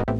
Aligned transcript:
Hello 0.00 0.16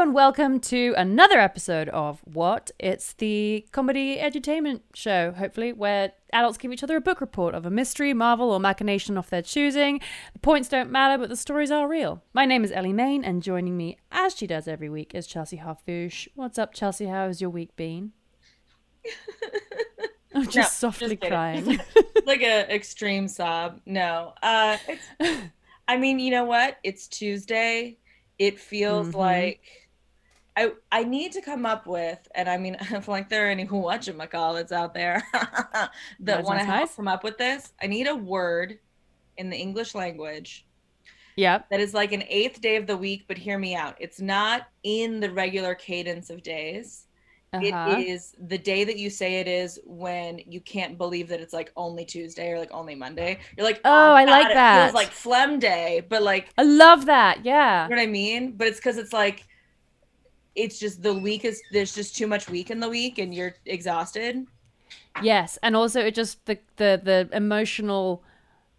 and 0.00 0.14
welcome 0.14 0.60
to 0.60 0.94
another 0.96 1.40
episode 1.40 1.88
of 1.88 2.20
What? 2.24 2.70
It's 2.78 3.14
the 3.14 3.66
comedy 3.72 4.18
edutainment 4.18 4.82
show, 4.94 5.32
hopefully, 5.32 5.72
where 5.72 6.12
adults 6.32 6.58
give 6.58 6.72
each 6.72 6.84
other 6.84 6.96
a 6.96 7.00
book 7.00 7.20
report 7.20 7.54
of 7.54 7.66
a 7.66 7.70
mystery, 7.70 8.14
marvel, 8.14 8.52
or 8.52 8.60
machination 8.60 9.18
of 9.18 9.28
their 9.30 9.42
choosing. 9.42 10.00
The 10.32 10.38
points 10.38 10.68
don't 10.68 10.90
matter, 10.90 11.18
but 11.18 11.28
the 11.28 11.36
stories 11.36 11.72
are 11.72 11.88
real. 11.88 12.22
My 12.32 12.44
name 12.44 12.62
is 12.62 12.70
Ellie 12.70 12.92
Main, 12.92 13.24
and 13.24 13.42
joining 13.42 13.76
me, 13.76 13.98
as 14.12 14.36
she 14.36 14.46
does 14.46 14.68
every 14.68 14.88
week, 14.88 15.16
is 15.16 15.26
Chelsea 15.26 15.56
Harfouche. 15.58 16.28
What's 16.36 16.58
up, 16.58 16.74
Chelsea? 16.74 17.06
How 17.06 17.26
has 17.26 17.40
your 17.40 17.50
week 17.50 17.74
been? 17.74 18.12
I'm 20.36 20.48
just 20.48 20.56
No, 20.56 20.66
softly 20.90 21.16
just 21.16 21.16
crying. 21.16 21.80
like 22.26 22.42
a 22.42 22.72
extreme 22.74 23.28
sob. 23.28 23.80
No. 23.86 24.34
Uh 24.42 24.78
it's 24.88 25.08
I 25.88 25.96
mean, 25.98 26.18
you 26.18 26.30
know 26.30 26.44
what? 26.44 26.78
It's 26.84 27.08
Tuesday. 27.08 27.98
It 28.38 28.60
feels 28.60 29.14
Mhm. 29.14 29.14
like 29.14 29.62
I 30.56 30.72
I 30.92 31.04
need 31.04 31.32
to 31.32 31.42
come 31.42 31.66
up 31.66 31.86
with, 31.86 32.26
and 32.34 32.48
I 32.48 32.56
mean, 32.58 32.76
if 32.80 33.08
like 33.08 33.28
there 33.28 33.46
are 33.48 33.50
any 33.50 33.64
watching 33.66 34.14
whatchamacallits 34.16 34.72
out 34.72 34.94
there 34.94 35.22
that 36.20 36.42
want 36.42 36.60
to 36.60 36.64
help 36.64 36.96
come 36.96 37.08
up 37.08 37.24
with 37.24 37.38
this, 37.38 37.72
I 37.82 37.86
need 37.88 38.08
a 38.08 38.16
word 38.16 38.78
in 39.38 39.50
the 39.50 39.56
English 39.58 39.94
language 39.94 40.66
yep. 41.36 41.68
that 41.70 41.80
is 41.80 41.94
like 41.94 42.12
an 42.12 42.24
eighth 42.28 42.60
day 42.60 42.76
of 42.76 42.86
the 42.86 42.96
week, 42.96 43.24
but 43.28 43.38
hear 43.38 43.58
me 43.58 43.74
out. 43.74 43.96
It's 44.00 44.20
not 44.20 44.68
in 44.82 45.20
the 45.20 45.30
regular 45.32 45.74
cadence 45.74 46.30
of 46.30 46.42
days. 46.42 47.05
Uh-huh. 47.52 47.96
It 47.98 48.06
is 48.08 48.34
the 48.38 48.58
day 48.58 48.84
that 48.84 48.98
you 48.98 49.08
say 49.08 49.36
it 49.40 49.48
is 49.48 49.78
when 49.86 50.40
you 50.46 50.60
can't 50.60 50.98
believe 50.98 51.28
that 51.28 51.40
it's 51.40 51.52
like 51.54 51.72
only 51.76 52.04
Tuesday 52.04 52.50
or 52.50 52.58
like 52.58 52.70
only 52.72 52.94
Monday. 52.94 53.38
You're 53.56 53.64
like, 53.66 53.80
Oh, 53.84 54.12
I 54.14 54.24
like 54.24 54.52
that. 54.52 54.78
it. 54.78 54.82
Feels 54.86 54.94
like 54.94 55.10
phlegm 55.10 55.58
day, 55.58 56.02
but 56.08 56.22
like, 56.22 56.48
I 56.58 56.64
love 56.64 57.06
that. 57.06 57.44
Yeah. 57.44 57.84
you 57.84 57.90
know 57.90 57.96
what 57.96 58.02
I 58.02 58.06
mean? 58.06 58.52
But 58.52 58.66
it's 58.66 58.78
because 58.78 58.98
it's 58.98 59.12
like, 59.12 59.44
it's 60.54 60.78
just 60.78 61.02
the 61.02 61.14
week 61.14 61.44
is 61.44 61.62
there's 61.70 61.94
just 61.94 62.16
too 62.16 62.26
much 62.26 62.48
week 62.48 62.70
in 62.70 62.80
the 62.80 62.88
week, 62.88 63.18
and 63.18 63.34
you're 63.34 63.54
exhausted. 63.66 64.46
Yes, 65.22 65.58
and 65.62 65.76
also 65.76 66.00
it 66.00 66.14
just 66.14 66.44
the 66.46 66.58
the 66.76 67.00
the 67.02 67.28
emotional 67.32 68.22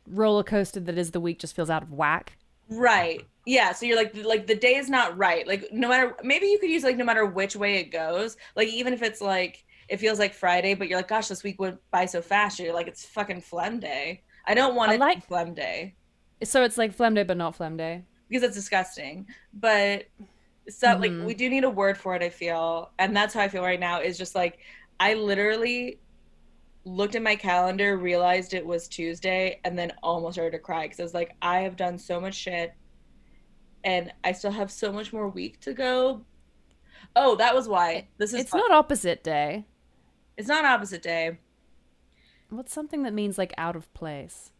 roller 0.07 0.43
coaster 0.43 0.79
that 0.79 0.97
is 0.97 1.11
the 1.11 1.19
week 1.19 1.39
just 1.39 1.55
feels 1.55 1.69
out 1.69 1.83
of 1.83 1.91
whack. 1.93 2.37
Right. 2.69 3.25
Yeah. 3.47 3.71
So 3.71 3.85
you're 3.85 3.95
like, 3.95 4.13
like 4.15 4.45
the 4.45 4.55
day 4.55 4.75
is 4.75 4.89
not 4.89 5.17
right. 5.17 5.47
Like 5.47 5.71
no 5.71 5.87
matter, 5.87 6.15
maybe 6.21 6.47
you 6.47 6.59
could 6.59 6.69
use 6.69 6.83
like 6.83 6.97
no 6.97 7.05
matter 7.05 7.25
which 7.25 7.55
way 7.55 7.77
it 7.77 7.91
goes. 7.91 8.35
Like 8.57 8.67
even 8.67 8.93
if 8.93 9.01
it's 9.01 9.21
like 9.21 9.63
it 9.87 9.97
feels 10.01 10.19
like 10.19 10.33
Friday, 10.33 10.73
but 10.73 10.89
you're 10.89 10.99
like, 10.99 11.07
gosh, 11.07 11.29
this 11.29 11.43
week 11.43 11.59
went 11.61 11.79
by 11.89 12.05
so 12.05 12.21
fast. 12.21 12.59
You're 12.59 12.73
like, 12.73 12.87
it's 12.87 13.05
fucking 13.05 13.39
phlegm 13.41 13.79
day. 13.79 14.21
I 14.45 14.53
don't 14.53 14.75
want 14.75 14.91
I 14.91 14.95
it 14.95 14.99
like- 14.99 15.15
to 15.15 15.21
be 15.21 15.27
phlegm 15.27 15.53
day. 15.53 15.95
So 16.43 16.63
it's 16.63 16.77
like 16.77 16.93
phlegm 16.93 17.13
day, 17.15 17.23
but 17.23 17.37
not 17.37 17.55
phlegm 17.55 17.77
day. 17.77 18.03
because 18.29 18.43
it's 18.43 18.55
disgusting. 18.55 19.25
But 19.53 20.07
so 20.67 20.87
Mhm. 20.89 20.99
like 20.99 21.25
we 21.25 21.33
do 21.33 21.49
need 21.49 21.63
a 21.63 21.69
word 21.69 21.97
for 21.97 22.13
it, 22.15 22.21
I 22.21 22.29
feel. 22.29 22.91
And 22.99 23.15
that's 23.15 23.33
how 23.33 23.39
I 23.39 23.47
feel 23.47 23.63
right 23.63 23.79
now 23.79 24.01
is 24.01 24.17
just 24.17 24.35
like 24.35 24.59
I 24.99 25.13
literally 25.13 26.01
looked 26.83 27.15
at 27.15 27.21
my 27.21 27.35
calendar, 27.37 27.97
realized 27.97 28.53
it 28.53 28.65
was 28.65 28.87
Tuesday, 28.89 29.61
and 29.63 29.79
then 29.79 29.93
almost 30.03 30.35
started 30.35 30.51
to 30.51 30.59
cry 30.59 30.83
because 30.83 30.99
I 30.99 31.03
was 31.03 31.13
like, 31.13 31.31
I 31.41 31.59
have 31.59 31.77
done 31.77 31.97
so 31.97 32.19
much 32.19 32.35
shit 32.35 32.73
and 33.83 34.11
I 34.23 34.31
still 34.31 34.51
have 34.51 34.71
so 34.71 34.91
much 34.91 35.13
more 35.13 35.27
week 35.27 35.59
to 35.61 35.73
go. 35.73 36.25
Oh, 37.15 37.35
that 37.35 37.55
was 37.55 37.67
why. 37.67 38.07
This 38.17 38.33
is 38.33 38.41
It's 38.41 38.53
not 38.53 38.71
opposite 38.71 39.23
day. 39.23 39.65
it's 40.35 40.47
not 40.47 40.65
opposite 40.65 41.01
day. 41.01 41.39
What's 42.49 42.73
something 42.73 43.03
that 43.03 43.13
means 43.13 43.37
like 43.37 43.53
out 43.57 43.75
of 43.75 43.91
place? 43.93 44.51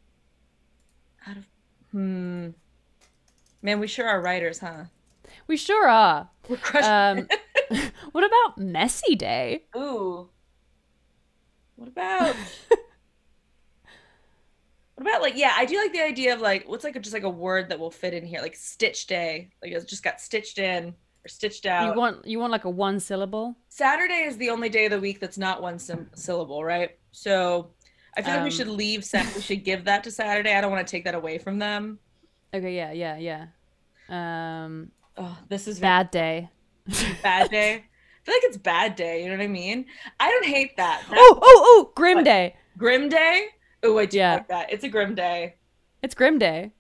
Out 1.28 1.38
of 1.38 1.46
hmm. 1.92 2.50
Man, 3.62 3.80
we 3.80 3.88
sure 3.88 4.08
are 4.08 4.22
writers, 4.22 4.60
huh? 4.60 4.86
We 5.48 5.58
sure 5.58 5.88
are. 5.88 6.30
We're 6.48 6.58
crushing 6.58 7.28
Um, 7.72 7.82
what 8.12 8.24
about 8.24 8.58
messy 8.58 9.16
day? 9.16 9.66
Ooh. 9.76 10.30
What 11.76 11.90
about 11.90 12.36
What 14.98 15.08
about 15.08 15.22
like 15.22 15.38
yeah, 15.38 15.54
I 15.56 15.66
do 15.66 15.78
like 15.78 15.94
the 15.94 16.02
idea 16.04 16.34
of 16.34 16.42
like 16.42 16.68
what's 16.68 16.84
like 16.84 16.96
a, 16.96 17.00
just 17.00 17.14
like 17.14 17.22
a 17.24 17.30
word 17.30 17.70
that 17.70 17.80
will 17.80 17.92
fit 17.92 18.16
in 18.16 18.26
here, 18.26 18.42
like 18.42 18.56
stitch 18.56 19.06
day. 19.06 19.50
Like 19.62 19.72
it 19.72 19.88
just 19.88 20.04
got 20.04 20.20
stitched 20.20 20.58
in 20.58 20.88
or 21.24 21.28
stitched 21.28 21.68
out. 21.68 21.94
You 21.94 22.00
want 22.00 22.26
you 22.26 22.40
want 22.40 22.52
like 22.52 22.66
a 22.66 22.70
one 22.70 23.00
syllable? 23.00 23.56
Saturday 23.70 24.24
is 24.24 24.38
the 24.38 24.50
only 24.50 24.70
day 24.70 24.86
of 24.86 24.92
the 24.92 25.00
week 25.00 25.20
that's 25.20 25.38
not 25.38 25.62
one 25.62 25.78
sim- 25.78 26.10
syllable, 26.16 26.64
right? 26.64 26.98
So 27.12 27.70
I 28.16 28.24
feel 28.24 28.34
like 28.34 28.44
we 28.44 28.50
Um. 28.50 28.56
should 28.56 28.68
leave 28.70 29.06
Sat- 29.06 29.36
we 29.36 29.42
should 29.42 29.64
give 29.64 29.86
that 29.86 30.04
to 30.06 30.10
Saturday. 30.12 30.56
I 30.56 30.62
don't 30.62 30.72
want 30.72 30.86
to 30.88 30.90
take 30.92 31.04
that 31.06 31.14
away 31.14 31.38
from 31.38 31.60
them. 31.60 32.00
Okay, 32.52 32.76
yeah, 32.76 32.92
yeah, 32.92 33.18
yeah. 33.18 33.46
Um, 34.10 34.92
Oh, 35.16 35.38
this 35.50 35.68
is 35.68 35.80
bad, 35.80 36.10
day. 36.12 36.50
bad 37.22 37.50
day. 37.52 37.74
I 37.76 38.24
feel 38.24 38.36
like 38.36 38.44
it's 38.46 38.58
bad 38.58 38.96
day, 38.96 39.24
you 39.24 39.30
know 39.30 39.38
what 39.38 39.44
I 39.44 39.48
mean? 39.48 39.86
I 40.20 40.30
don't 40.32 40.46
hate 40.46 40.76
that. 40.78 41.02
That's 41.10 41.22
Oh, 41.22 41.40
oh, 41.42 41.64
oh! 41.66 41.92
Grim 41.96 42.18
What? 42.18 42.26
day. 42.26 42.56
grim 42.78 43.10
day. 43.10 43.48
Oh, 43.84 43.98
I 43.98 44.06
do 44.06 44.18
Yeah. 44.18 44.34
like 44.36 44.48
that. 44.48 44.72
It's 44.72 44.84
a 44.84 44.90
grim 44.90 45.16
day. 45.16 45.56
It's 46.02 46.16
grim 46.16 46.40
day. 46.40 46.72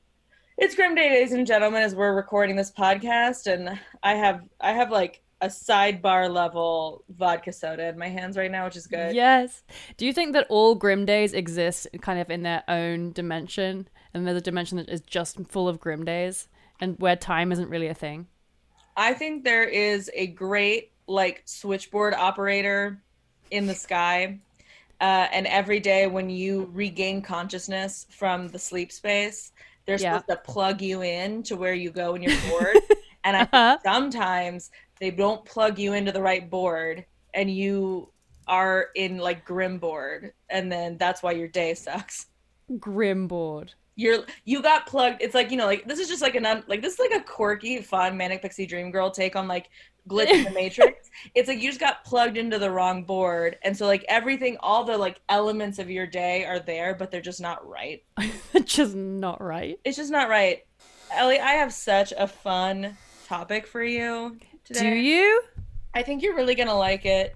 It's 0.59 0.73
Grim 0.73 0.95
Day, 0.95 1.11
ladies 1.11 1.33
and 1.33 1.45
gentlemen, 1.45 1.83
as 1.83 1.93
we're 1.93 2.15
recording 2.15 2.55
this 2.55 2.71
podcast, 2.71 3.45
and 3.45 3.79
I 4.01 4.15
have 4.15 4.41
I 4.59 4.71
have 4.73 4.89
like 4.89 5.21
a 5.39 5.49
sidebar 5.49 6.33
level 6.33 7.03
vodka 7.09 7.53
soda 7.53 7.89
in 7.89 7.97
my 7.99 8.07
hands 8.09 8.35
right 8.35 8.49
now, 8.49 8.65
which 8.65 8.75
is 8.75 8.87
good. 8.87 9.13
Yes. 9.15 9.61
Do 9.97 10.05
you 10.07 10.13
think 10.13 10.33
that 10.33 10.47
all 10.49 10.73
grim 10.73 11.05
days 11.05 11.33
exist 11.33 11.85
kind 12.01 12.19
of 12.19 12.31
in 12.31 12.41
their 12.41 12.63
own 12.67 13.11
dimension, 13.11 13.87
and 14.15 14.25
there's 14.25 14.37
a 14.37 14.41
dimension 14.41 14.77
that 14.77 14.89
is 14.89 15.01
just 15.01 15.37
full 15.47 15.69
of 15.69 15.79
grim 15.79 16.03
days, 16.03 16.47
and 16.79 16.97
where 16.97 17.15
time 17.15 17.51
isn't 17.51 17.69
really 17.69 17.87
a 17.87 17.93
thing? 17.93 18.25
I 18.95 19.13
think 19.13 19.43
there 19.43 19.63
is 19.63 20.09
a 20.15 20.25
great 20.25 20.91
like 21.05 21.43
switchboard 21.45 22.15
operator 22.15 22.99
in 23.51 23.67
the 23.67 23.75
sky, 23.75 24.39
uh, 25.01 25.27
and 25.31 25.47
every 25.47 25.79
day 25.79 26.07
when 26.07 26.29
you 26.29 26.69
regain 26.73 27.21
consciousness 27.21 28.05
from 28.11 28.47
the 28.49 28.59
sleep 28.59 28.91
space, 28.91 29.51
they're 29.85 29.97
Yeah. 29.97 29.99
supposed 29.99 30.27
to 30.29 30.37
plug 30.37 30.81
you 30.81 31.01
in 31.03 31.43
to 31.43 31.55
where 31.55 31.73
you 31.73 31.91
go 31.91 32.13
when 32.13 32.21
you're 32.23 32.33
bored. 32.41 32.79
and 33.23 33.37
I 33.37 33.45
Uh-huh. 33.53 33.77
sometimes 33.85 34.69
they 34.99 35.11
don't 35.11 35.45
plug 35.45 35.79
you 35.79 35.93
into 35.93 36.11
the 36.11 36.21
right 36.21 36.49
board 36.49 37.05
and 37.33 37.49
you 37.53 38.11
are 38.47 38.87
in 38.95 39.17
like 39.17 39.45
grim 39.45 39.77
board 39.79 40.31
and 40.49 40.71
then 40.71 40.97
that's 40.97 41.21
why 41.21 41.33
your 41.33 41.47
day 41.49 41.73
sucks 41.73 42.25
Grim 42.79 43.27
board. 43.27 43.75
you're 43.95 44.25
you 44.45 44.61
got 44.61 44.85
plugged 44.85 45.21
it's 45.21 45.33
like 45.33 45.49
you 45.49 45.57
know 45.57 45.65
like 45.65 45.87
this 45.87 45.99
is 45.99 46.07
just 46.07 46.21
like 46.21 46.35
an 46.35 46.45
un, 46.45 46.63
like 46.67 46.81
this 46.81 46.93
is 46.93 46.99
like 46.99 47.19
a 47.19 47.23
quirky 47.23 47.81
fun 47.81 48.15
manic 48.15 48.41
pixie 48.41 48.65
dream 48.65 48.91
girl 48.91 49.09
take 49.09 49.35
on 49.35 49.47
like 49.47 49.67
glitch 50.07 50.29
in 50.29 50.43
the 50.43 50.51
matrix 50.51 51.09
it's 51.35 51.47
like 51.47 51.59
you 51.59 51.69
just 51.69 51.79
got 51.79 52.03
plugged 52.05 52.37
into 52.37 52.57
the 52.59 52.69
wrong 52.71 53.03
board 53.03 53.57
and 53.63 53.75
so 53.75 53.85
like 53.85 54.05
everything 54.07 54.57
all 54.61 54.83
the 54.83 54.97
like 54.97 55.19
elements 55.29 55.79
of 55.79 55.89
your 55.89 56.07
day 56.07 56.45
are 56.45 56.59
there 56.59 56.95
but 56.95 57.11
they're 57.11 57.21
just 57.21 57.41
not 57.41 57.67
right 57.67 58.03
just 58.65 58.95
not 58.95 59.41
right. 59.41 59.79
it's 59.83 59.97
just 59.97 60.11
not 60.11 60.29
right 60.29 60.65
ellie 61.11 61.39
i 61.39 61.51
have 61.53 61.73
such 61.73 62.13
a 62.17 62.27
fun 62.27 62.95
topic 63.25 63.67
for 63.67 63.83
you 63.83 64.37
today 64.63 64.89
Do 64.91 64.95
you? 64.95 65.41
I 65.93 66.03
think 66.03 66.21
you're 66.21 66.35
really 66.35 66.53
gonna 66.55 66.77
like 66.77 67.05
it. 67.05 67.35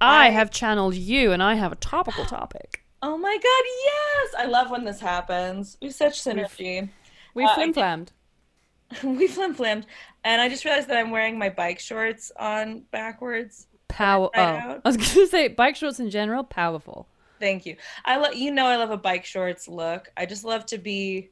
I, 0.00 0.26
I- 0.26 0.30
have 0.30 0.50
channeled 0.50 0.94
you, 0.94 1.32
and 1.32 1.42
I 1.42 1.54
have 1.54 1.72
a 1.72 1.76
topical 1.76 2.24
topic. 2.38 2.84
Oh 3.02 3.16
my 3.18 3.34
god, 3.34 3.64
yes! 3.84 4.34
I 4.38 4.46
love 4.46 4.70
when 4.70 4.84
this 4.84 5.00
happens. 5.00 5.76
We 5.80 5.88
have 5.88 5.96
such 5.96 6.22
synergy. 6.22 6.88
We 7.34 7.44
Uh, 7.44 7.48
I 7.48 7.54
flim 7.54 7.72
flammed. 7.72 8.12
we 9.02 9.26
flim 9.26 9.52
flammed, 9.54 9.86
and 10.28 10.42
I 10.42 10.48
just 10.50 10.66
realized 10.66 10.88
that 10.88 10.98
I'm 10.98 11.10
wearing 11.10 11.38
my 11.38 11.48
bike 11.48 11.80
shorts 11.80 12.30
on 12.38 12.82
backwards. 12.90 13.66
Power. 13.88 14.28
Oh, 14.34 14.40
out. 14.40 14.82
I 14.84 14.88
was 14.88 14.98
gonna 14.98 15.26
say 15.26 15.48
bike 15.48 15.74
shorts 15.74 16.00
in 16.00 16.10
general, 16.10 16.44
powerful. 16.44 17.08
Thank 17.40 17.64
you. 17.64 17.76
I 18.04 18.18
love 18.18 18.34
you 18.34 18.50
know 18.50 18.66
I 18.66 18.76
love 18.76 18.90
a 18.90 18.98
bike 18.98 19.24
shorts 19.24 19.68
look. 19.68 20.12
I 20.18 20.26
just 20.26 20.44
love 20.44 20.66
to 20.66 20.76
be, 20.76 21.30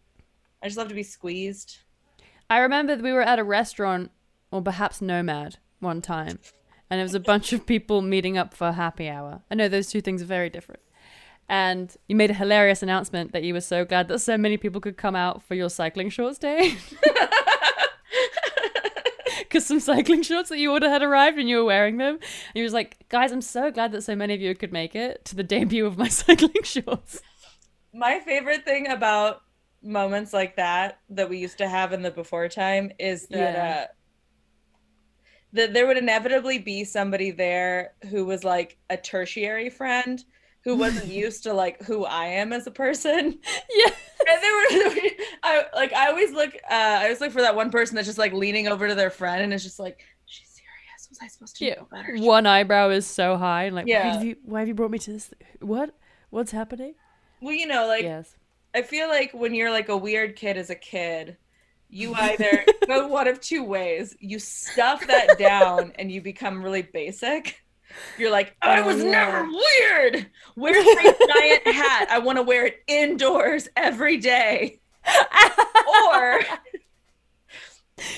I 0.62 0.66
just 0.66 0.78
love 0.78 0.88
to 0.88 0.94
be 0.94 1.02
squeezed. 1.02 1.80
I 2.48 2.60
remember 2.60 2.96
we 2.96 3.12
were 3.12 3.20
at 3.20 3.38
a 3.38 3.44
restaurant, 3.44 4.12
or 4.50 4.62
perhaps 4.62 5.02
Nomad, 5.02 5.58
one 5.80 6.00
time, 6.00 6.38
and 6.88 6.98
it 6.98 7.02
was 7.02 7.14
a 7.14 7.20
bunch 7.32 7.52
of 7.52 7.66
people 7.66 8.00
meeting 8.00 8.38
up 8.38 8.54
for 8.54 8.72
happy 8.72 9.10
hour. 9.10 9.42
I 9.50 9.56
know 9.56 9.68
those 9.68 9.90
two 9.90 10.00
things 10.00 10.22
are 10.22 10.26
very 10.26 10.48
different. 10.48 10.80
And 11.50 11.94
you 12.08 12.16
made 12.16 12.30
a 12.30 12.34
hilarious 12.34 12.82
announcement 12.82 13.32
that 13.32 13.44
you 13.44 13.52
were 13.52 13.60
so 13.60 13.84
glad 13.84 14.08
that 14.08 14.18
so 14.20 14.36
many 14.38 14.56
people 14.56 14.80
could 14.80 14.96
come 14.96 15.14
out 15.14 15.42
for 15.42 15.54
your 15.54 15.68
cycling 15.70 16.08
shorts 16.08 16.38
day. 16.38 16.76
Because 19.48 19.66
some 19.66 19.80
cycling 19.80 20.22
shorts 20.22 20.48
that 20.48 20.58
you 20.58 20.72
ordered 20.72 20.88
had 20.88 21.02
arrived 21.02 21.38
and 21.38 21.48
you 21.48 21.58
were 21.58 21.64
wearing 21.64 21.98
them. 21.98 22.14
And 22.14 22.54
you 22.54 22.64
was 22.64 22.72
like, 22.72 22.96
guys, 23.08 23.30
I'm 23.32 23.40
so 23.40 23.70
glad 23.70 23.92
that 23.92 24.02
so 24.02 24.16
many 24.16 24.34
of 24.34 24.40
you 24.40 24.54
could 24.54 24.72
make 24.72 24.94
it 24.96 25.24
to 25.26 25.36
the 25.36 25.42
debut 25.44 25.86
of 25.86 25.96
my 25.98 26.08
cycling 26.22 26.62
shorts. 26.64 27.20
My 27.94 28.20
favorite 28.20 28.64
thing 28.64 28.88
about 28.88 29.42
moments 29.82 30.32
like 30.32 30.56
that 30.56 30.98
that 31.10 31.28
we 31.28 31.38
used 31.38 31.58
to 31.58 31.68
have 31.68 31.92
in 31.92 32.02
the 32.02 32.10
before 32.10 32.48
time 32.48 32.90
is 32.98 33.28
that 33.28 33.54
Yeah. 33.54 33.80
uh 33.82 33.86
that 35.52 35.72
there 35.72 35.86
would 35.86 35.96
inevitably 35.96 36.58
be 36.58 36.84
somebody 36.84 37.30
there 37.30 37.92
who 38.10 38.24
was 38.26 38.44
like 38.44 38.76
a 38.90 38.96
tertiary 38.96 39.70
friend 39.70 40.24
who 40.66 40.74
wasn't 40.74 41.06
used 41.06 41.44
to 41.44 41.54
like 41.54 41.80
who 41.84 42.04
I 42.04 42.26
am 42.26 42.52
as 42.52 42.66
a 42.66 42.70
person. 42.72 43.38
Yeah. 43.74 43.92
And 44.28 44.42
there 44.42 44.52
were, 44.52 45.10
I 45.44 45.64
like 45.74 45.92
I 45.92 46.08
always 46.08 46.32
look 46.32 46.52
uh 46.68 46.74
I 46.74 47.02
always 47.04 47.20
look 47.20 47.30
for 47.30 47.42
that 47.42 47.54
one 47.54 47.70
person 47.70 47.94
that's 47.94 48.08
just 48.08 48.18
like 48.18 48.32
leaning 48.32 48.66
over 48.66 48.88
to 48.88 48.94
their 48.96 49.10
friend 49.10 49.44
and 49.44 49.52
it's 49.54 49.62
just 49.62 49.78
like, 49.78 50.00
she's 50.24 50.48
serious. 50.48 51.08
Was 51.08 51.18
I 51.22 51.28
supposed 51.28 51.56
to 51.58 51.64
Yeah. 51.64 51.74
know 51.76 51.86
better? 51.90 52.16
One 52.16 52.44
eyebrow 52.44 52.88
is 52.90 53.06
so 53.06 53.36
high, 53.36 53.64
and 53.64 53.76
like, 53.76 53.84
why 53.86 53.90
Yeah. 53.92 54.12
have 54.14 54.24
you 54.24 54.36
why 54.44 54.58
have 54.60 54.68
you 54.68 54.74
brought 54.74 54.90
me 54.90 54.98
to 54.98 55.12
this? 55.12 55.30
What? 55.60 55.94
What's 56.30 56.50
happening? 56.50 56.94
Well, 57.40 57.54
you 57.54 57.66
know, 57.68 57.86
like 57.86 58.02
yes. 58.02 58.34
I 58.74 58.82
feel 58.82 59.06
like 59.06 59.32
when 59.32 59.54
you're 59.54 59.70
like 59.70 59.88
a 59.90 59.96
weird 59.96 60.34
kid 60.34 60.56
as 60.56 60.70
a 60.70 60.74
kid, 60.74 61.36
you 61.88 62.12
either 62.18 62.64
go 62.88 63.06
one 63.06 63.28
of 63.28 63.40
two 63.40 63.62
ways. 63.62 64.16
You 64.18 64.40
stuff 64.40 65.06
that 65.06 65.38
down 65.38 65.92
and 66.00 66.10
you 66.10 66.20
become 66.20 66.64
really 66.64 66.82
basic. 66.82 67.62
You're 68.18 68.30
like, 68.30 68.54
I 68.62 68.80
was 68.82 69.02
Oh, 69.02 69.10
never 69.10 69.44
yeah. 69.44 69.50
weird. 70.10 70.26
Where's 70.54 70.84
my 70.84 71.14
giant 71.34 71.66
hat? 71.66 72.08
I 72.10 72.18
want 72.18 72.36
to 72.36 72.42
wear 72.42 72.66
it 72.66 72.82
indoors 72.86 73.68
every 73.76 74.16
day. 74.18 74.80
Or, 76.12 76.40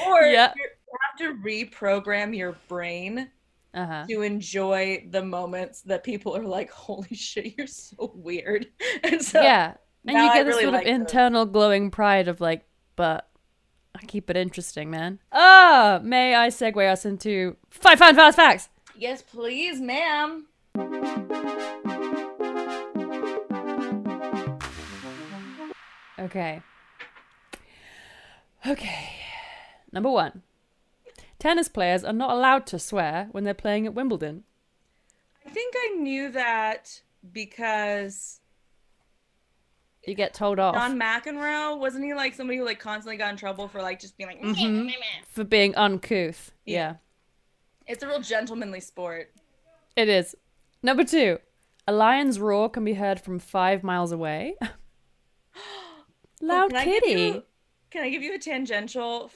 or 0.07 0.23
Yeah. 0.23 0.53
you 0.57 0.69
have 1.01 1.19
to 1.19 1.35
reprogram 1.43 2.37
your 2.37 2.57
brain 2.69 3.31
Uh 3.75 3.87
huh. 3.87 4.05
to 4.09 4.23
enjoy 4.23 5.07
the 5.11 5.23
moments 5.23 5.83
that 5.83 6.03
people 6.03 6.35
are 6.37 6.43
like, 6.45 6.71
"Holy 6.71 7.15
shit, 7.15 7.55
you're 7.57 7.67
so 7.67 8.13
weird." 8.15 8.67
And 9.05 9.23
so, 9.23 9.41
yeah, 9.43 9.75
and 10.07 10.17
you 10.17 10.23
I 10.25 10.35
get 10.35 10.45
this 10.47 10.55
really 10.55 10.65
sort 10.65 10.75
like 10.75 10.83
of 10.87 10.89
those. 10.93 11.01
internal 11.01 11.47
glowing 11.47 11.91
pride 11.91 12.27
of 12.29 12.41
like, 12.41 12.65
but 12.97 13.29
I 13.95 14.05
keep 14.07 14.31
it 14.31 14.37
interesting, 14.37 14.91
man. 14.91 15.19
Ah, 15.33 16.01
may 16.03 16.35
I 16.35 16.49
segue 16.49 16.91
us 16.91 17.05
into 17.05 17.57
five 17.71 17.99
fun 17.99 18.15
fast 18.15 18.37
facts? 18.37 18.69
Yes, 18.99 19.23
please, 19.23 19.81
ma'am. 19.81 20.47
Okay. 26.19 26.63
Okay. 28.67 29.11
Number 29.93 30.11
one. 30.11 30.43
Tennis 31.39 31.69
players 31.69 32.03
are 32.03 32.13
not 32.13 32.31
allowed 32.33 32.67
to 32.67 32.79
swear 32.79 33.29
when 33.31 33.45
they're 33.45 33.55
playing 33.55 33.87
at 33.87 33.95
Wimbledon. 33.95 34.43
I 35.47 35.51
think 35.51 35.75
I 35.77 35.95
knew 36.01 36.31
that 36.33 37.01
because 37.33 38.41
You 40.07 40.15
get 40.15 40.35
told 40.35 40.59
off 40.59 40.75
John 40.75 40.99
McEnroe 40.99 41.79
wasn't 41.79 42.05
he 42.05 42.15
like 42.15 42.35
somebody 42.35 42.59
who 42.59 42.65
like 42.65 42.81
constantly 42.81 43.17
got 43.17 43.31
in 43.31 43.37
trouble 43.37 43.69
for 43.69 43.81
like 43.81 44.01
just 44.01 44.17
being 44.17 44.29
like, 44.29 44.43
Mhm. 44.43 44.91
for 45.29 45.45
being 45.45 45.75
uncouth. 45.77 46.51
Yeah. 46.67 46.77
yeah. 46.77 46.95
It's 47.89 48.03
a 48.03 48.07
real 48.07 48.21
gentlemanly 48.21 48.81
sport. 48.81 49.33
It 49.97 50.09
is. 50.09 50.37
Number 50.83 51.03
two, 51.05 51.39
a 51.87 51.93
lion's 51.93 52.39
roar 52.39 52.69
can 52.71 52.85
be 52.85 52.95
heard 52.95 53.19
from 53.21 53.39
five 53.39 53.83
miles 53.83 54.13
away. 54.13 54.55
Loud 56.41 56.71
Can 56.71 56.77
I 56.79 56.85
give 56.85 57.03
kitty. 57.03 57.21
you- 57.21 57.43
Can 57.91 58.05
I 58.05 58.11
give 58.11 58.23
you 58.23 58.35
a 58.35 58.39
tangential 58.39 59.31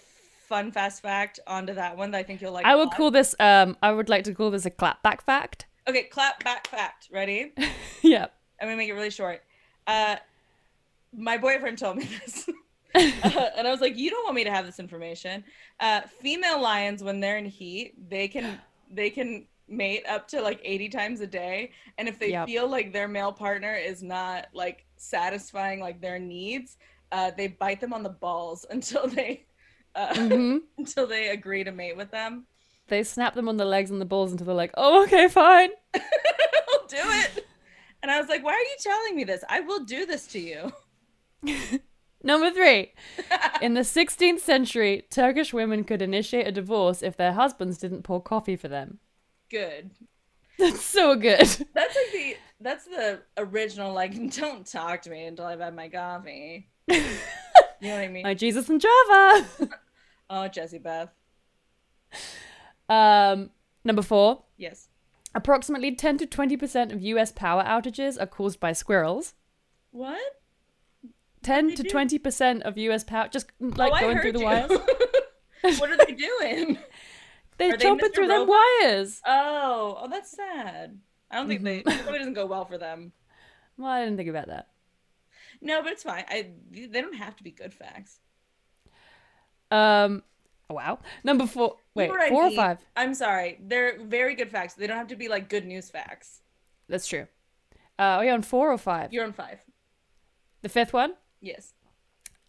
fun 0.47 0.71
fast 0.71 1.03
fact 1.03 1.41
onto 1.47 1.75
that 1.75 1.97
one 1.97 2.11
that 2.13 2.19
I 2.19 2.23
think 2.23 2.41
you'll 2.41 2.53
like? 2.53 2.65
I 2.67 2.77
would 2.77 2.91
call 2.93 3.11
this. 3.11 3.35
Um, 3.41 3.77
I 3.83 3.93
would 3.93 4.09
like 4.09 4.25
to 4.25 4.35
call 4.35 4.51
this 4.51 4.67
a 4.67 4.71
clapback 4.71 5.23
fact. 5.23 5.67
Okay, 5.89 6.05
clap 6.05 6.45
back 6.45 6.67
fact. 6.69 7.09
Ready? 7.11 7.53
yep. 8.03 8.35
I'm 8.61 8.69
gonna 8.69 8.77
make 8.77 8.89
it 8.89 8.93
really 8.93 9.11
short. 9.11 9.43
Uh, 9.87 10.17
my 11.17 11.39
boyfriend 11.39 11.79
told 11.79 11.97
me 11.97 12.05
this, 12.25 12.49
uh, 12.95 13.49
and 13.57 13.67
I 13.67 13.71
was 13.71 13.81
like, 13.81 13.97
"You 13.97 14.11
don't 14.11 14.25
want 14.25 14.37
me 14.37 14.45
to 14.45 14.51
have 14.51 14.67
this 14.67 14.79
information." 14.81 15.45
Uh, 15.81 16.03
female 16.21 16.61
lions, 16.61 17.03
when 17.03 17.21
they're 17.21 17.39
in 17.39 17.47
heat, 17.47 17.95
they 18.09 18.29
can 18.29 18.63
they 18.91 19.11
can 19.11 19.47
mate 19.69 20.05
up 20.09 20.29
to 20.29 20.43
like 20.43 20.61
80 20.65 20.89
times 20.89 21.21
a 21.21 21.27
day, 21.27 21.73
and 21.99 22.09
if 22.09 22.19
they 22.19 22.33
Yep. 22.33 22.45
feel 22.45 22.69
like 22.69 22.93
their 22.93 23.09
male 23.09 23.33
partner 23.33 23.75
is 23.75 24.03
not 24.03 24.47
like 24.55 24.87
satisfying 24.97 25.81
like 25.81 26.01
their 26.01 26.19
needs, 26.19 26.77
uh, 27.13 27.31
they 27.37 27.49
bite 27.49 27.81
them 27.81 27.93
on 27.93 28.03
the 28.03 28.09
balls 28.11 28.67
until 28.71 29.07
they 29.09 29.47
uh, 29.95 30.15
hmm 30.15 30.59
until 30.79 31.07
they 31.07 31.29
agree 31.29 31.65
to 31.65 31.73
mate 31.73 31.97
with 31.97 32.11
them. 32.11 32.47
They 32.87 33.03
snap 33.03 33.35
them 33.35 33.49
on 33.49 33.57
the 33.57 33.65
legs 33.65 33.91
and 33.91 34.01
the 34.01 34.05
balls 34.05 34.31
until 34.31 34.47
they're 34.47 34.55
like, 34.55 34.71
"Oh, 34.77 35.03
okay, 35.05 35.27
fine." 35.29 35.71
I'll 36.69 36.87
do 36.89 36.97
it. 36.99 37.31
And 38.03 38.11
I 38.11 38.21
was 38.21 38.29
like, 38.29 38.45
"Why 38.45 38.53
are 38.55 38.59
you 38.61 38.77
telling 38.81 39.17
me 39.17 39.25
this? 39.25 39.45
I 39.49 39.61
will 39.61 39.85
do 39.85 40.07
this 40.07 40.27
to 40.29 40.41
you." 40.41 40.73
Number 42.23 42.51
three. 42.51 42.93
In 43.61 43.75
the 43.75 43.81
16th 43.81 44.41
century, 44.41 45.05
Turkish 45.11 45.53
women 45.53 45.85
could 45.85 46.03
initiate 46.03 46.47
a 46.47 46.53
divorce 46.53 47.03
if 47.03 47.17
their 47.17 47.33
husbands 47.33 47.79
didn't 47.79 48.03
pour 48.03 48.23
coffee 48.23 48.57
for 48.57 48.69
them. 48.69 48.99
Good. 49.51 49.91
That's 50.59 50.83
so 50.83 51.17
good. 51.17 51.41
That's 51.41 51.97
like 51.97 52.13
the 52.13 52.37
that's 52.61 52.85
the 52.85 53.23
original 53.37 53.93
like 53.93 54.15
don't 54.37 54.67
talk 54.67 55.03
to 55.03 55.11
me 55.11 55.25
until 55.25 55.47
I've 55.47 55.61
had 55.61 55.75
my 55.75 55.89
coffee. 55.89 56.69
You 56.89 57.89
know 57.89 57.95
what 57.97 58.05
I 58.05 58.09
mean? 58.09 58.23
My 58.23 58.35
Jesus 58.35 58.69
and 58.69 58.81
Java. 58.81 59.47
oh, 60.31 60.47
Jessie 60.47 60.79
Beth. 60.79 61.09
um, 62.89 63.51
number 63.85 64.03
four. 64.03 64.45
Yes. 64.57 64.89
Approximately 65.35 65.97
10 65.97 66.19
to 66.19 66.27
20% 66.27 66.93
of 66.93 67.03
US 67.03 67.33
power 67.33 67.65
outages 67.65 68.21
are 68.21 68.27
caused 68.27 68.61
by 68.61 68.73
squirrels. 68.73 69.35
What? 69.91 70.21
10 71.43 71.75
to 71.77 71.83
20% 71.83 72.63
of 72.63 72.79
US 72.79 73.05
power 73.05 73.29
just 73.29 73.51
like 73.61 73.93
oh, 73.95 74.01
going 74.01 74.19
through 74.19 74.33
the 74.33 74.41
you. 74.41 74.45
wires. 74.45 74.71
what 75.79 75.91
are 75.91 75.97
they 75.97 76.13
doing? 76.13 76.79
They're 77.59 77.75
Are 77.75 77.77
they 77.77 77.85
chopping 77.85 78.11
Mr. 78.11 78.15
through 78.15 78.29
them 78.29 78.49
wires. 78.49 79.21
Oh, 79.27 79.99
oh, 80.01 80.09
that's 80.09 80.35
sad. 80.35 80.99
I 81.31 81.37
don't 81.37 81.49
think 81.49 81.63
they. 81.63 81.81
Mm-hmm. 81.81 81.89
It 81.91 82.03
probably 82.03 82.19
doesn't 82.19 82.35
go 82.35 82.47
well 82.47 82.65
for 82.65 82.79
them. 82.79 83.13
Well, 83.77 83.91
I 83.91 84.05
didn't 84.05 84.17
think 84.17 84.31
about 84.31 84.49
that. 84.49 84.69
No, 85.61 85.83
but 85.83 85.93
it's 85.93 86.03
fine. 86.03 86.25
I 86.29 86.51
they 86.71 87.01
don't 87.01 87.15
have 87.15 87.37
to 87.37 87.45
be 87.45 87.51
good 87.51 87.73
facts. 87.73 88.21
Um, 89.71 90.23
wow. 90.69 90.99
Number 91.25 91.47
four. 91.47 91.77
You 91.95 92.01
Wait, 92.01 92.07
know 92.09 92.15
what 92.15 92.23
I 92.23 92.29
four 92.31 92.45
or 92.45 92.51
five? 92.51 92.79
I'm 92.97 93.15
sorry. 93.15 93.59
They're 93.63 93.99
very 94.03 94.35
good 94.35 94.51
facts. 94.51 94.75
They 94.75 94.87
don't 94.87 94.99
have 94.99 95.09
to 95.09 95.17
be 95.17 95.29
like 95.29 95.49
good 95.49 95.67
news 95.67 95.89
facts. 95.89 96.41
That's 96.89 97.07
true. 97.07 97.27
Uh, 97.99 98.03
are 98.03 98.21
we 98.21 98.31
on 98.31 98.43
four 98.43 98.73
or 98.73 98.79
five? 98.79 99.13
You're 99.13 99.25
on 99.25 99.33
five. 99.33 99.61
The 100.63 100.69
fifth 100.69 100.93
one. 100.93 101.15
Yes. 101.43 101.75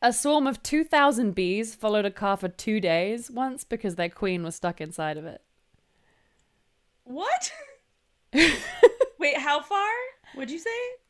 A 0.01 0.13
swarm 0.13 0.47
of 0.47 0.63
2,000 0.63 1.33
bees 1.33 1.75
followed 1.75 2.05
a 2.05 2.11
car 2.11 2.37
for 2.37 2.47
two 2.47 2.79
days 2.79 3.29
once 3.31 3.63
because 3.63 3.95
their 3.95 4.09
queen 4.09 4.43
was 4.43 4.55
stuck 4.55 4.79
inside 4.79 5.17
of 5.17 5.25
it. 5.25 5.41
What? 7.03 7.51
Wait, 8.33 9.37
how 9.37 9.61
far? 9.61 9.89
What'd 10.35 10.51
you 10.51 10.59
say? 10.59 10.69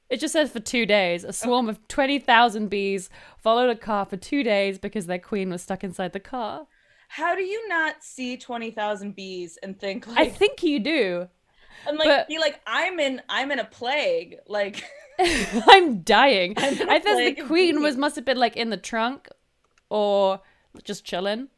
It 0.10 0.20
just 0.20 0.34
says 0.34 0.52
for 0.52 0.60
two 0.60 0.86
days. 0.86 1.24
A 1.24 1.34
swarm 1.34 1.70
of 1.70 1.88
20,000 1.88 2.68
bees 2.70 3.10
followed 3.38 3.70
a 3.70 3.76
car 3.76 4.06
for 4.06 4.18
two 4.18 4.44
days 4.44 4.78
because 4.78 5.08
their 5.08 5.20
queen 5.20 5.50
was 5.50 5.62
stuck 5.64 5.84
inside 5.84 6.14
the 6.14 6.20
car. 6.20 6.68
How 7.08 7.36
do 7.36 7.44
you 7.44 7.68
not 7.68 8.04
see 8.04 8.38
twenty 8.38 8.72
thousand 8.72 9.16
bees 9.16 9.60
and 9.62 9.80
think 9.80 10.08
I 10.18 10.28
think 10.30 10.64
you 10.64 10.80
do. 10.80 11.28
and 11.88 11.96
like 12.00 12.08
but- 12.08 12.28
be 12.28 12.40
like 12.40 12.60
I'm 12.66 13.00
in 13.00 13.22
I'm 13.30 13.52
in 13.52 13.60
a 13.60 13.66
plague 13.66 14.38
like 14.48 14.84
I'm 15.68 16.02
dying. 16.02 16.54
I'm 16.58 16.82
in 16.82 16.90
a 16.90 16.92
I 16.92 17.00
think 17.00 17.38
the 17.38 17.44
queen 17.46 17.82
was 17.82 17.98
must 17.98 18.16
have 18.16 18.26
been 18.26 18.38
like 18.38 18.56
in 18.56 18.70
the 18.70 18.78
trunk 18.78 19.30
or 19.90 20.42
just 20.84 21.06
chilling. 21.06 21.50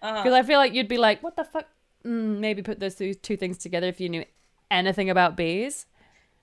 Because 0.00 0.32
I 0.32 0.42
feel 0.42 0.58
like 0.58 0.74
you'd 0.74 0.88
be 0.88 0.98
like, 0.98 1.22
what 1.22 1.36
the 1.36 1.44
fuck? 1.44 1.66
Mm, 2.04 2.38
maybe 2.38 2.62
put 2.62 2.80
those 2.80 2.94
two, 2.94 3.14
two 3.14 3.36
things 3.36 3.56
together 3.56 3.86
if 3.86 4.00
you 4.00 4.08
knew 4.10 4.24
anything 4.70 5.08
about 5.08 5.36
bees. 5.36 5.86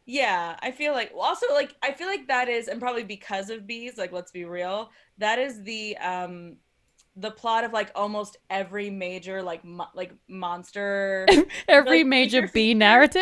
yeah 0.06 0.56
I 0.62 0.72
feel 0.72 0.94
like 0.94 1.12
well, 1.14 1.26
also 1.26 1.48
like 1.54 1.76
I 1.84 1.92
feel 1.92 2.08
like 2.08 2.28
that 2.28 2.50
is 2.50 2.68
and 2.68 2.80
probably 2.82 3.04
because 3.04 3.50
of 3.50 3.68
bees 3.68 3.98
like 3.98 4.12
let's 4.12 4.32
be 4.32 4.46
real 4.46 4.90
that 5.20 5.38
is 5.38 5.62
the 5.64 5.96
um 5.98 6.58
the 7.22 7.32
plot 7.32 7.64
of 7.64 7.72
like 7.72 7.92
almost 7.96 8.38
every 8.50 8.90
major 8.90 9.42
like 9.44 9.64
mo- 9.64 9.88
like 9.94 10.12
monster 10.28 11.28
Every 11.68 12.00
Like, 12.00 12.08
major 12.08 12.42
b 12.42 12.48
feature? 12.48 12.78
narrative. 12.80 13.22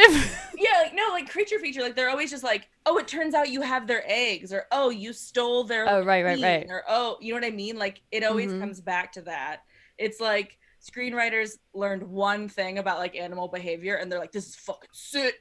yeah 0.58 0.80
like 0.84 0.94
no 0.96 1.04
like 1.12 1.30
creature 1.30 1.60
feature 1.60 1.82
like 1.82 1.96
they're 1.96 2.10
always 2.10 2.30
just 2.32 2.44
like 2.44 2.68
oh 2.86 2.98
it 2.98 3.08
turns 3.08 3.34
out 3.36 3.50
you 3.50 3.62
have 3.62 3.88
their 3.88 4.04
eggs 4.08 4.52
or 4.54 4.66
oh 4.72 4.90
you 4.90 5.12
stole 5.14 5.64
their 5.66 5.88
Oh, 5.90 6.04
right, 6.04 6.24
right, 6.24 6.42
right. 6.42 6.66
or 6.70 6.84
oh 6.88 7.18
you 7.22 7.34
know 7.34 7.40
what 7.40 7.46
i 7.48 7.52
mean 7.56 7.78
like 7.78 8.02
it 8.12 8.24
always 8.24 8.52
Mhm. 8.52 8.60
comes 8.62 8.82
back 8.82 9.12
to 9.14 9.22
that 9.24 9.64
it's 9.98 10.20
like 10.20 10.58
screenwriters 10.82 11.52
learned 11.74 12.04
one 12.04 12.48
thing 12.50 12.78
about 12.78 13.00
like 13.00 13.16
animal 13.16 13.48
behavior 13.50 13.96
and 13.96 14.12
they're 14.12 14.20
like 14.20 14.32
this 14.32 14.48
is 14.48 14.56
fucking 14.56 14.90
sick 14.94 15.36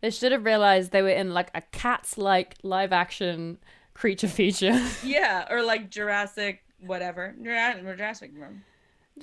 they 0.00 0.10
should 0.10 0.32
have 0.32 0.44
realized 0.44 0.90
they 0.92 1.02
were 1.02 1.08
in 1.10 1.32
like 1.34 1.50
a 1.54 1.60
cat's 1.60 2.16
like 2.18 2.56
live 2.62 2.92
action 2.92 3.58
creature 3.94 4.26
feature. 4.28 4.80
yeah 5.04 5.46
or 5.50 5.62
like 5.62 5.90
jurassic 5.90 6.61
whatever 6.84 7.34
Jura- 7.42 7.80
jurassic 7.96 8.30
World. 8.36 8.56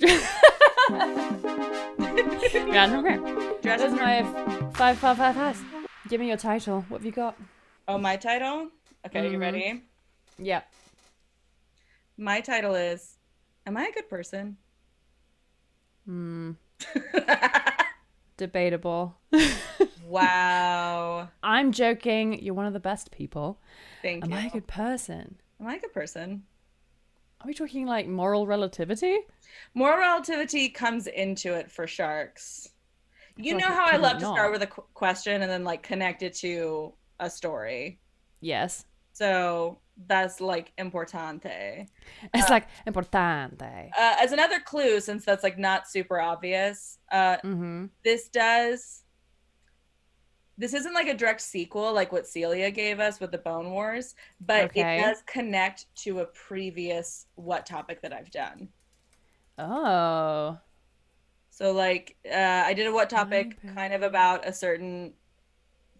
Random 2.70 3.04
rare. 3.04 3.18
Jurassic 3.62 3.62
That's 3.62 3.82
World. 3.92 4.34
my 4.34 4.70
five, 4.72 4.98
five, 4.98 5.16
five, 5.16 5.34
five. 5.34 5.64
Give 6.08 6.20
me 6.20 6.28
your 6.28 6.36
title. 6.36 6.84
What 6.88 6.98
have 6.98 7.06
you 7.06 7.12
got? 7.12 7.36
oh 7.88 7.98
my 7.98 8.14
title 8.16 8.68
okay 9.04 9.28
you 9.30 9.36
Mhm. 9.38 9.40
ready 9.40 9.82
Yeah. 10.38 10.60
my 12.16 12.40
title 12.40 12.74
is 12.76 13.16
am 13.66 13.76
i 13.76 13.86
a 13.86 13.92
good 13.92 14.08
person 14.08 14.56
Hmm. 16.06 16.52
Debatable. 18.36 19.16
Wow. 20.06 21.28
I'm 21.42 21.72
joking. 21.72 22.40
You're 22.42 22.54
one 22.54 22.66
of 22.66 22.72
the 22.72 22.80
best 22.80 23.10
people. 23.10 23.58
Thank 24.02 24.24
Am 24.24 24.30
you. 24.30 24.36
Am 24.36 24.42
I 24.44 24.46
a 24.46 24.50
good 24.50 24.66
person? 24.66 25.36
Am 25.60 25.66
I 25.66 25.74
a 25.76 25.78
good 25.80 25.92
person? 25.92 26.44
Are 27.40 27.46
we 27.46 27.54
talking 27.54 27.86
like 27.86 28.06
moral 28.06 28.46
relativity? 28.46 29.18
Moral 29.74 29.98
relativity 29.98 30.68
comes 30.68 31.06
into 31.06 31.54
it 31.54 31.70
for 31.70 31.86
sharks. 31.86 32.68
You 33.36 33.56
know 33.56 33.68
how 33.68 33.86
I 33.86 33.96
love 33.96 34.18
to 34.18 34.26
start 34.26 34.52
with 34.52 34.62
a 34.62 34.66
qu- 34.66 34.84
question 34.92 35.40
and 35.40 35.50
then 35.50 35.64
like 35.64 35.82
connect 35.82 36.22
it 36.22 36.34
to 36.36 36.92
a 37.18 37.30
story. 37.30 37.98
Yes. 38.40 38.84
So 39.12 39.78
that's 40.06 40.40
like 40.40 40.72
importante. 40.76 41.86
It's 42.34 42.50
like 42.50 42.66
importante. 42.86 43.90
Uh, 43.98 44.16
as 44.20 44.32
another 44.32 44.60
clue, 44.60 45.00
since 45.00 45.24
that's 45.24 45.42
like 45.42 45.58
not 45.58 45.88
super 45.88 46.20
obvious, 46.20 46.98
uh, 47.10 47.38
Mm-hmm. 47.44 47.86
this 48.04 48.28
does. 48.28 49.04
This 50.60 50.74
isn't 50.74 50.92
like 50.92 51.08
a 51.08 51.14
direct 51.14 51.40
sequel 51.40 51.94
like 51.94 52.12
what 52.12 52.26
Celia 52.26 52.70
gave 52.70 53.00
us 53.00 53.18
with 53.18 53.32
the 53.32 53.38
Bone 53.38 53.70
Wars, 53.70 54.14
but 54.42 54.64
Okay. 54.64 54.98
it 54.98 55.00
does 55.00 55.22
connect 55.26 55.86
to 56.02 56.20
a 56.20 56.26
previous 56.26 57.24
what 57.36 57.64
topic 57.64 58.02
that 58.02 58.12
I've 58.12 58.30
done. 58.30 58.68
Oh. 59.56 60.58
So 61.48 61.72
like 61.72 62.16
uh, 62.30 62.62
I 62.66 62.74
did 62.74 62.86
a 62.86 62.92
what 62.92 63.08
topic 63.08 63.56
Okay. 63.64 63.74
kind 63.74 63.94
of 63.94 64.02
about 64.02 64.46
a 64.46 64.52
certain 64.52 65.14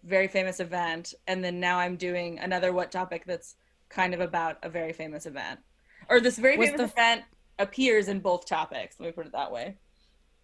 very 0.03 0.27
famous 0.27 0.59
event, 0.59 1.15
and 1.25 1.43
then 1.43 1.59
now 1.59 1.79
I'm 1.79 1.95
doing 1.95 2.37
another 2.37 2.71
what 2.71 2.91
topic 2.91 3.23
that's 3.25 3.55
kind 3.89 4.13
of 4.13 4.19
about 4.19 4.57
a 4.61 4.69
very 4.69 4.93
famous 4.93 5.25
event, 5.25 5.59
or 6.07 6.19
this 6.19 6.37
very 6.37 6.57
Was 6.57 6.67
famous 6.69 6.81
the- 6.81 7.01
event 7.01 7.23
appears 7.57 8.07
in 8.09 8.19
both 8.19 8.45
topics. 8.45 8.99
Let 8.99 9.07
me 9.07 9.11
put 9.11 9.25
it 9.25 9.31
that 9.31 9.51
way. 9.51 9.77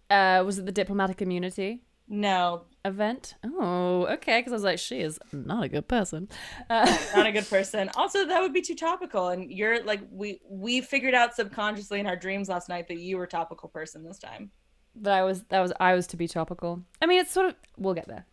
Uh, 0.09 0.41
was 0.43 0.57
it 0.57 0.65
the 0.65 0.71
diplomatic 0.71 1.21
immunity 1.21 1.83
No, 2.09 2.63
event? 2.85 3.35
Oh, 3.43 4.05
okay. 4.05 4.39
Because 4.39 4.53
I 4.53 4.55
was 4.55 4.63
like, 4.63 4.79
she 4.79 5.01
is 5.01 5.19
not 5.33 5.65
a 5.65 5.67
good 5.69 5.89
person. 5.89 6.29
Uh, 6.69 6.97
not 7.15 7.27
a 7.27 7.31
good 7.33 7.49
person. 7.49 7.89
Also, 7.95 8.25
that 8.25 8.41
would 8.41 8.53
be 8.53 8.61
too 8.61 8.75
topical. 8.75 9.27
And 9.27 9.51
you're 9.51 9.83
like 9.83 9.99
we 10.09 10.39
we 10.49 10.79
figured 10.81 11.13
out 11.13 11.35
subconsciously 11.35 11.99
in 11.99 12.07
our 12.07 12.15
dreams 12.15 12.47
last 12.47 12.69
night 12.69 12.87
that 12.87 12.99
you 12.99 13.17
were 13.17 13.27
topical 13.27 13.67
person 13.67 14.03
this 14.05 14.19
time. 14.19 14.51
But 14.95 15.13
I 15.13 15.23
was 15.23 15.43
that 15.49 15.59
was 15.59 15.73
I 15.81 15.93
was 15.95 16.07
to 16.07 16.17
be 16.17 16.29
topical. 16.29 16.81
I 17.01 17.07
mean, 17.07 17.19
it's 17.19 17.31
sort 17.31 17.47
of 17.47 17.55
we'll 17.77 17.93
get 17.93 18.07
there. 18.07 18.25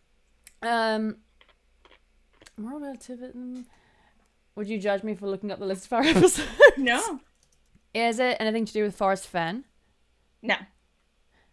Um, 0.61 1.17
moral 2.57 2.79
relativity. 2.79 3.65
Would 4.55 4.69
you 4.69 4.79
judge 4.79 5.03
me 5.03 5.15
for 5.15 5.27
looking 5.27 5.51
up 5.51 5.59
the 5.59 5.65
list 5.65 5.87
of 5.87 5.93
our 5.93 6.01
episodes? 6.05 6.47
No, 6.77 7.19
Is 7.93 8.19
it 8.19 8.37
anything 8.39 8.63
to 8.63 8.71
do 8.71 8.83
with 8.83 8.95
Forrest 8.95 9.27
Fenn? 9.27 9.65
no. 10.41 10.55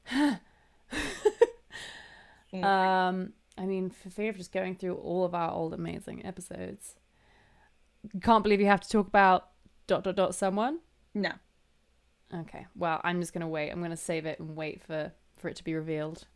Um, 2.53 3.33
I 3.57 3.67
mean, 3.67 3.91
for 3.91 4.11
fear 4.11 4.31
of 4.31 4.37
just 4.37 4.53
going 4.53 4.77
through 4.77 4.95
all 4.95 5.25
of 5.25 5.35
our 5.35 5.51
old 5.51 5.75
amazing 5.75 6.25
episodes, 6.25 6.97
can't 8.23 8.43
believe 8.43 8.61
you 8.61 8.67
have 8.67 8.81
to 8.81 8.89
talk 8.89 9.07
about 9.07 9.49
dot 9.87 10.05
dot 10.05 10.17
dot 10.17 10.35
someone. 10.35 10.81
No. 11.15 11.33
Okay, 12.35 12.67
well, 12.75 13.01
I'm 13.05 13.21
just 13.21 13.33
gonna 13.33 13.49
wait. 13.49 13.71
I'm 13.71 13.83
gonna 13.83 13.97
save 13.97 14.27
it 14.27 14.39
and 14.41 14.57
wait 14.57 14.83
for 14.83 15.13
for 15.37 15.49
it 15.49 15.57
to 15.57 15.65
be 15.65 15.75
revealed. 15.75 16.27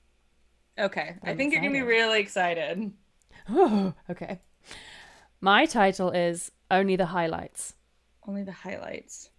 Okay. 0.79 1.17
I 1.23 1.31
I'm 1.31 1.37
think 1.37 1.53
you're 1.53 1.63
gonna 1.63 1.73
be 1.73 1.83
really 1.83 2.21
excited. 2.21 2.93
Oh, 3.49 3.95
okay. 4.11 4.41
My 5.41 5.67
title 5.67 6.11
is 6.11 6.51
only 6.71 6.97
the 6.97 7.07
highlights. 7.07 7.75
Only 8.27 8.43
the 8.43 8.53
highlights. 8.53 9.31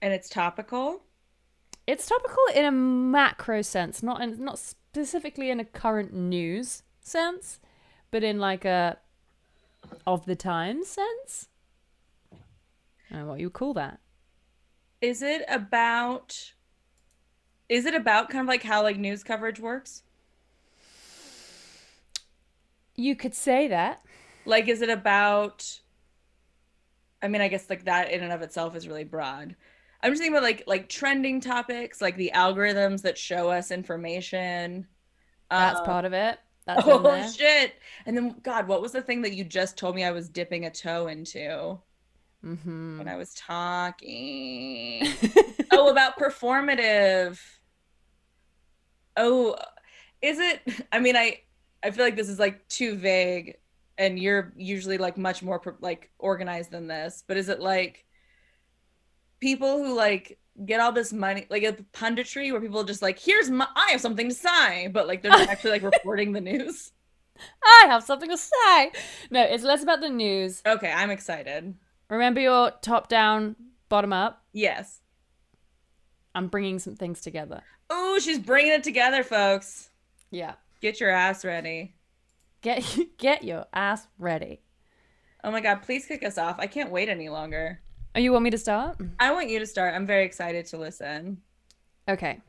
And 0.00 0.12
it's 0.12 0.28
topical. 0.28 1.02
It's 1.88 2.04
topical 2.04 2.36
in 2.54 2.66
a 2.66 2.70
macro 2.70 3.62
sense, 3.62 4.02
not 4.02 4.20
in, 4.20 4.44
not 4.44 4.58
specifically 4.58 5.48
in 5.48 5.58
a 5.58 5.64
current 5.64 6.12
news 6.12 6.82
sense, 7.00 7.60
but 8.10 8.22
in 8.22 8.38
like 8.38 8.66
a 8.66 8.98
of 10.06 10.26
the 10.26 10.36
times 10.36 10.88
sense. 10.88 11.48
I 12.30 13.14
don't 13.14 13.22
know 13.22 13.30
what 13.30 13.40
you 13.40 13.48
call 13.48 13.72
that. 13.72 14.00
Is 15.00 15.22
it 15.22 15.46
about 15.48 16.52
is 17.70 17.86
it 17.86 17.94
about 17.94 18.28
kind 18.28 18.42
of 18.42 18.48
like 18.48 18.64
how 18.64 18.82
like 18.82 18.98
news 18.98 19.24
coverage 19.24 19.58
works? 19.58 20.02
You 22.96 23.16
could 23.16 23.34
say 23.34 23.66
that. 23.66 24.02
Like 24.44 24.68
is 24.68 24.82
it 24.82 24.90
about 24.90 25.80
I 27.22 27.28
mean, 27.28 27.40
I 27.40 27.48
guess 27.48 27.70
like 27.70 27.86
that 27.86 28.10
in 28.12 28.22
and 28.22 28.30
of 28.30 28.42
itself 28.42 28.76
is 28.76 28.86
really 28.86 29.04
broad. 29.04 29.56
I'm 30.02 30.12
just 30.12 30.20
thinking 30.20 30.34
about 30.36 30.44
like 30.44 30.64
like 30.66 30.88
trending 30.88 31.40
topics, 31.40 32.00
like 32.00 32.16
the 32.16 32.32
algorithms 32.34 33.02
that 33.02 33.18
show 33.18 33.50
us 33.50 33.70
information. 33.70 34.86
That's 35.50 35.80
Uh, 35.80 35.84
part 35.84 36.04
of 36.04 36.12
it. 36.12 36.38
That's 36.66 36.82
Oh 36.86 37.32
shit. 37.32 37.74
And 38.06 38.16
then 38.16 38.36
God, 38.42 38.68
what 38.68 38.82
was 38.82 38.92
the 38.92 39.02
thing 39.02 39.22
that 39.22 39.34
you 39.34 39.44
just 39.44 39.76
told 39.76 39.96
me 39.96 40.04
I 40.04 40.10
was 40.12 40.28
dipping 40.28 40.64
a 40.66 40.70
toe 40.70 41.08
into 41.08 41.78
Mm-hmm. 42.44 42.98
when 42.98 43.08
I 43.08 43.16
was 43.16 43.34
talking? 43.34 45.02
oh, 45.72 45.90
about 45.90 46.18
performative. 46.18 47.40
Oh, 49.16 49.56
is 50.22 50.38
it? 50.38 50.60
I 50.92 51.00
mean, 51.00 51.16
I 51.16 51.40
I 51.82 51.90
feel 51.90 52.04
like 52.04 52.16
this 52.16 52.28
is 52.28 52.38
like 52.38 52.66
too 52.68 52.96
vague, 52.96 53.56
and 53.96 54.18
you're 54.18 54.52
usually 54.56 54.98
like 54.98 55.16
much 55.18 55.42
more 55.42 55.60
like 55.80 56.10
organized 56.18 56.70
than 56.70 56.86
this. 56.86 57.24
But 57.26 57.36
is 57.36 57.48
it 57.48 57.60
like 57.60 58.04
people 59.40 59.78
who 59.78 59.94
like 59.94 60.38
get 60.64 60.80
all 60.80 60.92
this 60.92 61.12
money, 61.12 61.46
like 61.50 61.62
a 61.62 61.74
punditry, 61.92 62.50
where 62.52 62.60
people 62.60 62.84
just 62.84 63.02
like, 63.02 63.18
here's 63.18 63.50
my, 63.50 63.66
I 63.74 63.92
have 63.92 64.00
something 64.00 64.28
to 64.28 64.34
say, 64.34 64.88
but 64.88 65.06
like 65.06 65.22
they're 65.22 65.30
not 65.30 65.48
actually 65.48 65.72
like 65.72 65.82
reporting 65.82 66.32
the 66.32 66.40
news. 66.40 66.92
I 67.62 67.86
have 67.88 68.02
something 68.02 68.30
to 68.30 68.36
say. 68.36 68.92
No, 69.30 69.42
it's 69.42 69.62
less 69.62 69.82
about 69.82 70.00
the 70.00 70.08
news. 70.08 70.62
Okay, 70.66 70.90
I'm 70.90 71.10
excited. 71.10 71.74
Remember 72.10 72.40
your 72.40 72.72
top 72.82 73.08
down, 73.08 73.54
bottom 73.88 74.12
up. 74.12 74.42
Yes. 74.52 75.00
I'm 76.34 76.48
bringing 76.48 76.78
some 76.78 76.96
things 76.96 77.20
together. 77.20 77.62
Oh, 77.90 78.18
she's 78.18 78.38
bringing 78.38 78.72
it 78.72 78.82
together, 78.82 79.22
folks. 79.22 79.90
Yeah. 80.30 80.54
Get 80.80 81.00
your 81.00 81.10
ass 81.10 81.44
ready. 81.44 81.94
Get 82.62 82.84
get 83.18 83.44
your 83.44 83.66
ass 83.72 84.06
ready. 84.18 84.62
Oh 85.44 85.50
my 85.50 85.60
god, 85.60 85.82
please 85.82 86.06
kick 86.06 86.24
us 86.24 86.38
off. 86.38 86.56
I 86.58 86.66
can't 86.66 86.90
wait 86.90 87.08
any 87.08 87.28
longer. 87.28 87.80
Oh, 88.18 88.20
you 88.20 88.32
want 88.32 88.42
me 88.42 88.50
to 88.50 88.58
start? 88.58 88.96
I 89.20 89.30
want 89.30 89.48
you 89.48 89.60
to 89.60 89.66
start. 89.66 89.94
I'm 89.94 90.04
very 90.04 90.24
excited 90.24 90.66
to 90.66 90.76
listen. 90.76 91.40
Okay. 92.08 92.40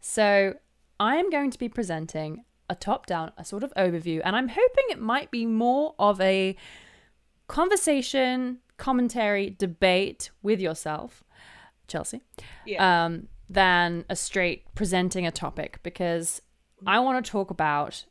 So, 0.00 0.54
I 0.98 1.16
am 1.16 1.28
going 1.28 1.50
to 1.50 1.58
be 1.58 1.68
presenting 1.68 2.44
a 2.70 2.74
top 2.74 3.04
down, 3.04 3.32
a 3.36 3.44
sort 3.44 3.62
of 3.62 3.74
overview, 3.74 4.22
and 4.24 4.34
I'm 4.34 4.48
hoping 4.48 4.84
it 4.88 4.98
might 4.98 5.30
be 5.30 5.44
more 5.44 5.94
of 5.98 6.18
a 6.22 6.56
conversation, 7.48 8.60
commentary, 8.78 9.50
debate 9.50 10.30
with 10.42 10.58
yourself, 10.58 11.22
Chelsea 11.88 12.20
Yeah. 12.64 13.04
um, 13.06 13.28
than 13.50 14.04
a 14.08 14.14
straight 14.16 14.72
presenting 14.74 15.26
a 15.26 15.30
topic 15.32 15.80
because 15.82 16.40
I 16.86 17.00
want 17.00 17.24
to 17.24 17.30
talk 17.30 17.50
about. 17.50 18.04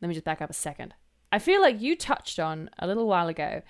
Let 0.00 0.08
me 0.08 0.14
just 0.14 0.24
back 0.24 0.40
up 0.40 0.50
a 0.50 0.54
second. 0.54 0.94
I 1.32 1.38
feel 1.38 1.60
like 1.60 1.80
you 1.80 1.96
touched 1.96 2.38
on 2.38 2.70
a 2.78 2.86
little 2.86 3.06
while 3.06 3.28
ago. 3.28 3.62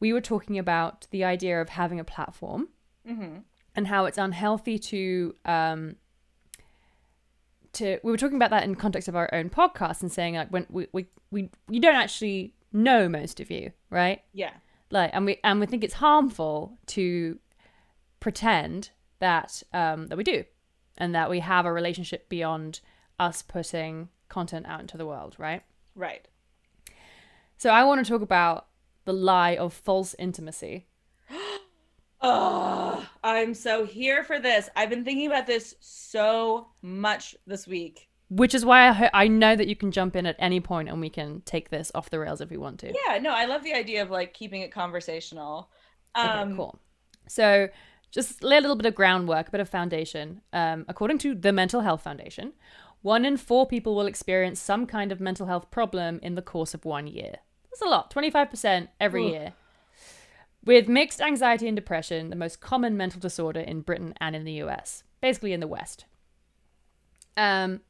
We 0.00 0.12
were 0.12 0.20
talking 0.20 0.58
about 0.58 1.06
the 1.10 1.22
idea 1.24 1.60
of 1.60 1.68
having 1.68 2.00
a 2.00 2.04
platform 2.04 2.68
hmm 3.06 3.38
and 3.74 3.86
how 3.86 4.04
it's 4.06 4.18
unhealthy 4.18 4.78
to 4.78 5.34
um 5.44 5.96
to 7.72 7.98
we 8.02 8.10
were 8.12 8.18
talking 8.18 8.36
about 8.36 8.50
that 8.50 8.64
in 8.64 8.74
context 8.74 9.08
of 9.08 9.16
our 9.16 9.32
own 9.32 9.48
podcast 9.48 10.02
and 10.02 10.12
saying 10.12 10.34
like 10.34 10.48
when 10.50 10.66
we 10.68 10.86
we, 10.92 11.06
we 11.30 11.48
you 11.70 11.80
don't 11.80 11.94
actually 11.94 12.52
know 12.72 13.08
most 13.08 13.40
of 13.40 13.50
you 13.50 13.72
right 13.90 14.22
Yeah. 14.32 14.52
like 14.90 15.10
and 15.14 15.24
we 15.24 15.38
and 15.42 15.58
we 15.60 15.66
think 15.66 15.82
it's 15.84 15.94
harmful 15.94 16.78
to 16.88 17.38
pretend 18.22 18.90
that 19.18 19.62
um 19.72 20.06
that 20.06 20.16
we 20.16 20.24
do 20.24 20.44
and 20.96 21.14
that 21.14 21.28
we 21.28 21.40
have 21.40 21.66
a 21.66 21.72
relationship 21.72 22.28
beyond 22.28 22.80
us 23.18 23.42
putting 23.42 24.08
content 24.28 24.64
out 24.66 24.80
into 24.80 24.96
the 24.96 25.04
world 25.06 25.34
right 25.38 25.62
Right. 25.94 26.26
so 27.58 27.70
i 27.70 27.82
want 27.84 28.04
to 28.04 28.10
talk 28.10 28.22
about 28.22 28.66
the 29.04 29.12
lie 29.12 29.56
of 29.56 29.72
false 29.74 30.14
intimacy 30.18 30.86
Oh, 32.24 33.04
I'm 33.24 33.52
so 33.52 33.84
here 33.84 34.22
for 34.22 34.38
this. 34.38 34.68
I've 34.76 34.88
been 34.90 35.04
thinking 35.04 35.26
about 35.26 35.48
this 35.48 35.74
so 35.80 36.68
much 36.80 37.34
this 37.48 37.66
week. 37.66 38.08
which 38.28 38.54
is 38.54 38.64
why 38.64 38.88
I, 38.88 38.92
ho- 38.92 39.10
I 39.12 39.26
know 39.26 39.56
that 39.56 39.66
you 39.66 39.74
can 39.74 39.90
jump 39.90 40.14
in 40.14 40.24
at 40.26 40.36
any 40.38 40.60
point 40.60 40.88
and 40.88 41.00
we 41.00 41.10
can 41.10 41.42
take 41.44 41.70
this 41.70 41.90
off 41.96 42.10
the 42.10 42.20
rails 42.20 42.40
if 42.40 42.48
we 42.48 42.56
want 42.56 42.78
to 42.80 42.92
Yeah, 43.06 43.18
no, 43.18 43.30
I 43.30 43.46
love 43.46 43.64
the 43.64 43.74
idea 43.74 44.02
of 44.02 44.10
like 44.10 44.34
keeping 44.34 44.62
it 44.62 44.70
conversational. 44.70 45.68
Um, 46.14 46.28
Okay, 46.30 46.56
cool. 46.56 46.78
So, 47.28 47.68
just 48.12 48.44
lay 48.44 48.58
a 48.58 48.60
little 48.60 48.76
bit 48.76 48.86
of 48.86 48.94
groundwork, 48.94 49.48
a 49.48 49.50
bit 49.50 49.60
of 49.60 49.68
foundation. 49.68 50.42
Um, 50.52 50.84
according 50.86 51.18
to 51.18 51.34
the 51.34 51.52
Mental 51.52 51.80
Health 51.80 52.02
Foundation, 52.02 52.52
one 53.00 53.24
in 53.24 53.36
four 53.36 53.66
people 53.66 53.96
will 53.96 54.06
experience 54.06 54.60
some 54.60 54.86
kind 54.86 55.10
of 55.10 55.20
mental 55.20 55.46
health 55.46 55.70
problem 55.70 56.20
in 56.22 56.36
the 56.36 56.42
course 56.42 56.74
of 56.74 56.84
one 56.84 57.06
year. 57.06 57.36
That's 57.64 57.82
a 57.82 57.88
lot, 57.88 58.12
25% 58.14 58.88
every 59.00 59.24
Oof. 59.26 59.32
year. 59.32 59.52
With 60.64 60.88
mixed 60.88 61.20
anxiety 61.20 61.66
and 61.66 61.74
depression, 61.74 62.30
the 62.30 62.36
most 62.36 62.60
common 62.60 62.96
mental 62.96 63.18
disorder 63.18 63.60
in 63.60 63.80
Britain 63.80 64.14
and 64.20 64.36
in 64.36 64.44
the 64.44 64.62
US, 64.64 65.02
basically 65.20 65.52
in 65.52 65.60
the 65.60 65.66
West. 65.66 66.04
Um, 67.36 67.80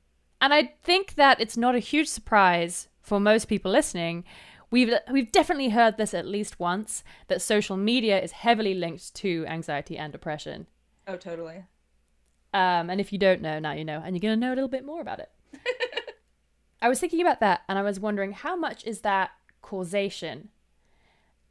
and 0.40 0.54
I 0.54 0.74
think 0.82 1.16
that 1.16 1.40
it's 1.40 1.56
not 1.56 1.74
a 1.74 1.80
huge 1.80 2.08
surprise 2.08 2.88
for 3.02 3.20
most 3.20 3.46
people 3.46 3.70
listening. 3.70 4.24
We've 4.72 4.92
we've 5.10 5.30
definitely 5.30 5.68
heard 5.68 5.98
this 5.98 6.14
at 6.14 6.26
least 6.26 6.58
once 6.58 7.04
that 7.28 7.40
social 7.42 7.76
media 7.76 8.20
is 8.20 8.32
heavily 8.32 8.74
linked 8.74 9.14
to 9.16 9.44
anxiety 9.46 9.96
and 9.98 10.10
depression. 10.10 10.66
Oh, 11.06 11.16
totally. 11.16 11.64
Um, 12.54 12.90
and 12.90 13.00
if 13.00 13.12
you 13.12 13.18
don't 13.18 13.40
know, 13.42 13.58
now 13.58 13.72
you 13.72 13.84
know, 13.84 14.02
and 14.04 14.16
you're 14.16 14.20
going 14.20 14.38
to 14.38 14.46
know 14.46 14.52
a 14.52 14.56
little 14.56 14.68
bit 14.68 14.84
more 14.84 15.00
about 15.00 15.20
it. 15.20 15.30
I 16.82 16.88
was 16.88 16.98
thinking 17.00 17.20
about 17.20 17.40
that 17.40 17.62
and 17.68 17.78
I 17.78 17.82
was 17.82 18.00
wondering 18.00 18.32
how 18.32 18.56
much 18.56 18.84
is 18.84 19.02
that 19.02 19.30
causation 19.60 20.48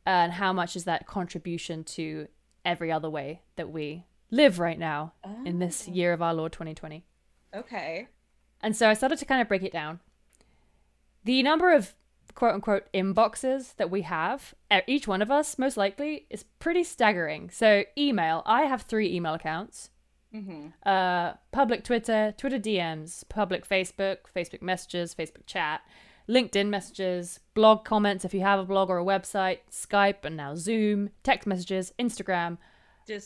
and 0.06 0.34
how 0.34 0.52
much 0.52 0.76
is 0.76 0.84
that 0.86 1.06
contribution 1.08 1.84
to 1.86 2.28
every 2.66 2.92
other 2.92 3.10
way 3.10 3.42
that 3.56 3.70
we 3.70 4.06
live 4.30 4.60
right 4.60 4.78
now 4.80 5.14
in 5.46 5.60
this 5.60 5.88
Oh. 5.88 5.92
year 5.94 6.12
of 6.14 6.22
our 6.22 6.34
Lord 6.34 6.52
2020. 6.54 7.06
Okay. 7.54 8.08
And 8.62 8.76
so 8.76 8.90
I 8.90 8.94
started 8.94 9.20
to 9.20 9.26
kind 9.26 9.42
of 9.42 9.48
break 9.48 9.64
it 9.64 9.72
down. 9.74 10.00
The 11.24 11.44
number 11.44 11.72
of 11.74 11.94
quote 12.36 12.54
unquote 12.56 12.92
inboxes 12.94 13.76
that 13.78 13.90
we 13.92 14.02
have, 14.04 14.54
each 14.88 15.08
one 15.08 15.22
of 15.22 15.30
us, 15.32 15.60
most 15.60 15.78
likely, 15.78 16.26
is 16.30 16.44
pretty 16.60 16.84
staggering. 16.84 17.50
So, 17.50 17.84
email, 17.98 18.44
I 18.46 18.64
have 18.64 18.84
three 18.84 19.14
email 19.14 19.34
accounts 19.34 19.90
Mm-hmm. 20.34 20.68
uh, 20.86 21.34
public 21.52 21.84
Twitter, 21.84 22.34
Twitter 22.38 22.58
DMs, 22.58 23.28
public 23.28 23.68
Facebook, 23.68 24.20
Facebook 24.34 24.62
messages, 24.62 25.14
Facebook 25.14 25.46
chat, 25.46 25.82
LinkedIn 26.30 26.70
messages, 26.70 27.42
blog 27.54 27.84
comments 27.84 28.24
if 28.24 28.34
you 28.34 28.40
have 28.40 28.58
a 28.60 28.64
blog 28.64 28.90
or 28.90 28.98
a 29.00 29.04
website, 29.04 29.58
Skype 29.70 30.24
and 30.24 30.38
now 30.38 30.56
Zoom, 30.56 31.10
text 31.24 31.46
messages, 31.48 31.92
Instagram, 32.00 32.58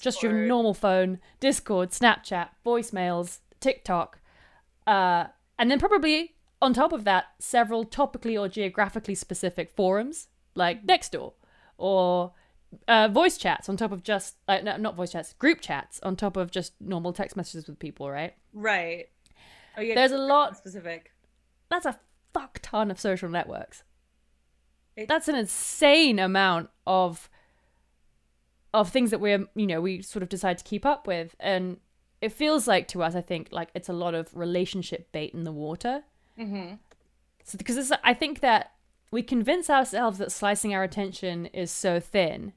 just 0.01 0.23
your 0.23 0.31
normal 0.47 0.73
phone, 0.73 1.19
Discord, 1.39 1.91
Snapchat, 1.91 2.49
voicemails, 2.65 3.39
TikTok, 3.59 4.19
uh, 4.87 5.25
and 5.59 5.69
then 5.69 5.77
probably 5.79 6.34
on 6.65 6.73
top 6.73 6.91
of 6.91 7.03
that, 7.05 7.25
several 7.39 7.85
topically 7.85 8.39
or 8.39 8.49
geographically 8.49 9.15
specific 9.15 9.69
forums 9.71 10.27
like 10.55 10.85
Nextdoor 10.85 11.33
or 11.77 12.33
uh, 12.87 13.07
voice 13.07 13.37
chats 13.37 13.69
on 13.69 13.77
top 13.77 13.91
of 13.91 14.03
just 14.03 14.35
uh, 14.47 14.59
no, 14.61 14.75
not 14.77 14.95
voice 14.95 15.11
chats, 15.13 15.33
group 15.33 15.61
chats 15.61 15.99
on 16.03 16.15
top 16.15 16.35
of 16.35 16.51
just 16.51 16.73
normal 16.81 17.13
text 17.13 17.37
messages 17.37 17.67
with 17.67 17.79
people. 17.79 18.09
Right? 18.09 18.33
Right. 18.53 19.07
Oh, 19.77 19.81
yeah. 19.81 19.95
There's 19.95 20.11
a 20.11 20.17
lot. 20.17 20.57
specific. 20.57 21.11
That's 21.69 21.85
a 21.85 21.99
fuck 22.33 22.59
ton 22.61 22.91
of 22.91 22.99
social 22.99 23.29
networks. 23.29 23.83
It- 24.95 25.07
That's 25.07 25.27
an 25.27 25.35
insane 25.35 26.19
amount 26.19 26.69
of 26.87 27.29
of 28.73 28.89
things 28.89 29.09
that 29.11 29.19
we're 29.21 29.45
you 29.55 29.65
know 29.67 29.79
we 29.79 30.01
sort 30.01 30.21
of 30.23 30.27
decide 30.29 30.57
to 30.57 30.63
keep 30.65 30.85
up 30.85 31.07
with 31.07 31.33
and 31.39 31.77
it 32.21 32.31
feels 32.33 32.67
like 32.67 32.89
to 32.89 33.01
us 33.01 33.15
i 33.15 33.21
think 33.21 33.47
like 33.51 33.69
it's 33.73 33.87
a 33.87 33.93
lot 33.93 34.13
of 34.13 34.27
relationship 34.35 35.09
bait 35.13 35.33
in 35.33 35.45
the 35.45 35.51
water 35.51 36.03
Mm-hmm. 36.39 36.75
so 37.43 37.57
because 37.57 37.75
this, 37.75 37.91
i 38.03 38.13
think 38.13 38.41
that 38.41 38.71
we 39.11 39.23
convince 39.23 39.69
ourselves 39.69 40.17
that 40.17 40.31
slicing 40.31 40.73
our 40.73 40.83
attention 40.83 41.45
is 41.47 41.71
so 41.71 41.99
thin 41.99 42.53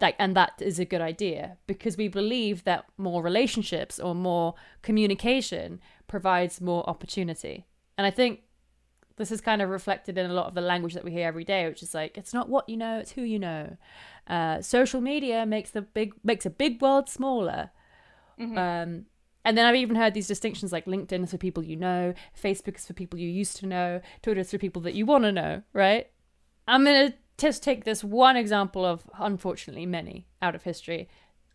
like 0.00 0.14
and 0.18 0.36
that 0.36 0.52
is 0.60 0.78
a 0.78 0.84
good 0.84 1.00
idea 1.00 1.56
because 1.66 1.96
we 1.96 2.08
believe 2.08 2.64
that 2.64 2.84
more 2.96 3.22
relationships 3.22 3.98
or 3.98 4.14
more 4.14 4.54
communication 4.82 5.80
provides 6.06 6.60
more 6.60 6.88
opportunity. 6.88 7.66
And 7.96 8.06
i 8.06 8.10
think 8.10 8.42
this 9.16 9.32
is 9.32 9.40
kind 9.40 9.60
of 9.60 9.68
reflected 9.68 10.16
in 10.16 10.30
a 10.30 10.32
lot 10.32 10.46
of 10.46 10.54
the 10.54 10.60
language 10.60 10.94
that 10.94 11.04
we 11.04 11.10
hear 11.10 11.26
every 11.26 11.42
day 11.42 11.68
which 11.68 11.82
is 11.82 11.94
like 11.94 12.16
it's 12.16 12.32
not 12.32 12.48
what 12.48 12.68
you 12.68 12.76
know 12.76 12.98
it's 12.98 13.12
who 13.12 13.22
you 13.22 13.38
know. 13.38 13.76
Uh, 14.28 14.60
social 14.60 15.00
media 15.00 15.46
makes 15.46 15.70
the 15.70 15.80
big 15.80 16.12
makes 16.22 16.44
a 16.46 16.50
big 16.50 16.80
world 16.82 17.08
smaller. 17.08 17.70
Um, 18.58 19.06
and 19.48 19.56
then 19.56 19.64
I've 19.64 19.76
even 19.76 19.96
heard 19.96 20.12
these 20.12 20.28
distinctions 20.28 20.72
like 20.72 20.84
LinkedIn 20.84 21.24
is 21.24 21.30
for 21.30 21.38
people 21.38 21.64
you 21.64 21.74
know, 21.74 22.12
Facebook 22.38 22.76
is 22.76 22.86
for 22.86 22.92
people 22.92 23.18
you 23.18 23.30
used 23.30 23.56
to 23.56 23.66
know, 23.66 24.02
Twitter 24.20 24.42
is 24.42 24.50
for 24.50 24.58
people 24.58 24.82
that 24.82 24.92
you 24.92 25.06
want 25.06 25.24
to 25.24 25.32
know, 25.32 25.62
right? 25.72 26.10
I'm 26.66 26.84
going 26.84 27.10
to 27.10 27.16
just 27.38 27.62
take 27.62 27.84
this 27.84 28.04
one 28.04 28.36
example 28.36 28.84
of, 28.84 29.04
unfortunately, 29.18 29.86
many 29.86 30.26
out 30.42 30.54
of 30.54 30.64
history. 30.64 31.08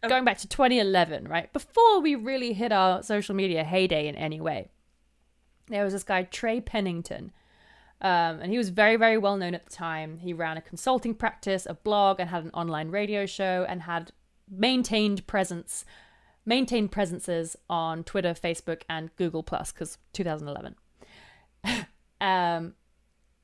Okay. 0.03 0.09
Going 0.09 0.25
back 0.25 0.39
to 0.39 0.47
2011, 0.47 1.27
right? 1.27 1.53
Before 1.53 1.99
we 2.01 2.15
really 2.15 2.53
hit 2.53 2.71
our 2.71 3.03
social 3.03 3.35
media 3.35 3.63
heyday 3.63 4.07
in 4.07 4.15
any 4.15 4.41
way, 4.41 4.71
there 5.67 5.83
was 5.83 5.93
this 5.93 6.03
guy, 6.03 6.23
Trey 6.23 6.61
Pennington. 6.61 7.31
Um, 8.01 8.39
and 8.39 8.51
he 8.51 8.57
was 8.57 8.69
very, 8.69 8.95
very 8.95 9.19
well 9.19 9.37
known 9.37 9.53
at 9.53 9.65
the 9.65 9.71
time. 9.71 10.17
He 10.17 10.33
ran 10.33 10.57
a 10.57 10.61
consulting 10.61 11.13
practice, 11.13 11.67
a 11.69 11.75
blog, 11.75 12.19
and 12.19 12.31
had 12.31 12.43
an 12.43 12.51
online 12.55 12.89
radio 12.89 13.27
show 13.27 13.67
and 13.69 13.83
had 13.83 14.13
maintained 14.49 15.27
presence 15.27 15.85
maintained 16.45 16.91
presences 16.91 17.55
on 17.69 18.03
Twitter, 18.03 18.33
Facebook, 18.33 18.81
and 18.89 19.15
Google 19.15 19.43
Plus 19.43 19.71
because 19.71 19.97
2011. 20.13 20.75
um, 22.21 22.73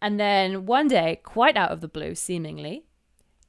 and 0.01 0.19
then 0.19 0.65
one 0.65 0.87
day, 0.87 1.19
quite 1.23 1.57
out 1.57 1.71
of 1.71 1.81
the 1.81 1.87
blue, 1.87 2.15
seemingly, 2.15 2.85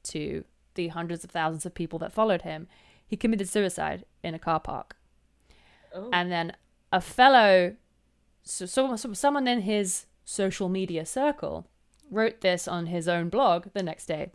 to 0.03 0.43
the 0.75 0.89
hundreds 0.89 1.23
of 1.23 1.31
thousands 1.31 1.65
of 1.65 1.73
people 1.73 1.99
that 1.99 2.13
followed 2.13 2.43
him, 2.43 2.67
he 3.05 3.17
committed 3.17 3.49
suicide 3.49 4.05
in 4.23 4.33
a 4.33 4.39
car 4.39 4.59
park. 4.59 4.95
Oh. 5.93 6.09
And 6.13 6.31
then 6.31 6.53
a 6.91 7.01
fellow, 7.01 7.75
so, 8.43 8.65
so, 8.65 8.95
so 8.95 9.13
someone 9.13 9.47
in 9.47 9.61
his 9.61 10.05
social 10.23 10.69
media 10.69 11.05
circle, 11.05 11.67
wrote 12.09 12.41
this 12.41 12.67
on 12.67 12.87
his 12.87 13.07
own 13.07 13.29
blog 13.29 13.67
the 13.73 13.81
next 13.81 14.05
day. 14.05 14.31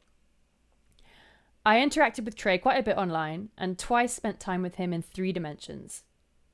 I 1.67 1.79
interacted 1.79 2.25
with 2.25 2.37
Trey 2.37 2.59
quite 2.59 2.79
a 2.79 2.83
bit 2.85 2.97
online 2.97 3.49
and 3.59 3.77
twice 3.77 4.15
spent 4.15 4.39
time 4.39 4.63
with 4.63 4.77
him 4.77 4.93
in 4.93 5.03
three 5.03 5.33
dimensions. 5.33 6.05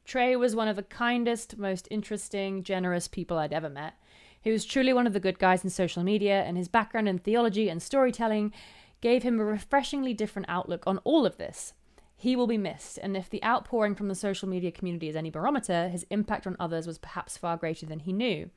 Trey 0.06 0.34
was 0.36 0.56
one 0.56 0.68
of 0.68 0.76
the 0.76 0.82
kindest, 0.82 1.58
most 1.58 1.86
interesting, 1.90 2.62
generous 2.62 3.08
people 3.08 3.36
I'd 3.36 3.52
ever 3.52 3.68
met. 3.68 3.92
He 4.40 4.50
was 4.50 4.64
truly 4.64 4.94
one 4.94 5.06
of 5.06 5.12
the 5.12 5.20
good 5.20 5.38
guys 5.38 5.64
in 5.64 5.68
social 5.68 6.02
media, 6.02 6.42
and 6.44 6.56
his 6.56 6.66
background 6.66 7.10
in 7.10 7.18
theology 7.18 7.68
and 7.68 7.82
storytelling 7.82 8.54
gave 9.02 9.22
him 9.22 9.38
a 9.38 9.44
refreshingly 9.44 10.14
different 10.14 10.48
outlook 10.48 10.82
on 10.86 10.96
all 11.04 11.26
of 11.26 11.36
this. 11.36 11.74
He 12.16 12.34
will 12.34 12.46
be 12.46 12.56
missed, 12.56 12.96
and 12.96 13.14
if 13.14 13.28
the 13.28 13.44
outpouring 13.44 13.94
from 13.94 14.08
the 14.08 14.14
social 14.14 14.48
media 14.48 14.72
community 14.72 15.10
is 15.10 15.16
any 15.16 15.28
barometer, 15.28 15.90
his 15.90 16.06
impact 16.08 16.46
on 16.46 16.56
others 16.58 16.86
was 16.86 16.96
perhaps 16.96 17.36
far 17.36 17.58
greater 17.58 17.84
than 17.84 17.98
he 18.00 18.14
knew. 18.14 18.48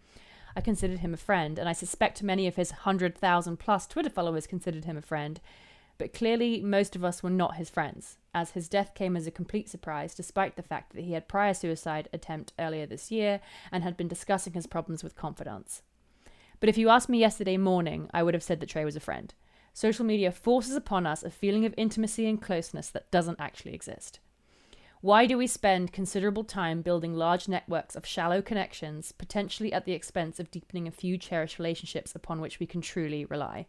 I 0.55 0.61
considered 0.61 0.99
him 0.99 1.13
a 1.13 1.17
friend, 1.17 1.59
and 1.59 1.67
I 1.67 1.73
suspect 1.73 2.23
many 2.23 2.47
of 2.47 2.55
his 2.55 2.71
100,000 2.71 3.57
plus 3.57 3.87
Twitter 3.87 4.09
followers 4.09 4.47
considered 4.47 4.85
him 4.85 4.95
a 4.95 5.01
friend. 5.01 5.41
But 5.97 6.13
clearly, 6.13 6.61
most 6.61 6.95
of 6.95 7.05
us 7.05 7.23
were 7.23 7.29
not 7.29 7.55
his 7.55 7.69
friends, 7.69 8.17
as 8.33 8.51
his 8.51 8.67
death 8.67 8.93
came 8.95 9.15
as 9.15 9.27
a 9.27 9.31
complete 9.31 9.69
surprise, 9.69 10.13
despite 10.13 10.57
the 10.57 10.61
fact 10.61 10.93
that 10.93 11.05
he 11.05 11.13
had 11.13 11.29
prior 11.29 11.53
suicide 11.53 12.09
attempt 12.11 12.53
earlier 12.59 12.85
this 12.85 13.11
year 13.11 13.39
and 13.71 13.83
had 13.83 13.95
been 13.95 14.09
discussing 14.09 14.53
his 14.53 14.67
problems 14.67 15.03
with 15.03 15.15
confidants. 15.15 15.83
But 16.59 16.69
if 16.69 16.77
you 16.77 16.89
asked 16.89 17.09
me 17.09 17.19
yesterday 17.19 17.57
morning, 17.57 18.09
I 18.13 18.23
would 18.23 18.33
have 18.33 18.43
said 18.43 18.59
that 18.59 18.69
Trey 18.69 18.83
was 18.83 18.95
a 18.95 19.01
friend. 19.01 19.33
Social 19.73 20.05
media 20.05 20.31
forces 20.31 20.75
upon 20.75 21.05
us 21.05 21.23
a 21.23 21.29
feeling 21.29 21.65
of 21.65 21.73
intimacy 21.77 22.27
and 22.27 22.41
closeness 22.41 22.89
that 22.89 23.11
doesn't 23.11 23.39
actually 23.39 23.73
exist. 23.73 24.19
Why 25.01 25.25
do 25.27 25.37
we 25.37 25.47
spend 25.47 25.93
considerable 25.93 26.43
time 26.43 26.81
building 26.81 27.13
large 27.13 27.47
networks 27.47 27.95
of 27.95 28.05
shallow 28.05 28.41
connections, 28.41 29.11
potentially 29.11 29.71
at 29.71 29.85
the 29.85 29.91
expense 29.93 30.39
of 30.39 30.49
deepening 30.49 30.87
a 30.87 30.91
few 30.91 31.17
cherished 31.17 31.59
relationships 31.59 32.15
upon 32.15 32.41
which 32.41 32.59
we 32.59 32.65
can 32.65 32.81
truly 32.81 33.23
rely? 33.25 33.67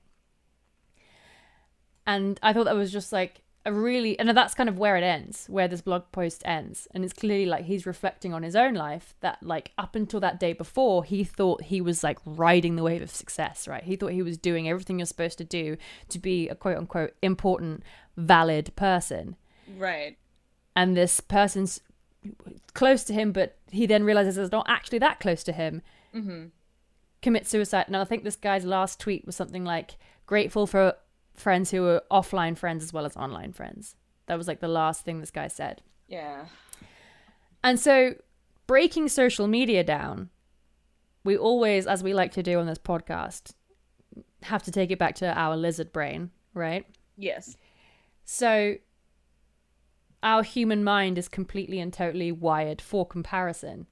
And 2.06 2.38
I 2.42 2.52
thought 2.52 2.64
that 2.64 2.76
was 2.76 2.92
just 2.92 3.12
like 3.12 3.42
a 3.64 3.72
really, 3.72 4.16
and 4.18 4.28
that's 4.28 4.54
kind 4.54 4.68
of 4.68 4.78
where 4.78 4.96
it 4.96 5.02
ends, 5.02 5.46
where 5.48 5.66
this 5.66 5.80
blog 5.80 6.04
post 6.12 6.42
ends. 6.44 6.86
And 6.92 7.02
it's 7.04 7.12
clearly 7.12 7.46
like 7.46 7.64
he's 7.64 7.84
reflecting 7.84 8.32
on 8.32 8.44
his 8.44 8.54
own 8.54 8.74
life 8.74 9.14
that, 9.22 9.42
like, 9.42 9.72
up 9.76 9.96
until 9.96 10.20
that 10.20 10.38
day 10.38 10.52
before, 10.52 11.02
he 11.02 11.24
thought 11.24 11.62
he 11.64 11.80
was 11.80 12.04
like 12.04 12.18
riding 12.24 12.76
the 12.76 12.84
wave 12.84 13.02
of 13.02 13.10
success, 13.10 13.66
right? 13.66 13.82
He 13.82 13.96
thought 13.96 14.12
he 14.12 14.22
was 14.22 14.38
doing 14.38 14.68
everything 14.68 15.00
you're 15.00 15.06
supposed 15.06 15.38
to 15.38 15.44
do 15.44 15.76
to 16.10 16.18
be 16.20 16.48
a 16.48 16.54
quote 16.54 16.78
unquote 16.78 17.14
important, 17.22 17.82
valid 18.16 18.74
person. 18.76 19.34
Right. 19.76 20.16
And 20.76 20.96
this 20.96 21.18
person's 21.18 21.80
close 22.74 23.02
to 23.04 23.12
him, 23.12 23.32
but 23.32 23.56
he 23.70 23.86
then 23.86 24.04
realizes 24.04 24.38
it's 24.38 24.52
not 24.52 24.66
actually 24.68 24.98
that 24.98 25.18
close 25.20 25.42
to 25.42 25.52
him 25.52 25.82
Mm-hmm. 26.14 26.46
commit 27.20 27.46
suicide. 27.46 27.84
And 27.88 27.96
I 27.96 28.04
think 28.04 28.24
this 28.24 28.36
guy's 28.36 28.64
last 28.64 29.00
tweet 29.00 29.26
was 29.26 29.36
something 29.36 29.64
like 29.64 29.96
grateful 30.26 30.66
for 30.66 30.94
friends 31.36 31.70
who 31.70 31.82
were 31.82 32.02
offline 32.10 32.56
friends 32.56 32.82
as 32.82 32.92
well 32.92 33.06
as 33.06 33.16
online 33.16 33.52
friends. 33.52 33.96
That 34.26 34.38
was 34.38 34.48
like 34.48 34.60
the 34.60 34.68
last 34.68 35.04
thing 35.04 35.20
this 35.20 35.30
guy 35.30 35.48
said. 35.48 35.82
Yeah. 36.08 36.46
And 37.62 37.78
so 37.78 38.14
breaking 38.66 39.08
social 39.08 39.46
media 39.46 39.84
down, 39.84 40.30
we 41.24 41.36
always, 41.36 41.86
as 41.86 42.02
we 42.02 42.14
like 42.14 42.32
to 42.32 42.42
do 42.42 42.58
on 42.58 42.66
this 42.66 42.78
podcast, 42.78 43.52
have 44.42 44.62
to 44.64 44.70
take 44.70 44.90
it 44.90 44.98
back 44.98 45.14
to 45.16 45.38
our 45.38 45.56
lizard 45.56 45.92
brain, 45.92 46.30
right? 46.54 46.86
Yes. 47.16 47.56
So 48.24 48.76
our 50.22 50.42
human 50.42 50.84
mind 50.84 51.18
is 51.18 51.28
completely 51.28 51.80
and 51.80 51.92
totally 51.92 52.32
wired 52.32 52.80
for 52.80 53.06
comparison. 53.06 53.86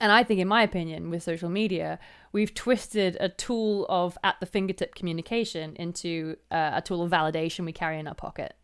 And 0.00 0.12
I 0.12 0.22
think, 0.22 0.40
in 0.40 0.48
my 0.48 0.62
opinion, 0.62 1.10
with 1.10 1.22
social 1.22 1.48
media, 1.48 1.98
we've 2.32 2.54
twisted 2.54 3.16
a 3.20 3.28
tool 3.28 3.86
of 3.88 4.16
at 4.22 4.36
the 4.40 4.46
fingertip 4.46 4.94
communication 4.94 5.74
into 5.76 6.36
uh, 6.50 6.72
a 6.74 6.82
tool 6.82 7.02
of 7.02 7.10
validation 7.10 7.64
we 7.64 7.72
carry 7.72 7.98
in 7.98 8.06
our 8.06 8.14
pocket. 8.14 8.54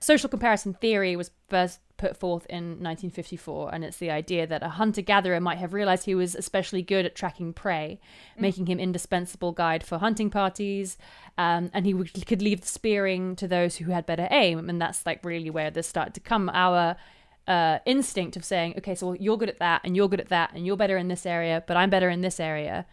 Social 0.00 0.28
comparison 0.28 0.74
theory 0.74 1.14
was 1.14 1.30
first 1.48 1.78
put 1.96 2.16
forth 2.16 2.44
in 2.46 2.82
1954, 2.82 3.72
and 3.72 3.84
it's 3.84 3.98
the 3.98 4.10
idea 4.10 4.44
that 4.48 4.60
a 4.64 4.70
hunter 4.70 5.00
gatherer 5.00 5.38
might 5.38 5.58
have 5.58 5.72
realized 5.72 6.04
he 6.04 6.16
was 6.16 6.34
especially 6.34 6.82
good 6.82 7.06
at 7.06 7.14
tracking 7.14 7.52
prey, 7.52 8.00
mm. 8.36 8.40
making 8.40 8.66
him 8.66 8.80
indispensable 8.80 9.52
guide 9.52 9.84
for 9.84 9.98
hunting 9.98 10.28
parties, 10.28 10.98
um, 11.38 11.70
and 11.72 11.86
he 11.86 11.94
would, 11.94 12.26
could 12.26 12.42
leave 12.42 12.62
the 12.62 12.66
spearing 12.66 13.36
to 13.36 13.46
those 13.46 13.76
who 13.76 13.92
had 13.92 14.04
better 14.04 14.26
aim. 14.32 14.68
And 14.68 14.82
that's 14.82 15.06
like 15.06 15.24
really 15.24 15.50
where 15.50 15.70
this 15.70 15.86
started 15.86 16.14
to 16.14 16.20
come. 16.20 16.50
Our 16.52 16.96
uh, 17.46 17.78
instinct 17.86 18.36
of 18.36 18.44
saying, 18.44 18.74
okay, 18.78 18.94
so 18.94 19.14
you're 19.14 19.36
good 19.36 19.48
at 19.48 19.58
that, 19.58 19.82
and 19.84 19.96
you're 19.96 20.08
good 20.08 20.20
at 20.20 20.28
that, 20.28 20.52
and 20.54 20.66
you're 20.66 20.76
better 20.76 20.96
in 20.96 21.08
this 21.08 21.26
area, 21.26 21.62
but 21.66 21.76
I'm 21.76 21.90
better 21.90 22.08
in 22.08 22.20
this 22.20 22.38
area. 22.40 22.86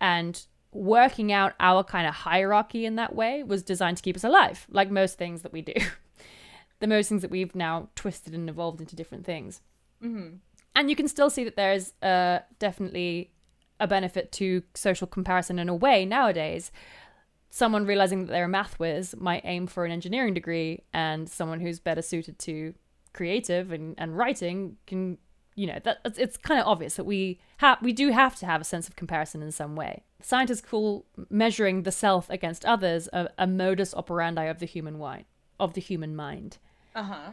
And 0.00 0.44
working 0.72 1.32
out 1.32 1.54
our 1.58 1.82
kind 1.82 2.06
of 2.06 2.14
hierarchy 2.14 2.86
in 2.86 2.96
that 2.96 3.14
way 3.14 3.42
was 3.42 3.62
designed 3.62 3.96
to 3.96 4.02
keep 4.02 4.16
us 4.16 4.24
alive, 4.24 4.66
like 4.70 4.90
most 4.90 5.18
things 5.18 5.42
that 5.42 5.52
we 5.52 5.62
do. 5.62 5.74
the 6.80 6.86
most 6.86 7.08
things 7.08 7.22
that 7.22 7.30
we've 7.30 7.54
now 7.54 7.88
twisted 7.94 8.34
and 8.34 8.48
evolved 8.48 8.80
into 8.80 8.96
different 8.96 9.24
things. 9.24 9.60
Mm-hmm. 10.02 10.36
And 10.74 10.90
you 10.90 10.96
can 10.96 11.08
still 11.08 11.30
see 11.30 11.44
that 11.44 11.56
there's 11.56 11.92
uh, 12.02 12.40
definitely 12.58 13.32
a 13.78 13.86
benefit 13.86 14.30
to 14.32 14.62
social 14.74 15.06
comparison 15.06 15.58
in 15.58 15.68
a 15.68 15.74
way 15.74 16.04
nowadays. 16.04 16.70
Someone 17.50 17.86
realizing 17.86 18.24
that 18.24 18.32
they're 18.32 18.44
a 18.44 18.48
math 18.48 18.78
whiz 18.78 19.14
might 19.18 19.42
aim 19.44 19.66
for 19.66 19.84
an 19.84 19.90
engineering 19.90 20.34
degree, 20.34 20.84
and 20.92 21.28
someone 21.28 21.60
who's 21.60 21.80
better 21.80 22.02
suited 22.02 22.38
to 22.40 22.74
creative 23.12 23.72
and, 23.72 23.94
and 23.98 24.16
writing 24.16 24.76
can, 24.86 25.18
you 25.54 25.66
know, 25.66 25.78
that 25.84 25.98
it's 26.04 26.36
kind 26.36 26.60
of 26.60 26.66
obvious 26.66 26.94
that 26.94 27.04
we 27.04 27.40
have 27.58 27.80
we 27.82 27.92
do 27.92 28.10
have 28.10 28.36
to 28.36 28.46
have 28.46 28.60
a 28.60 28.64
sense 28.64 28.88
of 28.88 28.96
comparison 28.96 29.42
in 29.42 29.52
some 29.52 29.76
way. 29.76 30.04
Scientists 30.22 30.60
call 30.60 31.06
measuring 31.28 31.82
the 31.82 31.92
self 31.92 32.28
against 32.30 32.64
others 32.64 33.08
a, 33.12 33.28
a 33.38 33.46
modus 33.46 33.94
operandi 33.94 34.44
of 34.44 34.58
the 34.58 34.66
human 34.66 34.98
mind. 34.98 35.24
Of 35.58 35.74
the 35.74 35.80
human 35.80 36.16
mind. 36.16 36.58
Uh 36.94 37.02
huh. 37.02 37.30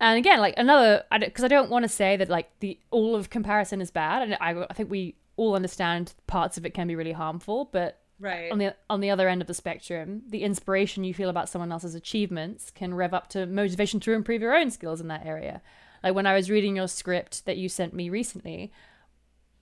And 0.00 0.18
again, 0.18 0.40
like 0.40 0.54
another, 0.56 1.04
because 1.20 1.44
I, 1.44 1.46
I, 1.46 1.48
don't 1.48 1.70
want 1.70 1.84
to 1.84 1.88
say 1.88 2.16
that 2.16 2.28
like 2.28 2.50
the 2.58 2.76
all 2.90 3.14
of 3.14 3.30
comparison 3.30 3.80
is 3.80 3.92
bad, 3.92 4.22
and 4.22 4.36
I, 4.40 4.66
I 4.68 4.74
think 4.74 4.90
we 4.90 5.14
all 5.36 5.54
understand 5.54 6.14
parts 6.26 6.58
of 6.58 6.66
it 6.66 6.74
can 6.74 6.88
be 6.88 6.96
really 6.96 7.12
harmful, 7.12 7.68
but 7.72 8.01
right 8.22 8.50
on 8.50 8.58
the 8.58 8.74
on 8.88 9.00
the 9.00 9.10
other 9.10 9.28
end 9.28 9.40
of 9.40 9.48
the 9.48 9.54
spectrum, 9.54 10.22
the 10.28 10.42
inspiration 10.42 11.04
you 11.04 11.12
feel 11.12 11.28
about 11.28 11.48
someone 11.48 11.72
else's 11.72 11.94
achievements 11.94 12.70
can 12.70 12.94
rev 12.94 13.12
up 13.12 13.28
to 13.28 13.46
motivation 13.46 14.00
to 14.00 14.12
improve 14.12 14.40
your 14.40 14.54
own 14.54 14.70
skills 14.70 15.00
in 15.00 15.08
that 15.08 15.26
area. 15.26 15.60
Like 16.02 16.14
when 16.14 16.26
I 16.26 16.34
was 16.34 16.50
reading 16.50 16.76
your 16.76 16.88
script 16.88 17.44
that 17.46 17.58
you 17.58 17.68
sent 17.68 17.94
me 17.94 18.08
recently, 18.08 18.72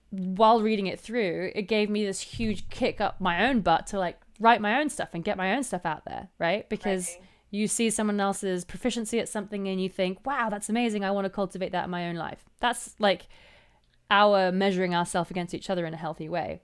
while 0.09 0.61
reading 0.61 0.87
it 0.87 0.99
through, 0.99 1.51
it 1.55 1.63
gave 1.63 1.89
me 1.89 2.05
this 2.05 2.21
huge 2.21 2.69
kick 2.69 3.01
up 3.01 3.19
my 3.19 3.47
own 3.47 3.61
butt 3.61 3.87
to 3.87 3.99
like 3.99 4.19
write 4.39 4.61
my 4.61 4.79
own 4.79 4.89
stuff 4.89 5.09
and 5.13 5.23
get 5.23 5.37
my 5.37 5.53
own 5.53 5.63
stuff 5.63 5.85
out 5.85 6.05
there, 6.05 6.29
right? 6.39 6.67
Because 6.69 7.15
right 7.17 7.27
you 7.51 7.67
see 7.67 7.89
someone 7.89 8.19
else's 8.19 8.63
proficiency 8.63 9.19
at 9.19 9.29
something 9.29 9.67
and 9.67 9.81
you 9.81 9.89
think, 9.89 10.25
wow, 10.25 10.49
that's 10.49 10.69
amazing. 10.69 11.03
I 11.03 11.11
want 11.11 11.25
to 11.25 11.29
cultivate 11.29 11.73
that 11.73 11.83
in 11.83 11.89
my 11.91 12.07
own 12.07 12.15
life. 12.15 12.45
That's 12.61 12.95
like 12.97 13.27
our 14.09 14.51
measuring 14.53 14.95
ourselves 14.95 15.29
against 15.29 15.53
each 15.53 15.69
other 15.69 15.85
in 15.85 15.93
a 15.93 15.97
healthy 15.97 16.29
way. 16.29 16.61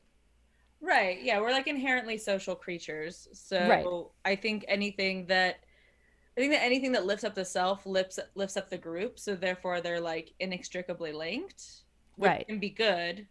Right. 0.82 1.22
Yeah. 1.22 1.40
We're 1.40 1.52
like 1.52 1.68
inherently 1.68 2.18
social 2.18 2.56
creatures. 2.56 3.28
So 3.34 3.68
right. 3.68 3.86
I 4.32 4.36
think 4.36 4.66
anything 4.68 5.28
that. 5.28 5.60
I 6.36 6.40
think 6.40 6.54
that 6.54 6.64
anything 6.64 6.92
that 6.92 7.08
lifts 7.08 7.24
up 7.24 7.34
the 7.34 7.44
self 7.44 7.84
lifts 7.88 8.20
lifts 8.36 8.58
up 8.58 8.70
the 8.70 8.78
group, 8.78 9.18
so 9.18 9.34
therefore 9.34 9.82
they're 9.82 10.00
like 10.00 10.34
inextricably 10.40 11.12
linked. 11.12 11.64
Which 12.16 12.30
right. 12.30 12.48
Can 12.48 12.60
be 12.60 12.70
good. 12.70 13.26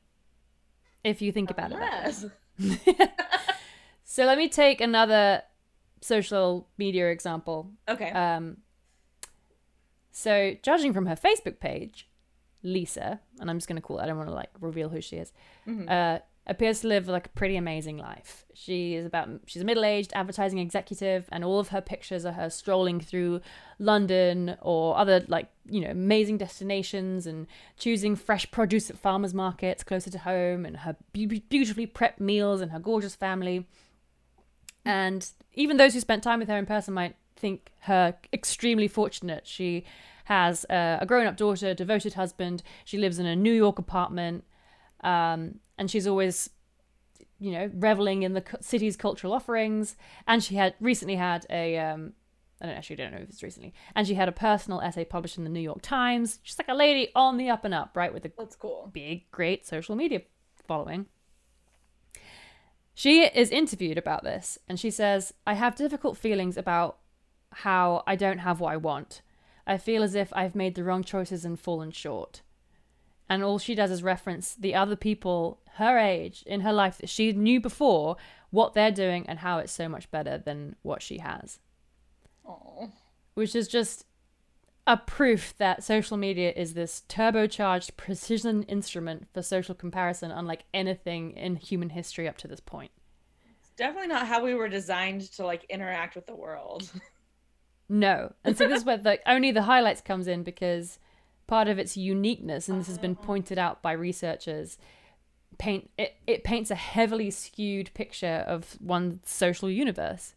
If 1.04 1.22
you 1.22 1.30
think 1.30 1.50
about 1.50 1.70
Unless. 1.70 2.26
it. 2.58 3.10
so 4.04 4.24
let 4.24 4.38
me 4.38 4.48
take 4.48 4.80
another 4.80 5.42
social 6.00 6.68
media 6.78 7.10
example. 7.10 7.70
Okay. 7.88 8.10
Um, 8.10 8.58
so, 10.12 10.56
judging 10.62 10.94
from 10.94 11.06
her 11.06 11.14
Facebook 11.14 11.60
page, 11.60 12.08
Lisa, 12.62 13.20
and 13.38 13.50
I'm 13.50 13.58
just 13.58 13.68
going 13.68 13.76
to 13.76 13.82
call 13.82 13.98
it, 13.98 14.04
I 14.04 14.06
don't 14.06 14.16
want 14.16 14.30
to 14.30 14.34
like 14.34 14.50
reveal 14.60 14.88
who 14.88 15.00
she 15.00 15.16
is, 15.16 15.32
mm-hmm. 15.68 15.88
uh, 15.88 16.20
appears 16.46 16.80
to 16.80 16.88
live 16.88 17.08
like 17.08 17.26
a 17.26 17.30
pretty 17.30 17.56
amazing 17.56 17.98
life. 17.98 18.44
She 18.54 18.94
is 18.94 19.04
about, 19.04 19.28
she's 19.46 19.62
a 19.62 19.64
middle 19.64 19.84
aged 19.84 20.12
advertising 20.14 20.58
executive, 20.58 21.28
and 21.32 21.44
all 21.44 21.58
of 21.58 21.68
her 21.68 21.80
pictures 21.80 22.24
are 22.24 22.32
her 22.32 22.50
strolling 22.50 23.00
through 23.00 23.40
London 23.78 24.56
or 24.62 24.96
other 24.96 25.24
like, 25.28 25.48
you 25.68 25.80
know, 25.80 25.90
amazing 25.90 26.38
destinations 26.38 27.26
and 27.26 27.46
choosing 27.76 28.14
fresh 28.14 28.50
produce 28.50 28.90
at 28.90 28.98
farmers 28.98 29.34
markets 29.34 29.82
closer 29.82 30.10
to 30.10 30.18
home 30.18 30.64
and 30.64 30.78
her 30.78 30.96
be- 31.12 31.26
beautifully 31.26 31.86
prepped 31.86 32.20
meals 32.20 32.60
and 32.60 32.70
her 32.70 32.78
gorgeous 32.78 33.16
family. 33.16 33.66
And 34.84 35.28
even 35.54 35.76
those 35.76 35.94
who 35.94 36.00
spent 36.00 36.22
time 36.22 36.38
with 36.38 36.48
her 36.48 36.56
in 36.56 36.66
person 36.66 36.94
might 36.94 37.16
think 37.34 37.72
her 37.80 38.14
extremely 38.32 38.88
fortunate. 38.88 39.46
She 39.46 39.84
has 40.24 40.64
uh, 40.66 40.98
a 41.00 41.06
grown 41.06 41.26
up 41.26 41.36
daughter, 41.36 41.74
devoted 41.74 42.14
husband. 42.14 42.62
She 42.84 42.98
lives 42.98 43.18
in 43.18 43.26
a 43.26 43.36
New 43.36 43.52
York 43.52 43.78
apartment. 43.78 44.44
Um, 45.02 45.60
and 45.78 45.90
she's 45.90 46.06
always, 46.06 46.50
you 47.38 47.52
know, 47.52 47.70
reveling 47.74 48.22
in 48.22 48.32
the 48.32 48.44
city's 48.60 48.96
cultural 48.96 49.32
offerings. 49.32 49.96
And 50.26 50.42
she 50.42 50.56
had 50.56 50.74
recently 50.80 51.16
had 51.16 51.46
a, 51.50 51.78
um, 51.78 52.14
I 52.60 52.66
don't 52.66 52.76
actually 52.76 52.96
don't 52.96 53.12
know 53.12 53.18
if 53.18 53.28
it's 53.28 53.42
recently, 53.42 53.74
and 53.94 54.06
she 54.06 54.14
had 54.14 54.28
a 54.28 54.32
personal 54.32 54.80
essay 54.80 55.04
published 55.04 55.36
in 55.36 55.44
the 55.44 55.50
New 55.50 55.60
York 55.60 55.82
Times. 55.82 56.40
She's 56.42 56.58
like 56.58 56.68
a 56.68 56.74
lady 56.74 57.10
on 57.14 57.36
the 57.36 57.50
up 57.50 57.64
and 57.64 57.74
up, 57.74 57.96
right? 57.96 58.12
With 58.12 58.24
a 58.24 58.32
that's 58.38 58.56
cool, 58.56 58.90
big, 58.92 59.30
great 59.30 59.66
social 59.66 59.94
media 59.94 60.22
following. 60.66 61.06
She 62.94 63.24
is 63.24 63.50
interviewed 63.50 63.98
about 63.98 64.24
this 64.24 64.58
and 64.66 64.80
she 64.80 64.90
says, 64.90 65.34
I 65.46 65.52
have 65.52 65.76
difficult 65.76 66.16
feelings 66.16 66.56
about 66.56 66.96
how 67.52 68.02
I 68.06 68.16
don't 68.16 68.38
have 68.38 68.58
what 68.58 68.72
I 68.72 68.78
want. 68.78 69.20
I 69.66 69.76
feel 69.76 70.02
as 70.02 70.14
if 70.14 70.32
I've 70.32 70.54
made 70.54 70.74
the 70.74 70.84
wrong 70.84 71.04
choices 71.04 71.44
and 71.44 71.60
fallen 71.60 71.90
short. 71.90 72.40
And 73.28 73.42
all 73.42 73.58
she 73.58 73.74
does 73.74 73.90
is 73.90 74.02
reference 74.02 74.54
the 74.54 74.74
other 74.74 74.96
people 74.96 75.60
her 75.74 75.98
age 75.98 76.42
in 76.46 76.60
her 76.62 76.72
life 76.72 76.98
that 76.98 77.08
she 77.08 77.32
knew 77.32 77.60
before, 77.60 78.16
what 78.50 78.74
they're 78.74 78.90
doing, 78.90 79.26
and 79.28 79.40
how 79.40 79.58
it's 79.58 79.72
so 79.72 79.88
much 79.88 80.10
better 80.10 80.38
than 80.38 80.76
what 80.82 81.02
she 81.02 81.18
has. 81.18 81.58
Aww. 82.48 82.90
Which 83.34 83.54
is 83.54 83.68
just 83.68 84.06
a 84.86 84.96
proof 84.96 85.54
that 85.58 85.82
social 85.82 86.16
media 86.16 86.52
is 86.54 86.74
this 86.74 87.02
turbocharged 87.08 87.96
precision 87.96 88.62
instrument 88.64 89.26
for 89.34 89.42
social 89.42 89.74
comparison, 89.74 90.30
unlike 90.30 90.64
anything 90.72 91.32
in 91.32 91.56
human 91.56 91.90
history 91.90 92.28
up 92.28 92.38
to 92.38 92.48
this 92.48 92.60
point. 92.60 92.92
It's 93.60 93.70
definitely 93.76 94.08
not 94.08 94.26
how 94.26 94.42
we 94.44 94.54
were 94.54 94.68
designed 94.68 95.32
to 95.32 95.44
like 95.44 95.64
interact 95.64 96.14
with 96.14 96.26
the 96.26 96.36
world. 96.36 96.90
no, 97.88 98.32
and 98.44 98.56
so 98.56 98.68
this 98.68 98.78
is 98.78 98.84
where 98.84 98.96
the 98.96 99.18
only 99.28 99.50
the 99.50 99.62
highlights 99.62 100.00
comes 100.00 100.28
in 100.28 100.44
because 100.44 101.00
part 101.46 101.68
of 101.68 101.78
its 101.78 101.96
uniqueness, 101.96 102.68
and 102.68 102.80
this 102.80 102.88
has 102.88 102.98
been 102.98 103.16
pointed 103.16 103.58
out 103.58 103.82
by 103.82 103.92
researchers, 103.92 104.78
paint 105.58 105.90
it, 105.96 106.16
it 106.26 106.44
paints 106.44 106.70
a 106.70 106.74
heavily 106.74 107.30
skewed 107.30 107.90
picture 107.94 108.44
of 108.46 108.76
one's 108.80 109.30
social 109.30 109.70
universe 109.70 110.34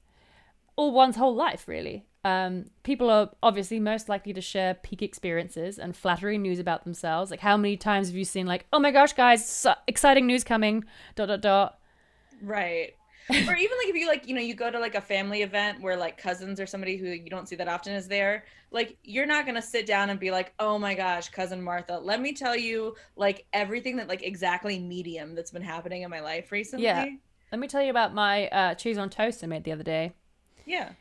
or 0.78 0.92
one's 0.92 1.18
whole 1.18 1.36
life 1.36 1.68
really 1.68 2.06
um, 2.26 2.66
people 2.84 3.10
are 3.10 3.30
obviously 3.42 3.80
most 3.80 4.10
likely 4.10 4.34
to 4.34 4.42
share 4.42 4.74
peak 4.74 5.02
experiences 5.02 5.80
and 5.80 5.96
flattering 5.96 6.42
news 6.42 6.60
about 6.60 6.84
themselves. 6.84 7.32
Like, 7.32 7.40
how 7.40 7.56
many 7.56 7.78
times 7.78 8.08
have 8.08 8.16
you 8.16 8.26
seen, 8.26 8.46
like, 8.46 8.66
oh 8.74 8.80
my 8.80 8.92
gosh, 8.92 9.14
guys, 9.14 9.48
so 9.48 9.74
exciting 9.88 10.28
news 10.28 10.44
coming, 10.44 10.84
dot, 11.16 11.30
dot, 11.30 11.42
dot. 11.42 11.80
Right. 12.42 12.96
Or 13.30 13.56
even 13.56 13.78
like 13.78 13.88
if 13.88 13.96
you 13.96 14.08
like 14.08 14.28
you 14.28 14.36
know 14.36 14.42
you 14.42 14.54
go 14.54 14.72
to 14.72 14.80
like 14.80 14.96
a 14.96 15.02
family 15.02 15.42
event 15.42 15.82
where 15.82 15.96
like 15.96 16.18
cousins 16.18 16.60
or 16.60 16.66
somebody 16.66 16.98
who 16.98 17.08
you 17.08 17.30
don't 17.30 17.48
see 17.48 17.56
that 17.56 17.68
often 17.68 17.94
is 17.94 18.08
there 18.08 18.44
like 18.72 18.98
you're 19.04 19.26
not 19.26 19.46
gonna 19.46 19.62
sit 19.62 19.86
down 19.86 20.10
and 20.10 20.20
be 20.20 20.32
like 20.32 20.54
oh 20.60 20.78
my 20.80 20.94
gosh 20.94 21.30
cousin 21.30 21.62
martha 21.62 21.98
let 21.98 22.22
me 22.22 22.34
tell 22.34 22.56
you 22.56 22.96
like 23.16 23.46
everything 23.54 23.96
that 23.96 24.08
like 24.08 24.24
exactly 24.24 24.80
medium 24.80 25.36
that's 25.36 25.52
been 25.52 25.62
happening 25.62 26.02
in 26.02 26.10
my 26.10 26.20
life 26.20 26.52
recently 26.52 26.86
yeah 26.86 27.06
let 27.52 27.60
me 27.60 27.68
tell 27.68 27.82
you 27.82 27.90
about 27.90 28.14
my 28.14 28.48
uh, 28.50 28.74
cheese 28.76 28.98
on 28.98 29.10
toast 29.10 29.44
i 29.44 29.48
made 29.48 29.64
the 29.64 29.72
other 29.72 29.84
day 29.84 30.14
yeah 30.66 30.92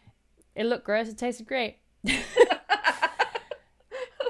it 0.59 0.67
looked 0.67 0.85
gross. 0.85 1.09
It 1.09 1.17
tasted 1.17 1.47
great. 1.47 1.77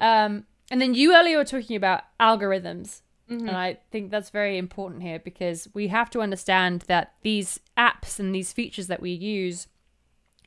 um, 0.03 0.45
and 0.71 0.81
then 0.81 0.93
you 0.93 1.17
earlier 1.17 1.39
were 1.39 1.45
talking 1.45 1.75
about 1.75 2.03
algorithms. 2.21 3.01
Mm-hmm. 3.31 3.49
And 3.49 3.57
I 3.57 3.79
think 3.91 4.11
that's 4.11 4.31
very 4.31 4.57
important 4.57 5.03
here 5.03 5.19
because 5.19 5.69
we 5.75 5.89
have 5.89 6.11
to 6.11 6.21
understand 6.21 6.83
that 6.83 7.15
these 7.23 7.61
apps 7.77 8.19
and 8.19 8.35
these 8.35 8.53
features 8.53 8.87
that 8.87 9.03
we 9.03 9.11
use 9.11 9.67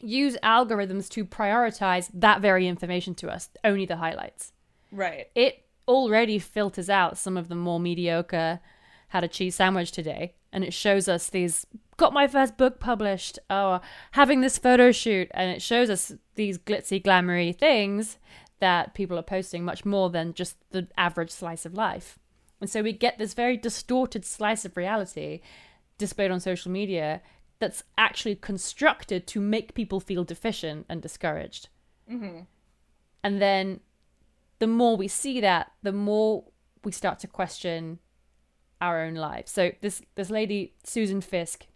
use 0.03 0.35
algorithms 0.41 1.07
to 1.09 1.23
prioritize 1.23 2.09
that 2.13 2.41
very 2.41 2.67
information 2.67 3.13
to 3.13 3.29
us, 3.29 3.49
only 3.63 3.85
the 3.85 3.97
highlights. 3.97 4.51
Right. 4.91 5.27
It 5.35 5.65
already 5.87 6.39
filters 6.39 6.89
out 6.89 7.17
some 7.17 7.37
of 7.37 7.49
the 7.49 7.55
more 7.55 7.79
mediocre 7.79 8.59
had 9.09 9.23
a 9.23 9.27
cheese 9.27 9.55
sandwich 9.55 9.91
today 9.91 10.33
and 10.53 10.63
it 10.63 10.73
shows 10.73 11.07
us 11.07 11.29
these 11.29 11.65
got 11.97 12.13
my 12.13 12.27
first 12.27 12.57
book 12.57 12.79
published 12.79 13.37
or 13.49 13.81
having 14.11 14.41
this 14.41 14.57
photo 14.57 14.91
shoot 14.91 15.29
and 15.33 15.51
it 15.51 15.61
shows 15.61 15.89
us 15.89 16.13
these 16.35 16.57
glitzy 16.57 17.03
glamoury 17.03 17.55
things 17.55 18.17
that 18.59 18.93
people 18.93 19.19
are 19.19 19.23
posting 19.23 19.65
much 19.65 19.85
more 19.85 20.09
than 20.09 20.33
just 20.33 20.55
the 20.71 20.87
average 20.97 21.31
slice 21.31 21.65
of 21.65 21.73
life 21.73 22.17
And 22.61 22.69
so 22.69 22.81
we 22.81 22.93
get 22.93 23.17
this 23.17 23.33
very 23.33 23.57
distorted 23.57 24.23
slice 24.23 24.63
of 24.63 24.77
reality 24.77 25.41
displayed 25.97 26.31
on 26.31 26.39
social 26.39 26.71
media 26.71 27.21
that's 27.59 27.83
actually 27.97 28.35
constructed 28.35 29.27
to 29.27 29.39
make 29.39 29.73
people 29.73 29.99
feel 29.99 30.23
deficient 30.23 30.85
and 30.87 31.01
discouraged. 31.01 31.69
Mm-hmm. 32.09 32.41
And 33.23 33.41
then 33.41 33.81
the 34.59 34.67
more 34.67 34.95
we 34.95 35.07
see 35.07 35.41
that, 35.41 35.71
the 35.81 35.91
more 35.91 36.45
we 36.83 36.91
start 36.91 37.19
to 37.19 37.27
question 37.27 37.99
our 38.79 39.01
own 39.01 39.15
lives. 39.15 39.51
So 39.51 39.71
this 39.81 40.01
this 40.15 40.29
lady 40.29 40.73
Susan 40.83 41.21
Fiske, 41.21 41.67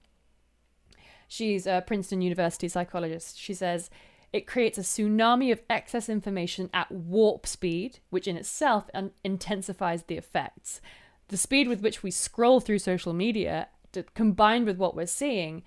she's 1.27 1.67
a 1.67 1.83
Princeton 1.85 2.21
University 2.21 2.67
psychologist. 2.67 3.39
She 3.39 3.53
says 3.53 3.89
it 4.35 4.45
creates 4.45 4.77
a 4.77 4.81
tsunami 4.81 5.49
of 5.51 5.61
excess 5.69 6.09
information 6.09 6.69
at 6.73 6.91
warp 6.91 7.47
speed, 7.47 7.99
which 8.09 8.27
in 8.27 8.35
itself 8.35 8.89
un- 8.93 9.11
intensifies 9.23 10.03
the 10.03 10.17
effects. 10.17 10.81
The 11.29 11.37
speed 11.37 11.69
with 11.69 11.81
which 11.81 12.03
we 12.03 12.11
scroll 12.11 12.59
through 12.59 12.79
social 12.79 13.13
media, 13.13 13.69
to, 13.93 14.03
combined 14.13 14.65
with 14.65 14.77
what 14.77 14.93
we're 14.93 15.05
seeing, 15.07 15.63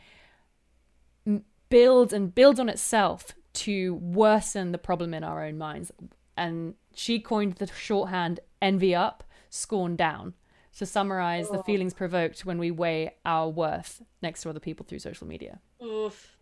m- 1.27 1.45
builds 1.71 2.13
and 2.13 2.35
builds 2.35 2.61
on 2.61 2.69
itself 2.69 3.35
to 3.55 3.95
worsen 3.95 4.73
the 4.73 4.79
problem 4.79 5.15
in 5.15 5.25
our 5.25 5.43
own 5.45 5.57
minds. 5.57 5.91
And 6.37 6.75
she 6.95 7.19
coined 7.21 7.55
the 7.55 7.67
shorthand 7.69 8.41
envy 8.61 8.95
up, 8.95 9.25
scorn 9.49 9.97
down 9.97 10.35
to 10.77 10.85
summarize 10.87 11.49
the 11.49 11.59
Oh. 11.61 11.63
feelings 11.63 11.95
provoked 11.95 12.45
when 12.45 12.59
we 12.59 12.71
weigh 12.71 13.15
our 13.25 13.49
worth 13.49 14.03
next 14.23 14.43
to 14.43 14.51
other 14.51 14.61
people 14.61 14.85
through 14.87 14.99
social 15.01 15.27
media. 15.27 15.59
Oof. 15.83 16.38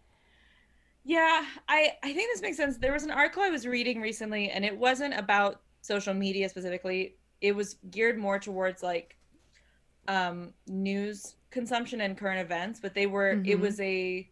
Yeah, 1.08 1.44
I 1.68 1.92
I 2.02 2.12
think 2.12 2.32
this 2.32 2.42
makes 2.42 2.56
sense. 2.56 2.78
There 2.78 2.92
was 2.92 3.04
an 3.04 3.12
article 3.12 3.42
I 3.42 3.50
was 3.50 3.64
reading 3.66 4.00
recently, 4.00 4.50
and 4.50 4.64
it 4.64 4.76
wasn't 4.76 5.14
about 5.14 5.62
social 5.80 6.14
media 6.14 6.48
specifically. 6.48 7.16
It 7.40 7.54
was 7.54 7.76
geared 7.90 8.18
more 8.18 8.40
towards 8.40 8.82
like 8.82 9.16
um, 10.08 10.54
news 10.66 11.36
consumption 11.50 12.00
and 12.02 12.18
current 12.18 12.40
events. 12.40 12.80
But 12.80 12.94
they 12.94 13.06
were 13.06 13.42
it 13.44 13.58
Mhm. 13.58 13.60
was 13.60 13.80
a 13.80 14.30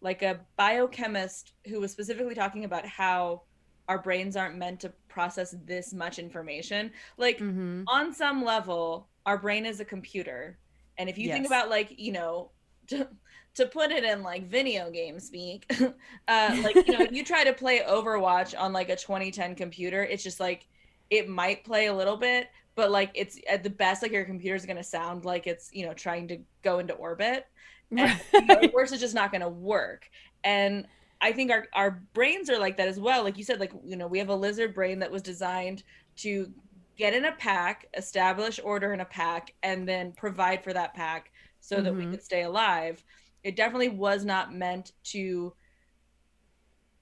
like 0.00 0.22
a 0.22 0.46
biochemist 0.56 1.54
who 1.66 1.80
was 1.80 1.92
specifically 1.92 2.34
talking 2.34 2.64
about 2.64 2.86
how 2.86 3.44
our 3.88 3.98
brains 3.98 4.36
aren't 4.36 4.56
meant 4.56 4.80
to 4.80 4.90
process 5.08 5.56
this 5.64 5.92
much 5.94 6.18
information. 6.18 6.92
Like 7.18 7.38
Mm-hmm. 7.40 7.84
on 7.88 8.12
some 8.12 8.44
level, 8.44 9.10
our 9.26 9.38
brain 9.38 9.66
is 9.66 9.80
a 9.80 9.84
computer. 9.84 10.60
And 10.98 11.08
if 11.10 11.18
you 11.18 11.30
think 11.30 11.46
about 11.46 11.70
like, 11.70 11.98
you 11.98 12.12
know, 12.12 12.52
to, 12.88 13.08
to 13.54 13.66
put 13.66 13.90
it 13.90 14.04
in 14.04 14.22
like 14.22 14.48
video 14.48 14.90
game 14.90 15.20
speak, 15.20 15.70
uh, 16.28 16.56
like, 16.62 16.74
you 16.74 16.92
know, 16.92 17.04
if 17.04 17.12
you 17.12 17.24
try 17.24 17.44
to 17.44 17.52
play 17.52 17.80
Overwatch 17.80 18.58
on 18.58 18.72
like 18.72 18.88
a 18.88 18.96
2010 18.96 19.54
computer, 19.54 20.02
it's 20.02 20.22
just 20.22 20.40
like, 20.40 20.66
it 21.10 21.28
might 21.28 21.64
play 21.64 21.86
a 21.86 21.94
little 21.94 22.16
bit, 22.16 22.48
but 22.74 22.90
like 22.90 23.10
it's 23.14 23.38
at 23.48 23.62
the 23.62 23.70
best, 23.70 24.02
like 24.02 24.12
your 24.12 24.24
computer's 24.24 24.66
going 24.66 24.76
to 24.76 24.82
sound 24.82 25.24
like 25.24 25.46
it's, 25.46 25.70
you 25.72 25.86
know, 25.86 25.94
trying 25.94 26.26
to 26.28 26.38
go 26.62 26.78
into 26.78 26.94
orbit. 26.94 27.46
And 27.90 28.20
you 28.32 28.46
know, 28.46 28.54
at 28.54 28.72
worst, 28.72 28.92
it's 28.92 29.00
just 29.00 29.14
not 29.14 29.30
going 29.30 29.42
to 29.42 29.48
work. 29.48 30.08
And 30.42 30.86
I 31.20 31.32
think 31.32 31.50
our, 31.50 31.66
our 31.74 32.02
brains 32.12 32.50
are 32.50 32.58
like 32.58 32.76
that 32.78 32.88
as 32.88 32.98
well. 32.98 33.22
Like 33.22 33.38
you 33.38 33.44
said, 33.44 33.60
like, 33.60 33.72
you 33.84 33.96
know, 33.96 34.06
we 34.06 34.18
have 34.18 34.30
a 34.30 34.34
lizard 34.34 34.74
brain 34.74 34.98
that 34.98 35.10
was 35.10 35.22
designed 35.22 35.84
to 36.16 36.52
get 36.96 37.14
in 37.14 37.24
a 37.24 37.32
pack, 37.32 37.86
establish 37.96 38.60
order 38.62 38.92
in 38.92 39.00
a 39.00 39.04
pack, 39.04 39.54
and 39.62 39.88
then 39.88 40.12
provide 40.12 40.62
for 40.62 40.72
that 40.72 40.94
pack 40.94 41.30
so 41.64 41.80
that 41.82 41.96
we 41.96 42.06
Mhm. 42.06 42.10
could 42.10 42.22
stay 42.22 42.42
alive. 42.42 43.02
It 43.42 43.56
definitely 43.56 43.88
was 43.90 44.24
not 44.24 44.54
meant 44.54 44.92
to 45.04 45.54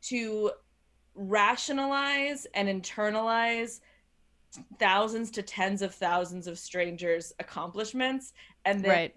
to 0.03 0.51
rationalize 1.15 2.47
and 2.55 2.69
internalize 2.69 3.81
thousands 4.79 5.31
to 5.33 5.43
tens 5.43 5.83
of 5.83 5.95
thousands 5.95 6.47
of 6.47 6.59
strangers' 6.59 7.33
accomplishments 7.39 8.33
and 8.65 8.85
then 8.85 9.01
right. 9.01 9.15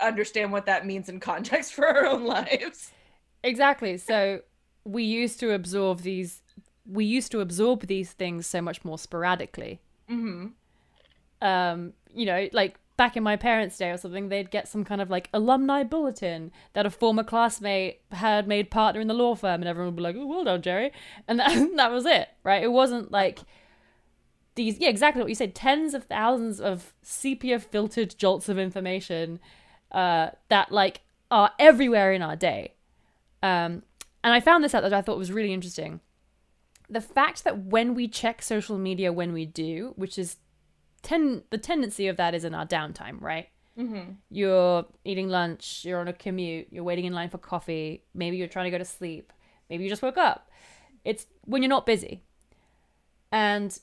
understand 0.00 0.52
what 0.52 0.66
that 0.66 0.86
means 0.86 1.08
in 1.08 1.20
context 1.20 1.74
for 1.74 1.86
our 1.86 2.06
own 2.06 2.24
lives. 2.24 2.92
Exactly. 3.42 3.96
So 3.98 4.40
we 4.84 5.04
used 5.04 5.40
to 5.40 5.52
absorb 5.52 6.00
these 6.00 6.42
we 6.86 7.04
used 7.04 7.30
to 7.32 7.40
absorb 7.40 7.86
these 7.86 8.12
things 8.12 8.46
so 8.46 8.62
much 8.62 8.82
more 8.82 8.98
sporadically. 8.98 9.78
hmm 10.08 10.56
Um, 11.40 11.92
you 12.12 12.26
know, 12.26 12.48
like 12.52 12.78
back 12.98 13.16
in 13.16 13.22
my 13.22 13.36
parents' 13.36 13.78
day 13.78 13.90
or 13.90 13.96
something, 13.96 14.28
they'd 14.28 14.50
get 14.50 14.68
some 14.68 14.84
kind 14.84 15.00
of 15.00 15.08
like 15.08 15.30
alumni 15.32 15.84
bulletin 15.84 16.52
that 16.74 16.84
a 16.84 16.90
former 16.90 17.24
classmate 17.24 18.00
had 18.12 18.46
made 18.46 18.70
partner 18.70 19.00
in 19.00 19.08
the 19.08 19.14
law 19.14 19.34
firm, 19.34 19.62
and 19.62 19.68
everyone 19.68 19.94
would 19.94 19.96
be 19.96 20.02
like, 20.02 20.16
"Oh, 20.18 20.26
well 20.26 20.44
done, 20.44 20.60
Jerry," 20.60 20.92
and 21.26 21.38
that, 21.38 21.70
that 21.76 21.90
was 21.90 22.04
it, 22.04 22.28
right? 22.42 22.62
It 22.62 22.72
wasn't 22.72 23.10
like 23.10 23.38
these, 24.56 24.78
yeah, 24.78 24.88
exactly 24.90 25.22
what 25.22 25.28
you 25.28 25.34
said, 25.36 25.54
tens 25.54 25.94
of 25.94 26.04
thousands 26.04 26.60
of 26.60 26.92
sepia 27.00 27.60
filtered 27.60 28.18
jolts 28.18 28.48
of 28.48 28.58
information 28.58 29.38
uh, 29.92 30.30
that 30.48 30.72
like 30.72 31.00
are 31.30 31.52
everywhere 31.58 32.12
in 32.12 32.20
our 32.20 32.36
day. 32.36 32.74
Um, 33.42 33.84
and 34.24 34.34
I 34.34 34.40
found 34.40 34.64
this 34.64 34.74
out 34.74 34.82
that 34.82 34.92
I 34.92 35.00
thought 35.00 35.16
was 35.16 35.30
really 35.32 35.52
interesting. 35.52 36.00
The 36.90 37.00
fact 37.00 37.44
that 37.44 37.66
when 37.66 37.94
we 37.94 38.08
check 38.08 38.42
social 38.42 38.76
media 38.76 39.12
when 39.12 39.32
we 39.32 39.46
do, 39.46 39.92
which 39.94 40.18
is 40.18 40.36
ten 41.02 41.42
the 41.50 41.58
tendency 41.58 42.08
of 42.08 42.16
that 42.16 42.34
is 42.34 42.44
in 42.44 42.54
our 42.54 42.66
downtime, 42.66 43.20
right? 43.20 43.48
hmm 43.76 44.00
You're 44.30 44.84
eating 45.04 45.28
lunch, 45.28 45.84
you're 45.84 46.00
on 46.00 46.08
a 46.08 46.12
commute, 46.12 46.68
you're 46.70 46.84
waiting 46.84 47.04
in 47.04 47.12
line 47.12 47.28
for 47.28 47.38
coffee, 47.38 48.04
maybe 48.14 48.36
you're 48.36 48.48
trying 48.48 48.64
to 48.64 48.70
go 48.70 48.78
to 48.78 48.84
sleep, 48.84 49.32
maybe 49.70 49.84
you 49.84 49.90
just 49.90 50.02
woke 50.02 50.18
up. 50.18 50.50
It's 51.04 51.26
when 51.44 51.62
you're 51.62 51.68
not 51.68 51.86
busy. 51.86 52.22
And 53.30 53.78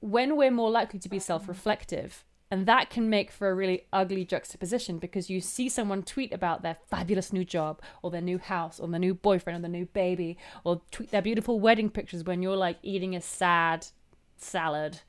when 0.00 0.36
we're 0.36 0.50
more 0.50 0.70
likely 0.70 0.98
to 1.00 1.08
be 1.08 1.18
self 1.18 1.48
reflective, 1.48 2.24
and 2.50 2.66
that 2.66 2.90
can 2.90 3.08
make 3.08 3.30
for 3.30 3.48
a 3.48 3.54
really 3.54 3.86
ugly 3.92 4.24
juxtaposition 4.24 4.98
because 4.98 5.30
you 5.30 5.40
see 5.40 5.68
someone 5.68 6.02
tweet 6.02 6.32
about 6.32 6.62
their 6.62 6.76
fabulous 6.88 7.32
new 7.32 7.44
job 7.44 7.80
or 8.02 8.10
their 8.10 8.20
new 8.20 8.38
house 8.38 8.80
or 8.80 8.88
their 8.88 8.98
new 8.98 9.14
boyfriend 9.14 9.58
or 9.58 9.62
their 9.62 9.70
new 9.70 9.86
baby 9.86 10.36
or 10.64 10.80
tweet 10.90 11.12
their 11.12 11.22
beautiful 11.22 11.60
wedding 11.60 11.88
pictures 11.90 12.24
when 12.24 12.42
you're 12.42 12.56
like 12.56 12.78
eating 12.82 13.14
a 13.14 13.20
sad 13.20 13.86
salad. 14.36 15.00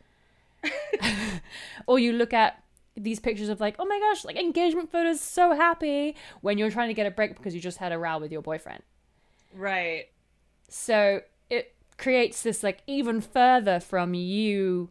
or 1.88 2.00
you 2.00 2.13
look 2.13 2.34
at 2.34 2.62
these 2.95 3.19
pictures 3.19 3.50
of 3.50 3.60
like, 3.60 3.76
oh 3.80 3.86
my 3.86 4.00
gosh, 4.00 4.26
like 4.26 4.36
engagement 4.36 4.91
photos, 4.91 5.21
so 5.21 5.54
happy 5.54 6.15
when 6.41 6.58
you're 6.58 6.71
trying 6.71 6.89
to 6.89 6.93
get 6.93 7.08
a 7.08 7.12
break 7.12 7.36
because 7.36 7.56
you 7.56 7.62
just 7.62 7.78
had 7.78 7.91
a 7.91 7.97
row 7.97 8.17
with 8.17 8.32
your 8.32 8.41
boyfriend. 8.41 8.84
Right. 9.54 10.06
So 10.69 11.21
it 11.50 11.76
creates 11.97 12.43
this 12.43 12.63
like 12.63 12.82
even 12.88 13.21
further 13.21 13.80
from 13.80 14.13
you, 14.13 14.89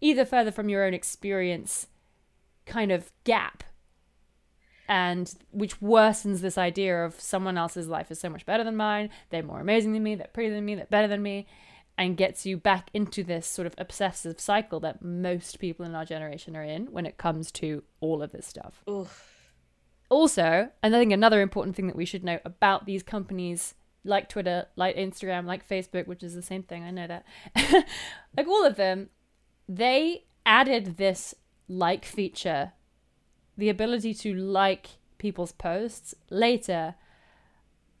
either 0.00 0.24
further 0.24 0.50
from 0.50 0.68
your 0.68 0.84
own 0.84 0.94
experience 0.94 1.88
kind 2.66 2.92
of 2.92 3.12
gap. 3.24 3.64
And 4.88 5.32
which 5.52 5.80
worsens 5.80 6.40
this 6.40 6.58
idea 6.58 7.04
of 7.04 7.20
someone 7.20 7.56
else's 7.56 7.86
life 7.86 8.10
is 8.10 8.18
so 8.18 8.28
much 8.28 8.44
better 8.44 8.64
than 8.64 8.76
mine. 8.76 9.10
They're 9.30 9.42
more 9.42 9.60
amazing 9.60 9.92
than 9.92 10.02
me. 10.02 10.16
They're 10.16 10.26
prettier 10.32 10.52
than 10.52 10.64
me. 10.64 10.74
They're 10.74 10.86
better 10.86 11.06
than 11.06 11.22
me. 11.22 11.46
And 12.00 12.16
gets 12.16 12.46
you 12.46 12.56
back 12.56 12.88
into 12.94 13.22
this 13.22 13.46
sort 13.46 13.66
of 13.66 13.74
obsessive 13.76 14.40
cycle 14.40 14.80
that 14.80 15.02
most 15.02 15.58
people 15.58 15.84
in 15.84 15.94
our 15.94 16.06
generation 16.06 16.56
are 16.56 16.64
in 16.64 16.86
when 16.86 17.04
it 17.04 17.18
comes 17.18 17.52
to 17.52 17.82
all 18.00 18.22
of 18.22 18.32
this 18.32 18.46
stuff. 18.46 18.82
Oof. 18.88 19.52
Also, 20.08 20.70
and 20.82 20.96
I 20.96 20.98
think 20.98 21.12
another 21.12 21.42
important 21.42 21.76
thing 21.76 21.88
that 21.88 21.96
we 21.96 22.06
should 22.06 22.24
know 22.24 22.40
about 22.42 22.86
these 22.86 23.02
companies 23.02 23.74
like 24.02 24.30
Twitter, 24.30 24.66
like 24.76 24.96
Instagram, 24.96 25.44
like 25.44 25.68
Facebook, 25.68 26.06
which 26.06 26.22
is 26.22 26.34
the 26.34 26.40
same 26.40 26.62
thing, 26.62 26.84
I 26.84 26.90
know 26.90 27.06
that. 27.06 27.26
like 28.34 28.46
all 28.46 28.64
of 28.64 28.76
them, 28.76 29.10
they 29.68 30.24
added 30.46 30.96
this 30.96 31.34
like 31.68 32.06
feature, 32.06 32.72
the 33.58 33.68
ability 33.68 34.14
to 34.14 34.34
like 34.34 34.88
people's 35.18 35.52
posts 35.52 36.14
later 36.30 36.94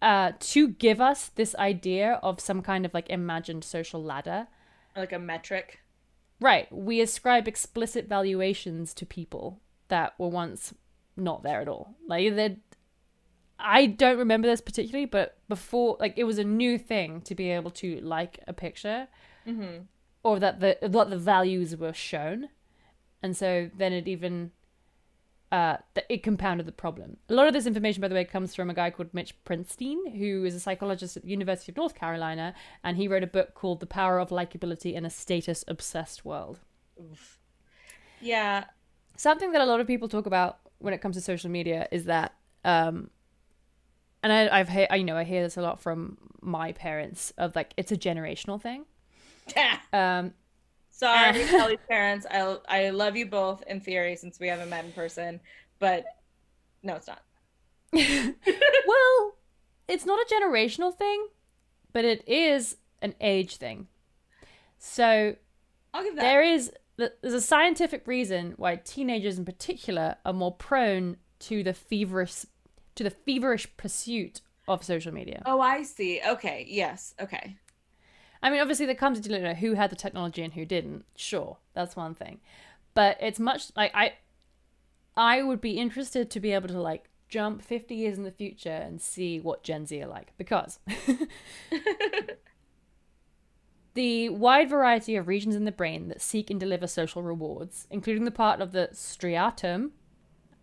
uh, 0.02 0.32
to 0.40 0.68
give 0.68 1.00
us 1.00 1.28
this 1.28 1.54
idea 1.56 2.20
of 2.22 2.40
some 2.40 2.62
kind 2.62 2.86
of 2.86 2.94
like 2.94 3.10
imagined 3.10 3.64
social 3.64 4.02
ladder. 4.02 4.48
Like 4.96 5.12
a 5.12 5.18
metric. 5.18 5.80
Right. 6.40 6.70
We 6.72 7.00
ascribe 7.00 7.46
explicit 7.46 8.08
valuations 8.08 8.94
to 8.94 9.06
people 9.06 9.60
that 9.88 10.14
were 10.18 10.28
once 10.28 10.72
not 11.16 11.42
there 11.42 11.60
at 11.60 11.68
all. 11.68 11.94
Like 12.08 12.34
they 12.34 12.56
I 13.58 13.86
don't 13.86 14.18
remember 14.18 14.48
this 14.48 14.62
particularly, 14.62 15.04
but 15.04 15.36
before 15.48 15.96
like 16.00 16.14
it 16.16 16.24
was 16.24 16.38
a 16.38 16.44
new 16.44 16.78
thing 16.78 17.20
to 17.22 17.34
be 17.34 17.50
able 17.50 17.70
to 17.72 18.00
like 18.00 18.40
a 18.48 18.52
picture 18.52 19.08
hmm 19.44 19.78
or 20.22 20.38
that 20.38 20.60
the 20.60 20.78
that 20.80 21.10
the 21.10 21.18
values 21.18 21.76
were 21.76 21.92
shown. 21.92 22.48
And 23.22 23.36
so 23.36 23.70
then 23.76 23.92
it 23.92 24.08
even 24.08 24.52
uh, 25.52 25.76
th- 25.94 26.06
it 26.08 26.22
compounded 26.22 26.66
the 26.66 26.72
problem. 26.72 27.16
A 27.28 27.34
lot 27.34 27.48
of 27.48 27.52
this 27.52 27.66
information, 27.66 28.00
by 28.00 28.08
the 28.08 28.14
way, 28.14 28.24
comes 28.24 28.54
from 28.54 28.70
a 28.70 28.74
guy 28.74 28.90
called 28.90 29.12
Mitch 29.12 29.34
Prinstein, 29.44 30.16
who 30.16 30.44
is 30.44 30.54
a 30.54 30.60
psychologist 30.60 31.16
at 31.16 31.24
the 31.24 31.30
University 31.30 31.72
of 31.72 31.76
North 31.76 31.94
Carolina, 31.94 32.54
and 32.84 32.96
he 32.96 33.08
wrote 33.08 33.24
a 33.24 33.28
book 33.28 33.54
called 33.54 33.80
"The 33.80 33.86
Power 33.86 34.18
of 34.18 34.30
Likability 34.30 34.94
in 34.94 35.04
a 35.04 35.10
Status 35.10 35.64
Obsessed 35.66 36.24
World." 36.24 36.60
Oof. 37.00 37.38
Yeah. 38.20 38.64
Something 39.16 39.52
that 39.52 39.60
a 39.60 39.66
lot 39.66 39.80
of 39.80 39.86
people 39.86 40.08
talk 40.08 40.26
about 40.26 40.58
when 40.78 40.94
it 40.94 41.00
comes 41.00 41.16
to 41.16 41.20
social 41.20 41.50
media 41.50 41.88
is 41.90 42.04
that, 42.04 42.34
um, 42.64 43.10
and 44.22 44.32
I, 44.32 44.60
I've 44.60 44.68
heard, 44.68 44.88
I 44.90 44.96
you 44.96 45.04
know, 45.04 45.16
I 45.16 45.24
hear 45.24 45.42
this 45.42 45.56
a 45.56 45.62
lot 45.62 45.80
from 45.80 46.16
my 46.40 46.72
parents 46.72 47.32
of 47.38 47.56
like 47.56 47.74
it's 47.76 47.92
a 47.92 47.96
generational 47.96 48.60
thing. 48.60 48.84
Um, 49.92 50.34
Sorry, 51.00 51.44
Kelly's 51.48 51.78
parents. 51.88 52.26
I 52.30 52.58
I 52.68 52.90
love 52.90 53.16
you 53.16 53.24
both 53.24 53.62
in 53.66 53.80
theory 53.80 54.16
since 54.16 54.38
we 54.38 54.48
haven't 54.48 54.68
met 54.68 54.84
in 54.84 54.92
person, 54.92 55.40
but 55.78 56.04
no, 56.82 56.96
it's 56.96 57.08
not. 57.08 57.22
well, 57.92 59.34
it's 59.88 60.04
not 60.04 60.20
a 60.20 60.34
generational 60.34 60.94
thing, 60.94 61.26
but 61.94 62.04
it 62.04 62.22
is 62.28 62.76
an 63.00 63.14
age 63.20 63.56
thing. 63.56 63.88
So 64.78 65.36
I'll 65.94 66.04
give 66.04 66.16
that. 66.16 66.22
there 66.22 66.42
is 66.42 66.70
there's 66.96 67.34
a 67.34 67.40
scientific 67.40 68.06
reason 68.06 68.52
why 68.58 68.76
teenagers 68.76 69.38
in 69.38 69.46
particular 69.46 70.16
are 70.26 70.34
more 70.34 70.54
prone 70.54 71.16
to 71.40 71.62
the 71.62 71.72
feverish 71.72 72.44
to 72.94 73.04
the 73.04 73.10
feverish 73.10 73.66
pursuit 73.78 74.42
of 74.68 74.84
social 74.84 75.12
media. 75.12 75.42
oh, 75.46 75.60
I 75.60 75.82
see. 75.82 76.20
Okay. 76.24 76.66
Yes. 76.68 77.14
Okay. 77.18 77.56
I 78.42 78.50
mean, 78.50 78.60
obviously, 78.60 78.86
there 78.86 78.94
comes 78.94 79.18
a 79.26 79.30
you 79.30 79.38
know 79.38 79.54
who 79.54 79.74
had 79.74 79.90
the 79.90 79.96
technology 79.96 80.42
and 80.42 80.54
who 80.54 80.64
didn't. 80.64 81.04
Sure, 81.16 81.58
that's 81.74 81.96
one 81.96 82.14
thing, 82.14 82.40
but 82.94 83.16
it's 83.20 83.38
much 83.38 83.70
like 83.76 83.92
I, 83.94 84.14
I 85.16 85.42
would 85.42 85.60
be 85.60 85.72
interested 85.78 86.30
to 86.30 86.40
be 86.40 86.52
able 86.52 86.68
to 86.68 86.80
like 86.80 87.10
jump 87.28 87.62
fifty 87.62 87.94
years 87.94 88.16
in 88.16 88.24
the 88.24 88.30
future 88.30 88.70
and 88.70 89.00
see 89.00 89.40
what 89.40 89.62
Gen 89.62 89.86
Z 89.86 90.02
are 90.02 90.06
like 90.08 90.32
because 90.38 90.78
the 93.94 94.28
wide 94.30 94.70
variety 94.70 95.16
of 95.16 95.28
regions 95.28 95.54
in 95.54 95.64
the 95.64 95.72
brain 95.72 96.08
that 96.08 96.22
seek 96.22 96.50
and 96.50 96.58
deliver 96.58 96.86
social 96.86 97.22
rewards, 97.22 97.86
including 97.90 98.24
the 98.24 98.30
part 98.30 98.60
of 98.60 98.72
the 98.72 98.88
striatum, 98.92 99.90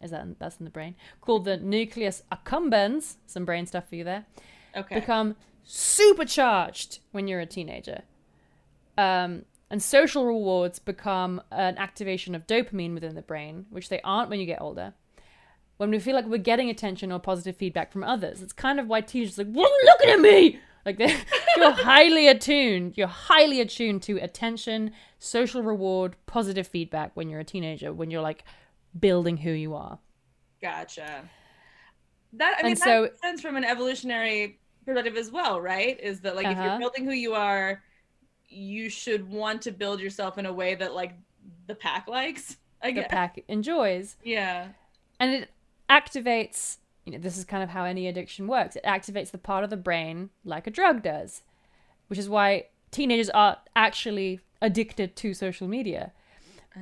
is 0.01 0.11
that 0.11 0.39
that's 0.39 0.57
in 0.57 0.65
the 0.65 0.71
brain 0.71 0.95
called 1.21 1.45
the 1.45 1.57
nucleus 1.57 2.23
accumbens. 2.31 3.17
Some 3.27 3.45
brain 3.45 3.65
stuff 3.65 3.89
for 3.89 3.95
you 3.95 4.03
there 4.03 4.25
Okay. 4.75 4.95
become 4.95 5.35
supercharged 5.67 6.99
when 7.11 7.27
you're 7.27 7.39
a 7.41 7.45
teenager. 7.45 8.01
Um, 8.97 9.43
and 9.69 9.83
social 9.83 10.25
rewards 10.25 10.79
become 10.79 11.41
an 11.51 11.77
activation 11.77 12.33
of 12.33 12.47
dopamine 12.47 12.93
within 12.93 13.15
the 13.15 13.21
brain, 13.21 13.65
which 13.69 13.89
they 13.89 14.01
aren't 14.01 14.29
when 14.29 14.39
you 14.39 14.45
get 14.45 14.61
older. 14.61 14.93
When 15.75 15.91
we 15.91 15.99
feel 15.99 16.15
like 16.15 16.25
we're 16.25 16.37
getting 16.37 16.69
attention 16.69 17.11
or 17.11 17.19
positive 17.19 17.57
feedback 17.57 17.91
from 17.91 18.03
others, 18.03 18.41
it's 18.41 18.53
kind 18.53 18.79
of 18.79 18.87
why 18.87 19.01
teenagers 19.01 19.37
are 19.37 19.43
like, 19.43 19.53
"What 19.53 19.69
are 19.69 19.75
you 19.75 19.85
looking 19.85 20.09
at 20.09 20.19
me?" 20.21 20.59
Like 20.85 20.97
they're, 20.97 21.21
you're 21.57 21.71
highly 21.71 22.27
attuned. 22.29 22.97
You're 22.97 23.07
highly 23.07 23.59
attuned 23.61 24.01
to 24.03 24.17
attention, 24.17 24.91
social 25.19 25.61
reward, 25.61 26.15
positive 26.25 26.65
feedback 26.65 27.11
when 27.13 27.29
you're 27.29 27.41
a 27.41 27.43
teenager. 27.43 27.93
When 27.93 28.09
you're 28.09 28.21
like 28.21 28.43
building 28.97 29.37
who 29.37 29.51
you 29.51 29.75
are. 29.75 29.99
Gotcha. 30.61 31.29
That 32.33 32.55
I 32.59 32.63
mean 32.63 32.71
And 32.71 32.77
that 32.79 32.83
so- 32.83 33.01
makes 33.03 33.19
sense 33.21 33.41
from 33.41 33.57
an 33.57 33.65
evolutionary 33.65 34.59
perspective 34.87 35.17
as 35.17 35.31
well, 35.31 35.59
right? 35.61 35.99
Is 35.99 36.21
that 36.21 36.35
like 36.35 36.45
if 36.45 36.53
Uh-huh. 36.57 36.63
you're 36.69 36.79
building 36.79 37.05
who 37.05 37.11
you 37.13 37.33
are, 37.33 37.83
you 38.49 38.89
should 38.89 39.27
want 39.29 39.61
to 39.63 39.71
build 39.71 39.99
yourself 39.99 40.37
in 40.37 40.45
a 40.45 40.53
way 40.53 40.75
that 40.75 40.93
like 40.93 41.13
the 41.67 41.75
pack 41.75 42.07
likes. 42.07 42.57
I 42.81 42.91
The 42.91 43.03
pack 43.03 43.43
enjoys. 43.47 44.17
Yeah. 44.23 44.69
and 45.19 45.31
it 45.33 45.49
activates 45.89 46.77
you 47.05 47.13
know 47.13 47.17
this 47.17 47.37
is 47.37 47.45
kind 47.45 47.63
of 47.63 47.69
how 47.69 47.85
any 47.85 48.07
addiction 48.07 48.45
works 48.47 48.75
it 48.75 48.83
activates 48.83 49.31
the 49.31 49.37
part 49.37 49.63
of 49.63 49.69
the 49.69 49.77
brain 49.77 50.29
like 50.43 50.67
a 50.67 50.69
drug 50.69 51.01
does 51.01 51.41
which 52.07 52.19
is 52.19 52.27
why 52.29 52.65
teenagers 52.91 53.29
are 53.29 53.57
actually 53.75 54.41
addicted 54.61 55.15
to 55.15 55.33
social 55.33 55.67
media 55.67 56.11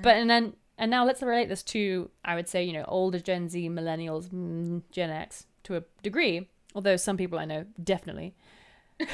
but 0.01 0.15
and 0.15 0.27
then 0.29 0.53
and 0.77 0.89
now 0.89 1.05
let's 1.05 1.21
relate 1.21 1.47
this 1.49 1.61
to 1.63 2.09
i 2.25 2.33
would 2.35 2.49
say 2.49 2.63
you 2.63 2.73
know 2.73 2.85
older 2.87 3.19
gen 3.19 3.47
z 3.47 3.69
millennials 3.69 4.29
mm, 4.29 4.81
gen 4.91 5.11
x 5.11 5.45
to 5.63 5.75
a 5.77 5.83
degree 6.01 6.49
although 6.75 6.97
some 6.97 7.17
people 7.17 7.39
i 7.39 7.45
know 7.45 7.65
definitely 7.83 8.35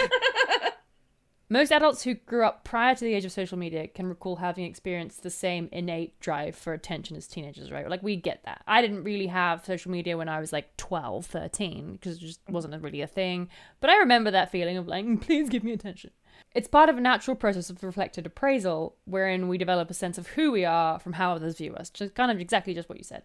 most 1.51 1.73
adults 1.73 2.03
who 2.03 2.13
grew 2.13 2.45
up 2.45 2.63
prior 2.63 2.95
to 2.95 3.03
the 3.03 3.13
age 3.13 3.25
of 3.25 3.31
social 3.33 3.57
media 3.57 3.85
can 3.85 4.07
recall 4.07 4.37
having 4.37 4.63
experienced 4.63 5.21
the 5.21 5.29
same 5.29 5.67
innate 5.73 6.17
drive 6.21 6.55
for 6.55 6.71
attention 6.71 7.17
as 7.17 7.27
teenagers, 7.27 7.69
right? 7.69 7.89
Like, 7.89 8.01
we 8.01 8.15
get 8.15 8.41
that. 8.45 8.61
I 8.67 8.81
didn't 8.81 9.03
really 9.03 9.27
have 9.27 9.65
social 9.65 9.91
media 9.91 10.17
when 10.17 10.29
I 10.29 10.39
was 10.39 10.53
like 10.53 10.77
12, 10.77 11.25
13, 11.25 11.91
because 11.91 12.15
it 12.15 12.21
just 12.21 12.39
wasn't 12.47 12.81
really 12.81 13.01
a 13.01 13.07
thing. 13.07 13.49
But 13.81 13.89
I 13.89 13.97
remember 13.97 14.31
that 14.31 14.49
feeling 14.49 14.77
of 14.77 14.87
like, 14.87 15.03
"Mm, 15.03 15.19
please 15.25 15.49
give 15.49 15.65
me 15.65 15.73
attention. 15.73 16.11
It's 16.55 16.69
part 16.69 16.87
of 16.87 16.97
a 16.97 17.01
natural 17.01 17.35
process 17.35 17.69
of 17.69 17.83
reflected 17.83 18.25
appraisal, 18.25 18.95
wherein 19.03 19.49
we 19.49 19.57
develop 19.57 19.91
a 19.91 19.93
sense 19.93 20.17
of 20.17 20.27
who 20.27 20.53
we 20.53 20.63
are 20.63 20.99
from 20.99 21.13
how 21.13 21.33
others 21.33 21.57
view 21.57 21.73
us. 21.75 21.89
Just 21.89 22.15
kind 22.15 22.31
of 22.31 22.39
exactly 22.39 22.73
just 22.73 22.87
what 22.87 22.97
you 22.97 23.03
said. 23.03 23.23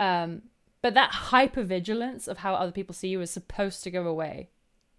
Um, 0.00 0.42
but 0.82 0.94
that 0.94 1.12
hypervigilance 1.30 2.28
of 2.28 2.38
how 2.38 2.54
other 2.54 2.72
people 2.72 2.94
see 2.94 3.08
you 3.08 3.20
is 3.20 3.30
supposed 3.30 3.82
to 3.84 3.90
go 3.90 4.06
away 4.06 4.50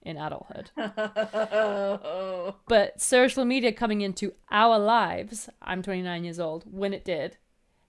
in 0.01 0.17
adulthood. 0.17 0.71
But 2.67 3.01
social 3.01 3.45
media 3.45 3.71
coming 3.71 4.01
into 4.01 4.33
our 4.51 4.79
lives, 4.79 5.49
I'm 5.61 5.81
29 5.81 6.23
years 6.23 6.39
old, 6.39 6.63
when 6.69 6.93
it 6.93 7.03
did, 7.05 7.37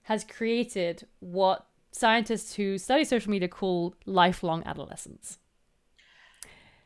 has 0.03 0.23
created 0.23 1.07
what 1.19 1.67
scientists 1.91 2.55
who 2.55 2.77
study 2.77 3.03
social 3.03 3.31
media 3.31 3.47
call 3.47 3.95
lifelong 4.05 4.63
adolescence. 4.65 5.37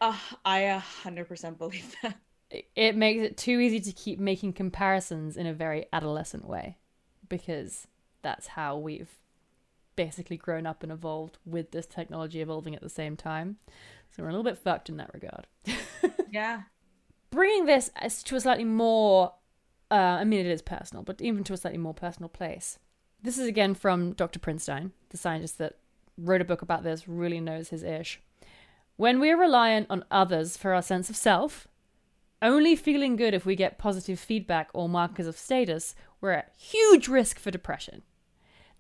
Uh, 0.02 0.18
I 0.44 0.60
a 0.60 0.80
hundred 0.80 1.28
percent 1.28 1.58
believe 1.58 1.96
that. 2.02 2.18
It 2.76 2.96
makes 2.96 3.24
it 3.24 3.38
too 3.38 3.60
easy 3.60 3.80
to 3.80 3.92
keep 3.92 4.20
making 4.20 4.54
comparisons 4.54 5.38
in 5.38 5.48
a 5.48 5.54
very 5.54 5.88
adolescent 5.92 6.48
way 6.48 6.78
because 7.28 7.88
that's 8.22 8.48
how 8.48 8.78
we've 8.78 9.10
basically 9.96 10.38
grown 10.38 10.66
up 10.66 10.84
and 10.84 10.92
evolved 10.92 11.38
with 11.46 11.72
this 11.72 11.86
technology 11.86 12.42
evolving 12.42 12.76
at 12.76 12.82
the 12.82 12.90
same 12.90 13.16
time. 13.16 13.58
So 14.12 14.22
we're 14.24 14.30
a 14.30 14.32
little 14.32 14.44
bit 14.44 14.58
fucked 14.58 14.90
in 14.90 14.98
that 14.98 15.14
regard. 15.14 15.48
Yeah. 16.32 16.64
bringing 17.30 17.66
this 17.66 17.92
to 18.24 18.36
a 18.36 18.40
slightly 18.40 18.64
more 18.64 19.34
uh, 19.92 19.96
i 20.20 20.24
mean 20.24 20.40
it 20.40 20.48
is 20.48 20.64
personal 20.64 21.04
but 21.04 21.22
even 21.22 21.44
to 21.44 21.54
a 21.54 21.58
slightly 21.58 21.78
more 21.78 21.94
personal 21.94 22.28
place 22.28 22.80
this 23.22 23.38
is 23.38 23.48
again 23.48 23.76
from 23.76 24.14
dr 24.14 24.40
prinstein 24.40 24.92
the 25.10 25.18
scientist 25.18 25.60
that 25.60 25.78
wrote 26.18 26.42
a 26.42 26.46
book 26.46 26.64
about 26.64 26.84
this 26.84 27.08
really 27.08 27.40
knows 27.40 27.70
his 27.70 27.84
ish 27.84 28.20
when 28.98 29.20
we're 29.20 29.40
reliant 29.40 29.86
on 29.92 30.04
others 30.10 30.58
for 30.58 30.74
our 30.74 30.82
sense 30.82 31.08
of 31.10 31.16
self 31.16 31.68
only 32.42 32.76
feeling 32.76 33.16
good 33.16 33.34
if 33.36 33.46
we 33.46 33.56
get 33.56 33.78
positive 33.78 34.20
feedback 34.20 34.70
or 34.74 34.90
markers 34.90 35.28
of 35.28 35.38
status 35.38 35.94
we're 36.20 36.32
at 36.32 36.52
huge 36.58 37.08
risk 37.08 37.38
for 37.38 37.52
depression 37.52 38.02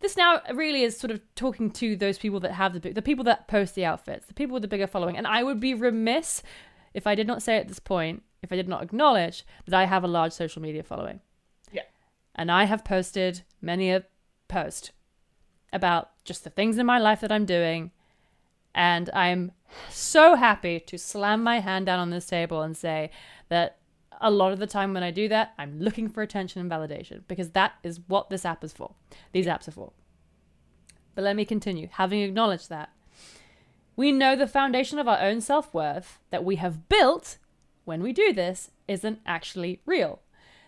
this 0.04 0.18
now 0.18 0.42
really 0.54 0.84
is 0.84 0.98
sort 0.98 1.12
of 1.12 1.22
talking 1.34 1.72
to 1.72 1.96
those 1.96 2.18
people 2.18 2.42
that 2.42 2.52
have 2.52 2.74
the 2.74 2.80
big- 2.82 2.94
the 2.94 3.02
people 3.02 3.24
that 3.24 3.48
post 3.48 3.74
the 3.74 3.86
outfits, 3.86 4.26
the 4.26 4.34
people 4.34 4.54
with 4.54 4.62
the 4.62 4.68
bigger 4.68 4.86
following. 4.86 5.18
And 5.18 5.26
I 5.26 5.44
would 5.44 5.62
be 5.62 5.74
remiss 5.74 6.44
if 6.94 7.08
I 7.08 7.16
did 7.16 7.26
not 7.26 7.42
say 7.42 7.58
at 7.58 7.70
this 7.70 7.80
point, 7.80 8.22
if 8.42 8.52
I 8.52 8.58
did 8.58 8.68
not 8.68 8.84
acknowledge 8.84 9.46
that 9.66 9.74
I 9.74 9.86
have 9.86 10.04
a 10.04 10.08
large 10.08 10.34
social 10.34 10.62
media 10.62 10.84
following. 10.84 11.22
Yeah. 11.72 11.84
And 12.36 12.52
I 12.52 12.66
have 12.66 12.84
posted 12.84 13.44
many 13.62 13.92
a 13.92 14.04
post 14.50 14.92
about 15.72 16.12
just 16.26 16.44
the 16.44 16.50
things 16.50 16.78
in 16.78 16.86
my 16.86 17.00
life 17.00 17.22
that 17.22 17.32
I'm 17.32 17.46
doing. 17.46 17.92
And 18.76 19.10
I'm 19.14 19.54
so 19.90 20.36
happy 20.36 20.82
to 20.82 20.98
slam 20.98 21.42
my 21.42 21.62
hand 21.62 21.86
down 21.86 22.00
on 22.00 22.10
this 22.10 22.26
table 22.26 22.62
and 22.62 22.76
say 22.76 23.10
that 23.48 23.78
a 24.24 24.32
lot 24.32 24.54
of 24.54 24.60
the 24.60 24.66
time 24.66 24.94
when 24.94 25.04
I 25.04 25.12
do 25.12 25.28
that, 25.28 25.54
I'm 25.58 25.80
looking 25.80 26.08
for 26.10 26.24
attention 26.24 26.62
and 26.62 26.72
validation 26.72 27.22
because 27.28 27.52
that 27.52 27.74
is 27.84 28.00
what 28.08 28.30
this 28.30 28.46
app 28.46 28.64
is 28.64 28.74
for. 28.74 28.96
These 29.34 29.46
apps 29.46 29.68
are 29.68 29.72
for. 29.72 29.92
But 31.14 31.24
let 31.24 31.36
me 31.36 31.46
continue. 31.46 31.90
Having 31.92 32.22
acknowledged 32.22 32.70
that, 32.70 32.90
we 33.96 34.12
know 34.12 34.36
the 34.36 34.48
foundation 34.48 34.98
of 34.98 35.08
our 35.08 35.20
own 35.20 35.42
self 35.42 35.74
worth 35.74 36.20
that 36.32 36.44
we 36.44 36.56
have 36.56 36.90
built 36.90 37.38
when 37.86 38.02
we 38.02 38.14
do 38.14 38.34
this 38.34 38.72
isn't 38.88 39.20
actually 39.26 39.82
real. 39.86 40.22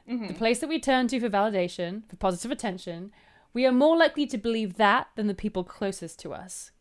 The 0.06 0.14
mm-hmm. 0.14 0.34
place 0.36 0.60
that 0.60 0.70
we 0.70 0.80
turn 0.80 1.08
to 1.08 1.20
for 1.20 1.30
validation, 1.30 2.08
for 2.08 2.16
positive 2.18 2.52
attention, 2.52 3.12
we 3.54 3.66
are 3.66 3.72
more 3.72 3.98
likely 3.98 4.28
to 4.28 4.38
believe 4.38 4.76
that 4.76 5.08
than 5.16 5.26
the 5.26 5.34
people 5.34 5.64
closest 5.64 6.20
to 6.20 6.34
us. 6.34 6.72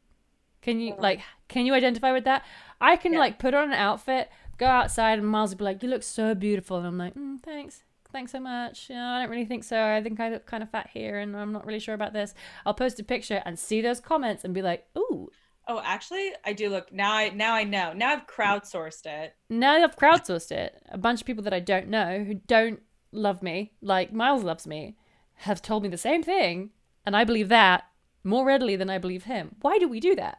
Can 0.61 0.81
you 0.81 0.95
like 0.99 1.21
can 1.49 1.65
you 1.67 1.75
identify 1.75 2.13
with 2.13 2.25
that? 2.25 2.45
I 2.81 2.97
can 2.97 3.13
Yeah. 3.13 3.21
like 3.21 3.39
put 3.39 3.55
on 3.55 3.69
an 3.69 3.75
outfit, 3.79 4.31
go 4.59 4.67
outside 4.67 5.19
and 5.19 5.29
Miles 5.29 5.51
will 5.51 5.59
be 5.59 5.65
like, 5.65 5.83
You 5.83 5.89
look 5.89 6.03
so 6.03 6.35
beautiful 6.35 6.77
and 6.79 6.87
I'm 6.87 6.99
like, 6.99 7.15
mm, 7.15 7.43
thanks. 7.43 7.83
Thanks 8.13 8.31
so 8.33 8.39
much. 8.41 8.89
You 8.89 8.95
know, 8.95 9.05
I 9.07 9.21
don't 9.21 9.31
really 9.31 9.45
think 9.45 9.65
so. 9.65 9.83
I 9.83 10.01
think 10.01 10.21
I 10.21 10.29
look 10.29 10.47
kind 10.47 10.63
of 10.63 10.71
fat 10.71 10.91
here 10.93 11.19
and 11.19 11.37
I'm 11.37 11.53
not 11.53 11.67
really 11.67 11.81
sure 11.81 11.95
about 11.97 12.13
this. 12.13 12.33
I'll 12.65 12.73
post 12.75 13.01
a 13.01 13.05
picture 13.05 13.43
and 13.45 13.59
see 13.59 13.81
those 13.81 13.99
comments 13.99 14.45
and 14.45 14.55
be 14.55 14.63
like, 14.63 14.87
ooh, 14.97 15.31
Oh, 15.67 15.81
actually, 15.83 16.31
I 16.45 16.53
do 16.53 16.69
look 16.69 16.93
now. 16.93 17.15
I 17.15 17.31
now 17.31 17.55
I 17.55 17.65
know. 17.65 17.95
Now 17.95 18.11
I've 18.11 18.27
crowdsourced 18.27 19.07
it. 19.07 19.35
now 19.49 19.83
I've 19.83 19.97
crowdsourced 19.97 20.53
it. 20.53 20.83
A 20.91 20.99
bunch 20.99 21.23
of 21.23 21.27
people 21.27 21.43
that 21.45 21.55
I 21.55 21.61
don't 21.61 21.89
know 21.89 22.23
who 22.23 22.35
don't 22.35 22.81
love 23.13 23.43
me, 23.43 23.73
like 23.81 24.13
Miles 24.13 24.45
loves 24.45 24.67
me, 24.67 24.97
have 25.37 25.63
told 25.63 25.83
me 25.83 25.89
the 25.89 25.97
same 25.97 26.23
thing, 26.23 26.71
and 27.07 27.17
I 27.17 27.25
believe 27.25 27.49
that 27.49 27.85
more 28.23 28.45
readily 28.45 28.77
than 28.77 28.91
I 28.91 28.99
believe 28.99 29.25
him. 29.25 29.57
Why 29.63 29.79
do 29.79 29.89
we 29.89 30.01
do 30.01 30.15
that? 30.17 30.39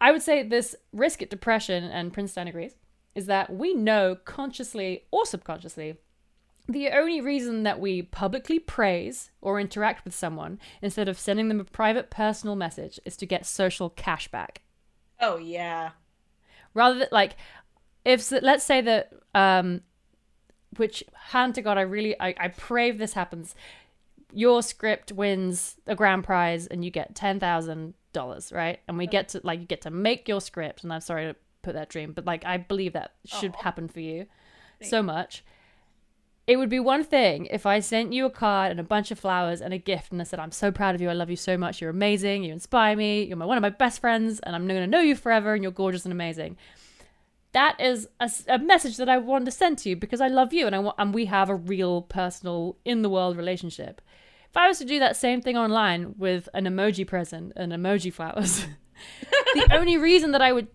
I 0.00 0.12
would 0.12 0.22
say 0.22 0.44
this 0.44 0.76
risk 0.92 1.20
at 1.20 1.30
depression, 1.30 1.82
and 1.82 2.12
Prinstein 2.12 2.46
agrees, 2.48 2.76
is 3.14 3.26
that 3.26 3.52
we 3.52 3.74
know 3.74 4.16
consciously 4.24 5.04
or 5.10 5.24
subconsciously 5.24 5.96
the 6.66 6.88
only 6.88 7.20
reason 7.20 7.62
that 7.64 7.78
we 7.78 8.00
publicly 8.00 8.58
praise 8.58 9.30
or 9.42 9.60
interact 9.60 10.04
with 10.04 10.14
someone 10.14 10.58
instead 10.80 11.08
of 11.08 11.18
sending 11.18 11.48
them 11.48 11.60
a 11.60 11.64
private 11.64 12.08
personal 12.10 12.56
message 12.56 12.98
is 13.04 13.16
to 13.18 13.26
get 13.26 13.44
social 13.46 13.90
cash 13.90 14.28
back 14.28 14.62
Oh 15.20 15.36
yeah. 15.36 15.90
rather 16.72 16.98
than 16.98 17.08
like 17.12 17.36
if 18.04 18.30
let's 18.30 18.64
say 18.64 18.80
that 18.80 19.12
um 19.34 19.82
which 20.76 21.04
hand 21.14 21.54
to 21.54 21.62
God, 21.62 21.78
I 21.78 21.82
really, 21.82 22.18
I, 22.20 22.34
I 22.38 22.48
pray 22.48 22.90
if 22.90 22.98
this 22.98 23.12
happens. 23.12 23.54
Your 24.32 24.62
script 24.62 25.12
wins 25.12 25.76
a 25.86 25.94
grand 25.94 26.24
prize 26.24 26.66
and 26.66 26.84
you 26.84 26.90
get 26.90 27.14
ten 27.14 27.38
thousand 27.38 27.94
dollars, 28.12 28.52
right? 28.52 28.80
And 28.88 28.98
we 28.98 29.06
get 29.06 29.28
to 29.30 29.40
like 29.44 29.60
you 29.60 29.66
get 29.66 29.82
to 29.82 29.90
make 29.90 30.26
your 30.26 30.40
script. 30.40 30.82
And 30.82 30.92
I'm 30.92 31.00
sorry 31.00 31.26
to 31.26 31.36
put 31.64 31.74
that 31.74 31.88
dream, 31.88 32.12
but 32.12 32.24
like 32.24 32.44
I 32.44 32.56
believe 32.56 32.92
that 32.92 33.14
should 33.24 33.54
Aw. 33.56 33.62
happen 33.62 33.88
for 33.88 34.00
you 34.00 34.26
Thank 34.78 34.90
so 34.90 35.02
much. 35.02 35.44
It 36.46 36.56
would 36.56 36.68
be 36.68 36.78
one 36.78 37.04
thing 37.04 37.46
if 37.46 37.64
I 37.64 37.80
sent 37.80 38.12
you 38.12 38.26
a 38.26 38.30
card 38.30 38.70
and 38.70 38.78
a 38.78 38.84
bunch 38.84 39.10
of 39.10 39.18
flowers 39.18 39.62
and 39.62 39.72
a 39.72 39.78
gift, 39.78 40.12
and 40.12 40.20
I 40.20 40.24
said, 40.24 40.38
"I'm 40.38 40.52
so 40.52 40.70
proud 40.70 40.94
of 40.94 41.00
you. 41.00 41.08
I 41.08 41.14
love 41.14 41.30
you 41.30 41.36
so 41.36 41.56
much. 41.56 41.80
You're 41.80 41.90
amazing. 41.90 42.44
You 42.44 42.52
inspire 42.52 42.94
me. 42.96 43.24
You're 43.24 43.38
my, 43.38 43.46
one 43.46 43.56
of 43.56 43.62
my 43.62 43.70
best 43.70 44.00
friends, 44.00 44.40
and 44.40 44.54
I'm 44.54 44.68
going 44.68 44.80
to 44.80 44.86
know 44.86 45.00
you 45.00 45.16
forever. 45.16 45.54
And 45.54 45.62
you're 45.62 45.72
gorgeous 45.72 46.04
and 46.04 46.12
amazing." 46.12 46.56
That 47.52 47.80
is 47.80 48.08
a 48.48 48.58
message 48.58 48.96
that 48.96 49.08
I 49.08 49.16
want 49.18 49.44
to 49.44 49.52
send 49.52 49.78
to 49.78 49.88
you 49.88 49.94
because 49.94 50.20
I 50.20 50.26
love 50.26 50.52
you, 50.52 50.66
and 50.66 50.74
I 50.74 50.80
want, 50.80 50.96
and 50.98 51.14
we 51.14 51.26
have 51.26 51.48
a 51.48 51.54
real, 51.54 52.02
personal, 52.02 52.76
in 52.84 53.02
the 53.02 53.08
world 53.08 53.36
relationship. 53.36 54.00
If 54.50 54.56
I 54.56 54.66
was 54.66 54.78
to 54.78 54.84
do 54.84 54.98
that 54.98 55.16
same 55.16 55.40
thing 55.40 55.56
online 55.56 56.14
with 56.18 56.48
an 56.52 56.64
emoji 56.64 57.06
present 57.06 57.52
and 57.54 57.72
emoji 57.72 58.12
flowers, 58.12 58.66
the 59.54 59.68
only 59.72 59.96
reason 59.96 60.32
that 60.32 60.42
I 60.42 60.52
would, 60.52 60.66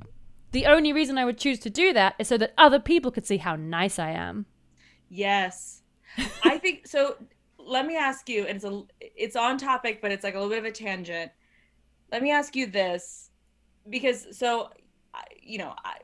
the 0.52 0.66
only 0.66 0.92
reason 0.94 1.18
I 1.18 1.26
would 1.26 1.38
choose 1.38 1.60
to 1.60 1.70
do 1.70 1.94
that 1.94 2.16
is 2.20 2.28
so 2.28 2.38
that 2.38 2.54
other 2.58 2.80
people 2.80 3.12
could 3.12 3.26
see 3.26 3.38
how 3.38 3.56
nice 3.56 4.00
I 4.00 4.12
am. 4.12 4.46
Yes. 5.10 5.82
I 6.44 6.58
think 6.58 6.88
so. 6.96 7.16
Let 7.58 7.86
me 7.86 7.96
ask 7.98 8.28
you, 8.30 8.46
and 8.48 8.56
it's 8.56 8.66
a 8.66 8.82
it's 9.00 9.36
on 9.36 9.58
topic, 9.58 10.02
but 10.02 10.12
it's 10.12 10.24
like 10.24 10.34
a 10.34 10.38
little 10.40 10.50
bit 10.50 10.60
of 10.60 10.66
a 10.66 10.72
tangent. 10.72 11.32
Let 12.12 12.24
me 12.24 12.32
ask 12.32 12.56
you 12.56 12.66
this, 12.66 13.30
because 13.90 14.36
so, 14.38 14.70
I- 15.14 15.24
you 15.42 15.60
know, 15.60 15.76
I 15.86 15.98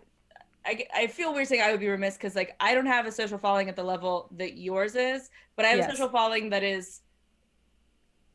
I, 0.63 0.85
I 0.95 1.07
feel 1.07 1.33
weird 1.33 1.47
saying 1.47 1.61
I 1.63 1.71
would 1.71 1.79
be 1.79 1.87
remiss 1.87 2.15
because 2.17 2.35
like 2.35 2.55
I 2.59 2.75
don't 2.75 2.85
have 2.85 3.05
a 3.07 3.11
social 3.11 3.37
following 3.39 3.67
at 3.69 3.75
the 3.75 3.83
level 3.83 4.29
that 4.37 4.57
yours 4.57 4.95
is, 4.95 5.29
but 5.55 5.65
I 5.65 5.69
have 5.69 5.77
Yes. 5.79 5.87
a 5.89 5.91
social 5.93 6.09
following 6.09 6.49
that 6.51 6.61
is, 6.63 7.01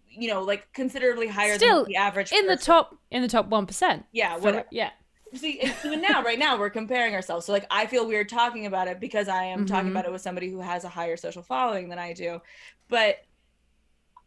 you 0.09 0.29
know, 0.29 0.43
like 0.43 0.73
considerably 0.73 1.29
higher 1.29 1.55
Still, 1.57 1.85
than 1.85 1.89
the 1.93 1.97
average. 1.97 2.33
in 2.33 2.47
the 2.47 2.57
top 2.57 2.97
in 3.13 3.23
the 3.23 3.29
top 3.29 3.47
one 3.47 3.67
percent. 3.67 4.05
yeah, 4.13 4.37
what 4.39 4.67
yeah, 4.73 4.91
See, 5.35 5.63
even 5.85 6.01
now, 6.01 6.23
right 6.23 6.39
now, 6.39 6.59
we're 6.59 6.71
comparing 6.71 7.15
ourselves. 7.15 7.47
So, 7.47 7.53
like, 7.53 7.67
I 7.71 7.87
feel 7.87 8.07
weird 8.07 8.29
talking 8.29 8.67
about 8.67 8.89
it 8.89 8.99
because 9.01 9.29
I 9.29 9.45
am 9.45 9.65
talking 9.65 9.89
Mhm. 9.89 9.91
about 9.91 10.05
it 10.07 10.13
with 10.13 10.23
somebody 10.23 10.51
who 10.51 10.61
has 10.61 10.85
a 10.85 10.89
higher 10.89 11.17
social 11.17 11.43
following 11.43 11.89
than 11.89 11.99
I 11.99 12.13
do. 12.15 12.41
But 12.89 13.17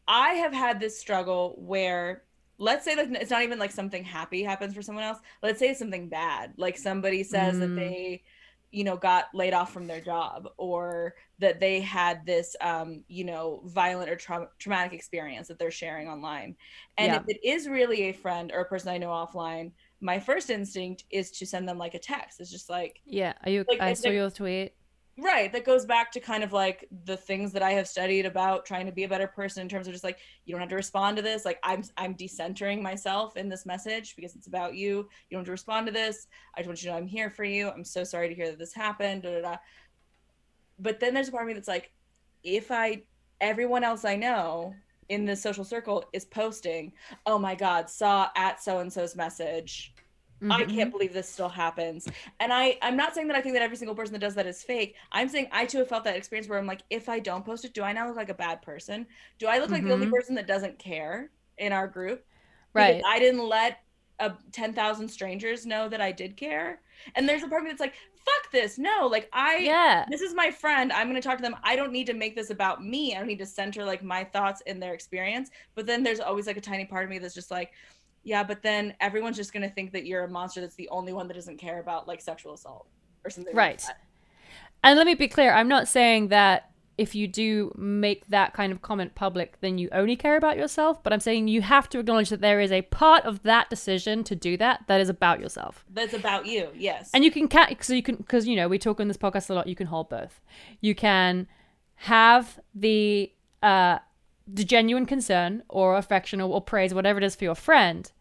I 0.08 0.34
have 0.34 0.54
had 0.54 0.80
this 0.80 1.00
struggle 1.00 1.56
where, 1.58 2.24
let's 2.58 2.86
say, 2.86 2.96
like, 2.96 3.10
it's 3.12 3.32
not 3.32 3.44
even 3.44 3.60
like 3.60 3.72
something 3.72 4.04
happy 4.04 4.44
happens 4.44 4.74
for 4.74 4.82
someone 4.82 5.04
else. 5.04 5.20
Let's 5.42 5.60
say 5.60 5.70
it's 5.70 5.80
something 5.80 6.10
bad. 6.10 6.54
Like, 6.58 6.78
somebody 6.78 7.24
says 7.24 7.60
that 7.60 7.70
Mm. 7.70 7.76
they, 7.76 8.24
you 8.72 8.84
know, 8.84 8.98
got 8.98 9.26
laid 9.34 9.54
off 9.54 9.72
from 9.72 9.88
their 9.88 10.02
job 10.02 10.50
or 10.58 11.16
that 11.40 11.60
they 11.60 11.80
had 11.82 12.26
this, 12.26 12.56
um, 12.62 13.04
you 13.08 13.24
know, 13.24 13.62
violent 13.66 14.10
or 14.10 14.16
trau- 14.16 14.50
traumatic 14.60 14.94
experience 14.94 15.48
that 15.48 15.60
they're 15.60 15.72
sharing 15.72 16.08
online. 16.10 16.56
And 16.98 17.14
Yeah. 17.14 17.20
if 17.22 17.24
it 17.28 17.40
is 17.48 17.68
really 17.68 18.04
a 18.04 18.14
friend 18.14 18.52
or 18.54 18.62
a 18.62 18.66
person 18.66 18.90
I 18.90 18.98
know 18.98 19.10
offline, 19.10 19.72
my 20.04 20.20
first 20.20 20.50
instinct 20.50 21.06
is 21.10 21.32
to 21.32 21.46
send 21.46 21.68
them 21.68 21.78
like 21.78 21.94
a 21.94 22.00
text. 22.00 22.42
It's 22.42 22.52
just 22.52 22.70
like, 22.70 23.00
yeah. 23.06 23.34
Are 23.46 23.50
you? 23.50 23.64
Like, 23.70 23.80
I 23.80 23.94
saw 23.94 24.10
your 24.10 24.30
tweet. 24.30 24.74
right. 25.18 25.50
That 25.54 25.64
goes 25.64 25.86
back 25.86 26.12
to 26.12 26.20
kind 26.20 26.44
of 26.44 26.52
like 26.52 26.90
the 27.06 27.16
things 27.16 27.54
that 27.54 27.64
I 27.64 27.72
have 27.72 27.88
studied 27.88 28.26
about 28.26 28.66
trying 28.66 28.86
to 28.86 28.92
be 28.92 29.06
a 29.06 29.08
better 29.08 29.28
person 29.28 29.62
in 29.62 29.70
terms 29.70 29.88
of 29.88 29.94
just 29.94 30.04
like 30.04 30.18
you 30.44 30.52
don't 30.52 30.60
have 30.60 30.70
to 30.70 30.76
respond 30.76 31.16
to 31.18 31.24
this. 31.24 31.46
Like 31.46 31.58
I'm 31.64 31.84
I'm 31.96 32.16
decentering 32.16 32.82
myself 32.82 33.38
in 33.38 33.48
this 33.48 33.66
message 33.66 34.18
because 34.18 34.36
it's 34.36 34.48
about 34.48 34.76
you. 34.76 34.90
You 35.30 35.38
don't 35.38 35.40
have 35.40 35.46
to 35.46 35.52
respond 35.52 35.88
to 35.88 35.94
this. 35.94 36.28
I 36.54 36.60
just 36.60 36.68
want 36.68 36.84
you 36.84 36.90
to 36.90 36.92
know 36.92 36.98
I'm 36.98 37.08
here 37.08 37.30
for 37.30 37.46
you. 37.46 37.70
I'm 37.70 37.86
so 37.86 38.04
sorry 38.04 38.28
to 38.28 38.36
hear 38.36 38.48
that 38.48 38.60
this 38.60 38.74
happened. 38.74 39.24
Da, 39.24 39.32
da, 39.32 39.42
da. 39.42 39.58
But 40.80 41.00
then 41.00 41.14
there's 41.14 41.30
a 41.30 41.32
part 41.32 41.44
of 41.44 41.48
me 41.48 41.54
that's 41.54 41.70
like, 41.70 41.92
if 42.44 42.72
I 42.72 43.04
everyone 43.40 43.86
else 43.86 44.04
I 44.04 44.18
know 44.18 44.76
in 45.10 45.26
the 45.26 45.36
social 45.36 45.64
circle 45.64 46.06
is 46.14 46.26
posting, 46.26 46.94
oh 47.26 47.38
my 47.40 47.56
God, 47.56 47.90
saw 47.90 48.30
at 48.36 48.62
so 48.62 48.80
and 48.80 48.92
so's 48.92 49.16
message. 49.16 49.94
I 50.50 50.66
Mhm. 50.66 50.70
can't 50.76 50.92
believe 50.92 51.14
this 51.14 51.30
still 51.30 51.50
happens. 51.50 52.10
And 52.40 52.54
I, 52.54 52.78
I'm 52.82 52.98
not 52.98 53.16
saying 53.16 53.28
that 53.28 53.38
I 53.38 53.42
think 53.42 53.56
that 53.56 53.64
every 53.64 53.78
single 53.78 53.96
person 53.96 54.14
that 54.14 54.20
does 54.20 54.36
that 54.36 54.46
is 54.46 54.64
fake. 54.64 54.96
I'm 55.12 55.30
saying 55.30 55.48
I 55.52 55.66
too 55.66 55.80
have 55.80 55.88
felt 55.90 56.04
that 56.04 56.16
experience 56.18 56.48
where 56.50 56.60
I'm 56.60 56.68
like, 56.68 56.84
if 56.90 57.10
I 57.10 57.20
don't 57.20 57.46
post 57.46 57.66
it, 57.66 57.74
do 57.74 57.82
I 57.84 57.94
now 57.94 58.08
look 58.08 58.18
like 58.18 58.30
a 58.30 58.34
bad 58.36 58.62
person? 58.62 59.08
Do 59.40 59.48
I 59.48 59.58
look 59.60 59.72
like 59.72 59.84
the 59.84 59.92
only 59.94 60.08
Mhm. 60.08 60.12
person 60.12 60.36
that 60.36 60.48
doesn't 60.48 60.80
care 60.80 61.32
in 61.58 61.72
our 61.74 61.88
group? 61.88 62.26
Because 62.76 62.96
Right. 62.96 63.02
I 63.06 63.20
didn't 63.20 63.48
let 63.48 63.80
uh, 64.20 64.32
10,000 64.52 65.08
strangers 65.10 65.66
know 65.66 65.90
that 65.90 66.02
I 66.02 66.12
did 66.12 66.38
care. 66.38 66.82
And 67.16 67.28
there's 67.28 67.44
a 67.44 67.48
part 67.48 67.62
of 67.62 67.66
me 67.66 67.72
that's 67.72 67.80
like, 67.82 67.96
fuck 68.16 68.52
this. 68.52 68.78
No, 68.78 69.08
like 69.12 69.30
I, 69.34 69.58
Yeah. 69.58 70.06
this 70.10 70.22
is 70.22 70.34
my 70.34 70.50
friend. 70.52 70.92
I'm 70.92 71.10
going 71.10 71.22
to 71.22 71.28
talk 71.28 71.38
to 71.38 71.42
them. 71.42 71.56
I 71.64 71.76
don't 71.76 71.92
need 71.92 72.08
to 72.08 72.14
make 72.14 72.36
this 72.36 72.50
about 72.50 72.84
me. 72.84 73.14
I 73.16 73.20
don't 73.20 73.28
need 73.28 73.40
to 73.40 73.46
center 73.46 73.84
like 73.86 74.04
my 74.04 74.24
thoughts 74.24 74.62
in 74.66 74.80
their 74.80 74.94
experience. 74.94 75.50
But 75.76 75.86
then 75.86 76.04
there's 76.04 76.20
always 76.20 76.48
like 76.48 76.58
a 76.58 76.62
tiny 76.62 76.86
part 76.86 77.04
of 77.04 77.10
me 77.10 77.20
that's 77.20 77.34
just 77.34 77.52
like, 77.52 77.72
yeah, 78.24 78.44
but 78.44 78.62
then 78.62 78.94
everyone's 79.02 79.36
just 79.36 79.52
going 79.54 79.68
to 79.68 79.74
think 79.74 79.92
that 79.92 80.06
you're 80.06 80.24
a 80.24 80.30
monster 80.30 80.62
that's 80.62 80.76
the 80.76 80.88
only 80.90 81.12
one 81.14 81.28
that 81.28 81.34
doesn't 81.34 81.58
care 81.58 81.80
about 81.80 82.08
like 82.08 82.22
sexual 82.22 82.54
assault 82.54 82.88
or 83.26 83.30
something. 83.30 83.56
Right. 83.56 83.80
Like 83.80 83.88
that. 83.88 84.00
And 84.84 84.98
let 84.98 85.06
me 85.06 85.16
be 85.16 85.28
clear. 85.28 85.54
I'm 85.54 85.68
not 85.68 85.88
saying 85.88 86.30
that 86.30 86.70
if 86.98 87.16
you 87.16 87.28
do 87.28 87.74
make 87.76 88.28
that 88.28 88.54
kind 88.54 88.72
of 88.72 88.82
comment 88.82 89.16
public, 89.16 89.60
then 89.62 89.78
you 89.78 89.90
only 89.92 90.16
care 90.16 90.38
about 90.38 90.58
yourself. 90.58 91.02
But 91.02 91.12
I'm 91.12 91.20
saying 91.20 91.48
you 91.48 91.62
have 91.62 91.90
to 91.90 92.00
acknowledge 92.00 92.30
that 92.30 92.42
there 92.42 92.62
is 92.62 92.72
a 92.72 92.84
part 92.84 93.24
of 93.26 93.42
that 93.44 93.70
decision 93.70 94.24
to 94.26 94.36
do 94.36 94.58
that 94.58 94.84
that 94.88 95.02
is 95.02 95.10
about 95.10 95.40
yourself. 95.40 95.84
That's 95.90 96.14
about 96.14 96.46
you. 96.46 96.70
Yes. 96.76 97.10
And 97.14 97.24
you 97.24 97.32
can 97.32 97.48
ca- 97.48 97.76
so 97.82 97.94
you 97.94 98.04
can 98.04 98.16
because 98.16 98.48
you 98.48 98.56
know 98.56 98.68
we 98.68 98.78
talk 98.78 99.00
on 99.00 99.08
this 99.08 99.18
podcast 99.18 99.50
a 99.50 99.54
lot. 99.54 99.68
You 99.68 99.76
can 99.76 99.88
hold 99.88 100.10
both. 100.10 100.40
You 100.82 100.94
can 100.94 101.48
have 101.96 102.60
the 102.76 103.32
uh 103.62 104.00
the 104.48 104.64
genuine 104.64 105.06
concern 105.06 105.64
or 105.70 105.98
affection 105.98 106.42
or, 106.42 106.50
or 106.50 106.62
praise, 106.62 106.94
whatever 106.94 107.18
it 107.18 107.24
is 107.24 107.36
for 107.36 107.46
your 107.46 107.56
friend, 107.56 108.12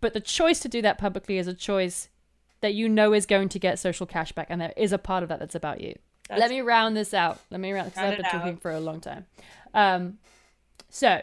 but 0.00 0.12
the 0.12 0.20
choice 0.20 0.60
to 0.60 0.68
do 0.68 0.82
that 0.82 0.98
publicly 0.98 1.38
is 1.38 1.46
a 1.46 1.54
choice 1.54 2.08
that 2.60 2.74
you 2.74 2.88
know 2.88 3.12
is 3.14 3.26
going 3.26 3.48
to 3.48 3.58
get 3.58 3.78
social 3.78 4.06
cashback, 4.06 4.46
and 4.48 4.60
there 4.60 4.74
is 4.76 4.92
a 4.92 4.98
part 4.98 5.22
of 5.22 5.28
that 5.28 5.38
that's 5.38 5.54
about 5.54 5.80
you. 5.80 5.94
That's- 6.30 6.40
Let 6.40 6.50
me 6.50 6.60
round 6.60 6.96
this 6.96 7.12
out. 7.12 7.40
Let 7.50 7.60
me 7.60 7.72
round 7.72 7.90
because 7.90 8.02
I've 8.02 8.16
been 8.16 8.26
it 8.26 8.30
talking 8.30 8.56
for 8.56 8.70
a 8.70 8.80
long 8.80 9.00
time. 9.00 9.26
Um, 9.74 10.18
so 10.88 11.20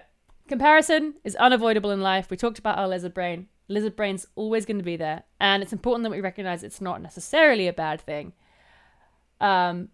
comparison 0.48 1.16
is 1.24 1.36
unavoidable 1.38 1.92
in 1.92 2.02
life. 2.02 2.30
We 2.30 2.38
talked 2.38 2.60
about 2.60 2.78
our 2.78 2.88
lizard 2.88 3.14
brain. 3.14 3.48
Lizard 3.68 3.96
brain's 3.96 4.28
always 4.36 4.66
going 4.66 4.78
to 4.78 4.84
be 4.84 4.96
there, 4.96 5.24
and 5.40 5.62
it's 5.64 5.74
important 5.74 6.04
that 6.04 6.12
we 6.12 6.22
recognize 6.22 6.64
it's 6.64 6.80
not 6.80 7.02
necessarily 7.02 7.68
a 7.68 7.74
bad 7.74 8.00
thing. 8.00 8.34
Um, 9.42 9.90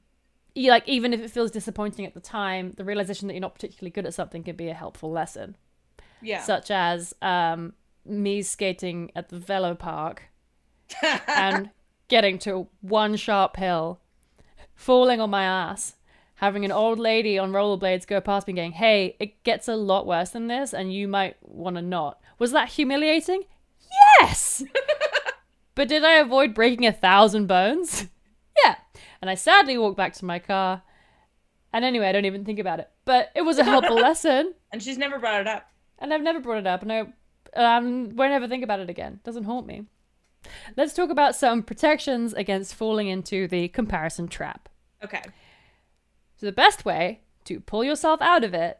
like 0.55 0.88
even 0.88 1.14
if 1.14 1.22
it 1.22 1.32
feels 1.32 1.49
disappointing 1.49 2.05
at 2.05 2.14
the 2.14 2.20
time, 2.20 2.74
the 2.78 2.84
realization 2.84 3.28
that 3.28 3.34
you're 3.34 3.41
not 3.41 3.55
particularly 3.55 3.89
good 3.89 4.05
at 4.05 4.14
something 4.14 4.43
can 4.43 4.55
be 4.55 4.70
a 4.70 4.74
helpful 4.76 5.09
lesson 5.09 5.55
yeah. 6.24 6.41
such 6.41 6.72
as 6.72 7.14
um, 7.22 7.74
me 8.05 8.41
skating 8.41 9.11
at 9.16 9.30
the 9.30 9.38
velo 9.38 9.76
park 9.76 10.24
and 11.28 11.70
getting 12.07 12.39
to 12.39 12.68
one 12.82 13.16
sharp 13.16 13.57
hill, 13.57 13.99
falling 14.84 15.21
on 15.21 15.29
my 15.29 15.43
ass, 15.43 15.95
having 16.36 16.65
an 16.65 16.71
old 16.71 16.99
lady 16.99 17.39
on 17.39 17.51
rollerblades 17.51 18.05
go 18.05 18.19
past 18.19 18.47
me 18.47 18.53
going, 18.53 18.73
Hey, 18.73 19.15
it 19.19 19.43
gets 19.43 19.67
a 19.67 19.75
lot 19.75 20.05
worse 20.05 20.31
than 20.31 20.47
this, 20.47 20.73
and 20.73 20.93
you 20.93 21.07
might 21.07 21.38
want 21.41 21.77
to 21.77 21.81
not. 21.81 22.19
Was 22.38 22.51
that 22.51 22.69
humiliating? 22.69 23.43
Yes! 24.19 24.63
but 25.75 25.88
did 25.88 26.03
I 26.03 26.15
avoid 26.15 26.53
breaking 26.53 26.86
a 26.86 26.91
thousand 26.91 27.47
bones? 27.47 28.07
yeah. 28.65 28.75
And 29.21 29.29
I 29.29 29.36
sadly 29.36 29.77
walked 29.77 29.97
back 29.97 30.13
to 30.15 30.25
my 30.25 30.39
car. 30.39 30.84
And 31.71 31.86
anyway, 31.86 32.07
I 32.07 32.11
don't 32.11 32.25
even 32.25 32.43
think 32.43 32.59
about 32.59 32.79
it. 32.79 32.89
But 33.05 33.31
it 33.36 33.43
was 33.43 33.57
a 33.57 33.63
helpful 33.63 33.95
lesson. 34.01 34.53
and 34.71 34.84
she's 34.84 34.97
never 34.97 35.17
brought 35.17 35.41
it 35.41 35.47
up. 35.47 35.69
And 35.99 36.13
I've 36.13 36.21
never 36.21 36.41
brought 36.41 36.57
it 36.57 36.67
up, 36.67 36.81
and 36.81 36.91
I 36.91 37.05
um, 37.55 38.15
won't 38.15 38.34
ever 38.34 38.47
think 38.47 38.63
about 38.63 38.81
it 38.81 38.89
again. 38.89 39.21
Doesn't 39.23 39.45
haunt 39.45 39.65
me. 39.65 39.86
Let's 40.75 40.93
talk 40.93 41.09
about 41.09 41.36
some 41.36 41.63
protections 41.63 42.34
against 42.34 42.75
falling 42.75 43.07
into 43.07 43.47
the 43.47 43.69
comparison 43.69 44.27
trap. 44.27 44.67
Okay. 45.04 45.22
So, 46.38 46.45
the 46.45 46.51
best 46.51 46.86
way 46.86 47.22
to 47.45 47.60
pull 47.60 47.84
yourself 47.84 48.22
out 48.22 48.43
of 48.43 48.54
it 48.54 48.80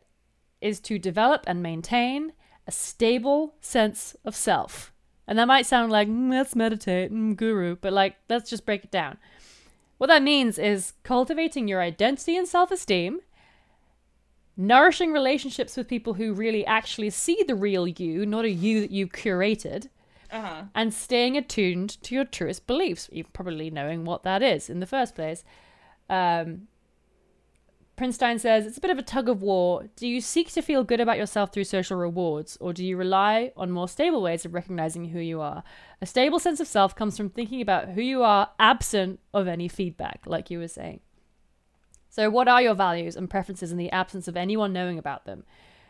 is 0.62 0.80
to 0.82 0.98
develop 0.98 1.44
and 1.48 1.62
maintain 1.62 2.34
a 2.68 2.72
stable 2.72 3.56
sense 3.62 4.16
of 4.24 4.36
self. 4.36 4.94
And 5.28 5.38
that 5.38 5.48
might 5.48 5.66
sound 5.66 5.92
like, 5.92 6.08
mm, 6.08 6.32
let's 6.32 6.56
meditate, 6.56 7.12
mm, 7.12 7.36
guru, 7.36 7.76
but 7.76 7.94
like, 7.94 8.16
let's 8.30 8.50
just 8.50 8.66
break 8.66 8.84
it 8.86 8.92
down. 8.92 9.18
What 9.98 10.08
that 10.08 10.24
means 10.24 10.58
is 10.58 10.94
cultivating 11.04 11.68
your 11.68 11.82
identity 11.82 12.36
and 12.38 12.48
self 12.48 12.72
esteem, 12.72 13.22
nourishing 14.56 15.12
relationships 15.12 15.76
with 15.78 15.88
people 15.88 16.16
who 16.16 16.34
really 16.34 16.66
actually 16.66 17.10
see 17.10 17.44
the 17.48 17.56
real 17.56 17.88
you, 17.88 18.26
not 18.26 18.46
a 18.46 18.50
you 18.50 18.82
that 18.82 18.92
you 18.92 19.08
curated, 19.08 19.88
Uh 20.32 20.42
huh. 20.42 20.64
and 20.76 20.94
staying 20.94 21.38
attuned 21.38 22.02
to 22.04 22.16
your 22.16 22.26
truest 22.26 22.68
beliefs, 22.68 23.10
you 23.12 23.24
probably 23.24 23.70
knowing 23.70 24.06
what 24.06 24.24
that 24.24 24.42
is 24.44 24.70
in 24.70 24.80
the 24.80 24.86
first 24.86 25.16
place. 25.16 25.44
Um, 26.14 26.68
Prinstein 27.96 28.40
says 28.40 28.66
it's 28.66 28.78
a 28.78 28.82
bit 28.82 28.92
of 28.92 28.98
a 28.98 29.04
tug 29.04 29.30
of 29.30 29.42
war. 29.42 29.88
Do 29.96 30.08
you 30.08 30.22
seek 30.22 30.52
to 30.54 30.62
feel 30.62 30.84
good 30.84 31.00
about 31.00 31.18
yourself 31.18 31.52
through 31.52 31.64
social 31.64 31.98
rewards, 31.98 32.58
or 32.60 32.74
do 32.74 32.86
you 32.86 32.98
rely 32.98 33.52
on 33.56 33.72
more 33.72 33.88
stable 33.88 34.22
ways 34.22 34.46
of 34.46 34.54
recognizing 34.54 35.06
who 35.06 35.20
you 35.20 35.42
are? 35.42 35.64
A 36.02 36.06
stable 36.06 36.40
sense 36.40 36.60
of 36.60 36.68
self 36.68 36.96
comes 36.96 37.18
from 37.18 37.30
thinking 37.30 37.62
about 37.62 37.90
who 37.90 38.02
you 38.02 38.24
are 38.24 38.50
absent 38.60 39.20
of 39.34 39.48
any 39.48 39.68
feedback, 39.68 40.22
like 40.26 40.50
you 40.50 40.60
were 40.60 40.68
saying. 40.68 41.02
So, 42.10 42.30
what 42.30 42.48
are 42.48 42.62
your 42.62 42.76
values 42.76 43.16
and 43.16 43.30
preferences 43.30 43.72
in 43.72 43.78
the 43.78 43.92
absence 43.92 44.28
of 44.28 44.38
anyone 44.38 44.74
knowing 44.74 45.00
about 45.00 45.26
them? 45.26 45.44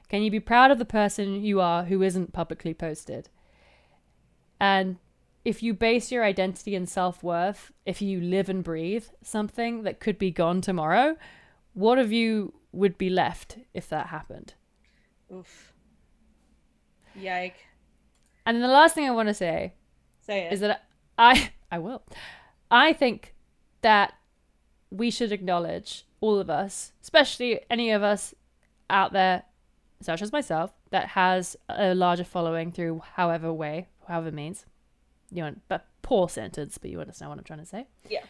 Can 0.09 0.21
you 0.21 0.31
be 0.31 0.39
proud 0.39 0.71
of 0.71 0.79
the 0.79 0.85
person 0.85 1.43
you 1.43 1.59
are 1.59 1.85
who 1.85 2.01
isn't 2.01 2.33
publicly 2.33 2.73
posted? 2.73 3.29
And 4.59 4.97
if 5.45 5.61
you 5.61 5.73
base 5.73 6.11
your 6.11 6.23
identity 6.23 6.75
and 6.75 6.87
self 6.87 7.21
worth, 7.23 7.71
if 7.85 8.01
you 8.01 8.21
live 8.21 8.49
and 8.49 8.63
breathe 8.63 9.05
something 9.21 9.83
that 9.83 9.99
could 9.99 10.17
be 10.17 10.31
gone 10.31 10.61
tomorrow, 10.61 11.17
what 11.73 11.99
of 11.99 12.11
you 12.11 12.53
would 12.71 12.97
be 12.97 13.09
left 13.09 13.57
if 13.73 13.89
that 13.89 14.07
happened? 14.07 14.53
Oof. 15.33 15.73
Yike. 17.15 17.65
And 18.45 18.55
then 18.55 18.61
the 18.61 18.67
last 18.67 18.95
thing 18.95 19.07
I 19.07 19.11
want 19.11 19.29
to 19.29 19.33
say 19.33 19.73
Say 20.21 20.45
it. 20.45 20.53
is 20.53 20.59
that 20.61 20.83
I 21.17 21.51
I 21.71 21.79
will. 21.79 22.03
I 22.71 22.93
think 22.93 23.33
that 23.81 24.13
we 24.89 25.11
should 25.11 25.31
acknowledge 25.31 26.05
all 26.21 26.39
of 26.39 26.49
us, 26.49 26.93
especially 27.01 27.59
any 27.69 27.91
of 27.91 28.01
us 28.03 28.33
out 28.89 29.11
there, 29.11 29.43
such 29.99 30.21
as 30.21 30.31
myself, 30.31 30.71
that 30.91 31.09
has 31.09 31.55
a 31.69 31.93
larger 31.93 32.23
following 32.23 32.71
through 32.71 33.01
however 33.15 33.51
way, 33.51 33.87
however 34.07 34.31
means. 34.31 34.65
You 35.33 35.43
know, 35.43 35.55
but 35.67 35.87
poor 36.01 36.29
sentence, 36.29 36.77
but 36.77 36.91
you 36.91 36.99
understand 36.99 37.29
what 37.29 37.37
I'm 37.37 37.43
trying 37.43 37.59
to 37.59 37.65
say. 37.65 37.87
Yeah. 38.09 38.23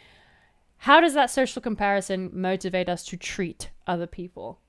How 0.78 1.00
does 1.00 1.14
that 1.14 1.30
social 1.30 1.62
comparison 1.62 2.30
motivate 2.34 2.90
us 2.90 3.06
to 3.06 3.18
treat 3.18 3.70
other 3.88 4.08
people? 4.08 4.60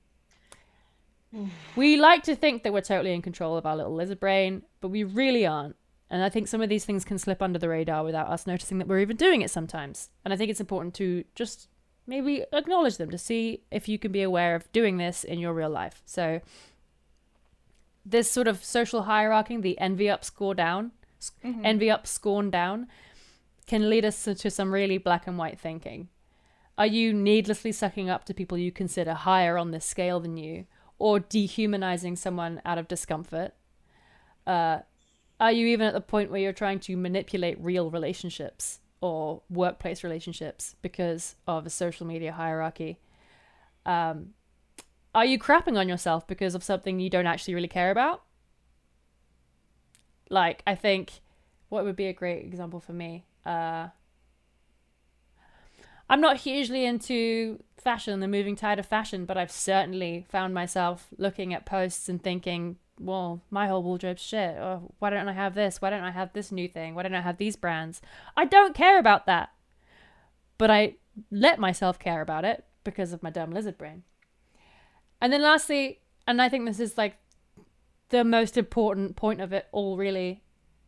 we 1.75 1.97
like 1.97 2.23
to 2.23 2.35
think 2.35 2.63
that 2.63 2.73
we're 2.73 2.81
totally 2.81 3.13
in 3.13 3.21
control 3.21 3.57
of 3.57 3.65
our 3.65 3.75
little 3.75 3.93
lizard 3.93 4.19
brain, 4.19 4.63
but 4.81 4.89
we 4.89 5.03
really 5.03 5.45
aren't. 5.45 5.75
And 6.09 6.23
I 6.23 6.29
think 6.29 6.47
some 6.47 6.61
of 6.61 6.69
these 6.69 6.85
things 6.85 7.03
can 7.03 7.17
slip 7.17 7.41
under 7.41 7.59
the 7.59 7.69
radar 7.69 8.03
without 8.03 8.27
us 8.27 8.47
noticing 8.47 8.77
that 8.77 8.87
we're 8.87 8.99
even 8.99 9.17
doing 9.17 9.41
it 9.41 9.49
sometimes. 9.49 10.09
And 10.23 10.33
I 10.33 10.37
think 10.37 10.51
it's 10.51 10.59
important 10.59 10.93
to 10.95 11.23
just 11.33 11.67
maybe 12.07 12.45
acknowledge 12.53 12.97
them 12.97 13.09
to 13.09 13.17
see 13.17 13.63
if 13.71 13.89
you 13.89 13.97
can 13.97 14.11
be 14.11 14.21
aware 14.21 14.55
of 14.55 14.71
doing 14.71 14.97
this 14.97 15.23
in 15.23 15.39
your 15.39 15.53
real 15.53 15.69
life. 15.69 16.01
So, 16.05 16.41
this 18.05 18.29
sort 18.29 18.47
of 18.47 18.63
social 18.63 19.03
hierarchy, 19.03 19.57
the 19.57 19.79
envy 19.79 20.09
up, 20.09 20.23
score 20.23 20.53
down, 20.53 20.91
s- 21.25 21.31
envy 21.63 21.89
up, 21.89 22.07
scorn 22.07 22.49
down, 22.49 22.87
can 23.67 23.89
lead 23.89 24.05
us 24.05 24.23
to, 24.23 24.35
to 24.35 24.49
some 24.49 24.71
really 24.71 24.97
black 24.97 25.27
and 25.27 25.37
white 25.37 25.59
thinking. 25.59 26.09
Are 26.77 26.85
you 26.85 27.13
needlessly 27.13 27.71
sucking 27.71 28.09
up 28.09 28.25
to 28.25 28.33
people 28.33 28.57
you 28.57 28.71
consider 28.71 29.13
higher 29.13 29.57
on 29.57 29.71
this 29.71 29.85
scale 29.85 30.19
than 30.19 30.37
you, 30.37 30.65
or 30.99 31.19
dehumanizing 31.19 32.15
someone 32.15 32.61
out 32.65 32.77
of 32.77 32.87
discomfort? 32.87 33.53
Uh, 34.45 34.79
are 35.39 35.51
you 35.51 35.67
even 35.67 35.87
at 35.87 35.93
the 35.93 36.01
point 36.01 36.31
where 36.31 36.41
you're 36.41 36.53
trying 36.53 36.79
to 36.81 36.95
manipulate 36.95 37.57
real 37.59 37.89
relationships 37.89 38.79
or 39.01 39.41
workplace 39.49 40.03
relationships 40.03 40.75
because 40.81 41.35
of 41.47 41.65
a 41.65 41.69
social 41.69 42.05
media 42.05 42.31
hierarchy? 42.33 42.99
Um, 43.85 44.33
are 45.13 45.25
you 45.25 45.39
crapping 45.39 45.77
on 45.77 45.87
yourself 45.87 46.27
because 46.27 46.55
of 46.55 46.63
something 46.63 46.99
you 46.99 47.09
don't 47.09 47.27
actually 47.27 47.55
really 47.55 47.67
care 47.69 47.91
about? 47.91 48.23
Like, 50.29 50.63
I 50.65 50.75
think 50.75 51.21
what 51.69 51.83
would 51.83 51.95
be 51.95 52.07
a 52.07 52.13
great 52.13 52.43
example 52.45 52.79
for 52.79 52.93
me? 52.93 53.25
Uh, 53.45 53.89
I'm 56.09 56.21
not 56.21 56.37
hugely 56.37 56.85
into 56.85 57.63
fashion, 57.77 58.19
the 58.19 58.27
moving 58.27 58.55
tide 58.55 58.79
of 58.79 58.85
fashion, 58.85 59.25
but 59.25 59.37
I've 59.37 59.51
certainly 59.51 60.25
found 60.29 60.53
myself 60.53 61.07
looking 61.17 61.53
at 61.53 61.65
posts 61.65 62.09
and 62.09 62.21
thinking, 62.21 62.77
well, 62.99 63.41
my 63.49 63.67
whole 63.67 63.83
wardrobe's 63.83 64.21
shit. 64.21 64.57
Oh, 64.57 64.91
why 64.99 65.09
don't 65.09 65.27
I 65.27 65.33
have 65.33 65.55
this? 65.55 65.81
Why 65.81 65.89
don't 65.89 66.03
I 66.03 66.11
have 66.11 66.33
this 66.33 66.51
new 66.51 66.67
thing? 66.67 66.95
Why 66.95 67.03
don't 67.03 67.15
I 67.15 67.21
have 67.21 67.37
these 67.37 67.55
brands? 67.55 68.01
I 68.37 68.45
don't 68.45 68.75
care 68.75 68.99
about 68.99 69.25
that. 69.25 69.49
But 70.57 70.71
I 70.71 70.95
let 71.31 71.59
myself 71.59 71.99
care 71.99 72.21
about 72.21 72.45
it 72.45 72.63
because 72.83 73.11
of 73.11 73.23
my 73.23 73.29
dumb 73.29 73.51
lizard 73.51 73.77
brain. 73.77 74.03
And 75.19 75.33
then 75.33 75.41
lastly, 75.41 75.99
and 76.27 76.41
I 76.41 76.49
think 76.49 76.65
this 76.65 76.79
is 76.79 76.97
like 76.97 77.17
the 78.15 78.23
most 78.23 78.57
important 78.57 79.17
point 79.17 79.41
of 79.41 79.51
it 79.51 79.67
all 79.73 79.97
really, 79.97 80.41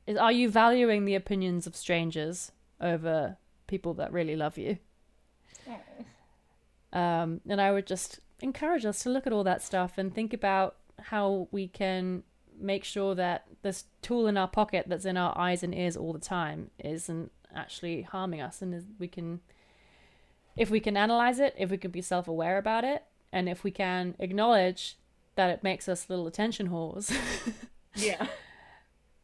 is 0.05 0.17
are 0.17 0.31
you 0.31 0.49
valuing 0.49 1.03
the 1.03 1.15
opinions 1.15 1.67
of 1.67 1.75
strangers 1.75 2.51
over 2.79 3.37
people 3.67 3.93
that 3.95 4.13
really 4.13 4.35
love 4.35 4.57
you? 4.57 4.77
Um, 6.93 7.41
and 7.49 7.59
I 7.59 7.73
would 7.73 7.85
just 7.85 8.21
encourage 8.39 8.85
us 8.85 9.03
to 9.03 9.09
look 9.09 9.27
at 9.27 9.33
all 9.33 9.43
that 9.43 9.61
stuff 9.61 9.97
and 9.97 10.13
think 10.15 10.33
about 10.33 10.77
how 10.99 11.49
we 11.51 11.67
can 11.67 12.23
make 12.59 12.85
sure 12.85 13.13
that 13.15 13.45
this 13.61 13.83
tool 14.01 14.25
in 14.25 14.37
our 14.37 14.47
pocket 14.47 14.85
that's 14.87 15.05
in 15.05 15.17
our 15.17 15.37
eyes 15.37 15.63
and 15.63 15.75
ears 15.75 15.97
all 15.97 16.13
the 16.13 16.19
time 16.19 16.71
isn't 16.79 17.29
actually 17.53 18.03
harming 18.03 18.41
us 18.41 18.61
and 18.61 18.95
we 18.99 19.07
can 19.07 19.41
if 20.55 20.71
we 20.71 20.79
can 20.79 20.97
analyze 20.97 21.39
it 21.39 21.53
if 21.57 21.69
we 21.69 21.77
can 21.77 21.91
be 21.91 22.01
self-aware 22.01 22.57
about 22.57 22.83
it 22.83 23.03
and 23.31 23.47
if 23.47 23.63
we 23.63 23.69
can 23.69 24.15
acknowledge 24.17 24.97
that 25.37 25.49
it 25.49 25.63
makes 25.63 25.87
us 25.87 26.09
little 26.09 26.27
attention 26.27 26.69
whores 26.69 27.15
Yeah. 27.95 28.27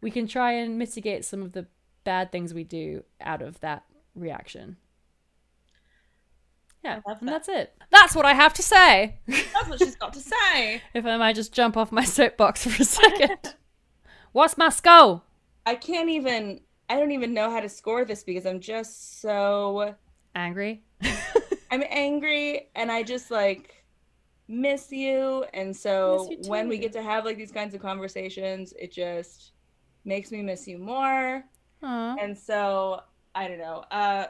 we 0.02 0.10
can 0.10 0.26
try 0.28 0.54
and 0.54 0.80
mitigate 0.80 1.26
some 1.26 1.42
of 1.44 1.52
the 1.52 1.68
bad 2.04 2.32
things 2.32 2.54
we 2.54 2.64
do 2.64 3.04
out 3.22 3.42
of 3.42 3.60
that 3.60 3.84
reaction 4.16 4.78
yeah 6.84 7.00
love 7.08 7.18
and 7.20 7.30
that's 7.30 7.48
it 7.48 7.74
that's 7.92 8.16
what 8.16 8.26
i 8.26 8.34
have 8.34 8.54
to 8.54 8.62
say 8.64 9.20
That's 9.28 9.70
what 9.70 9.80
she's 9.80 9.96
got 9.96 10.14
to 10.14 10.20
say. 10.20 10.82
if 10.94 11.06
I 11.06 11.16
might 11.18 11.36
just 11.36 11.54
jump 11.54 11.78
off 11.78 11.92
my 11.92 12.04
soapbox 12.04 12.66
for 12.68 12.82
a 12.82 12.86
second. 12.86 13.56
What's 14.34 14.58
my 14.58 14.70
skull? 14.70 15.24
I 15.66 15.76
can't 15.76 16.10
even. 16.10 16.60
I 16.90 16.98
don't 17.00 17.12
even 17.12 17.34
know 17.34 17.50
how 17.50 17.62
to 17.62 17.70
score 17.70 18.04
this 18.04 18.24
because 18.24 18.46
I'm 18.46 18.60
just 18.60 19.22
so. 19.22 19.96
Angry. 20.36 20.84
I'm 21.72 21.84
angry 21.90 22.70
and 22.76 22.92
I 22.92 23.04
just 23.04 23.32
like 23.32 23.83
miss 24.48 24.92
you. 24.92 25.46
And 25.54 25.76
so 25.76 26.30
you 26.30 26.38
when 26.50 26.68
we 26.68 26.78
get 26.78 26.94
to 26.94 27.02
have 27.02 27.26
like 27.26 27.38
these 27.38 27.52
kinds 27.52 27.74
of 27.74 27.82
conversations, 27.82 28.74
it 28.80 28.92
just 28.92 29.52
makes 30.06 30.32
me 30.32 30.42
miss 30.42 30.68
you 30.68 30.78
more. 30.78 31.44
Aw. 31.82 32.16
And 32.20 32.38
so 32.38 33.02
I 33.36 33.48
don't 33.48 33.60
know. 33.60 33.84
Uh, 33.92 34.26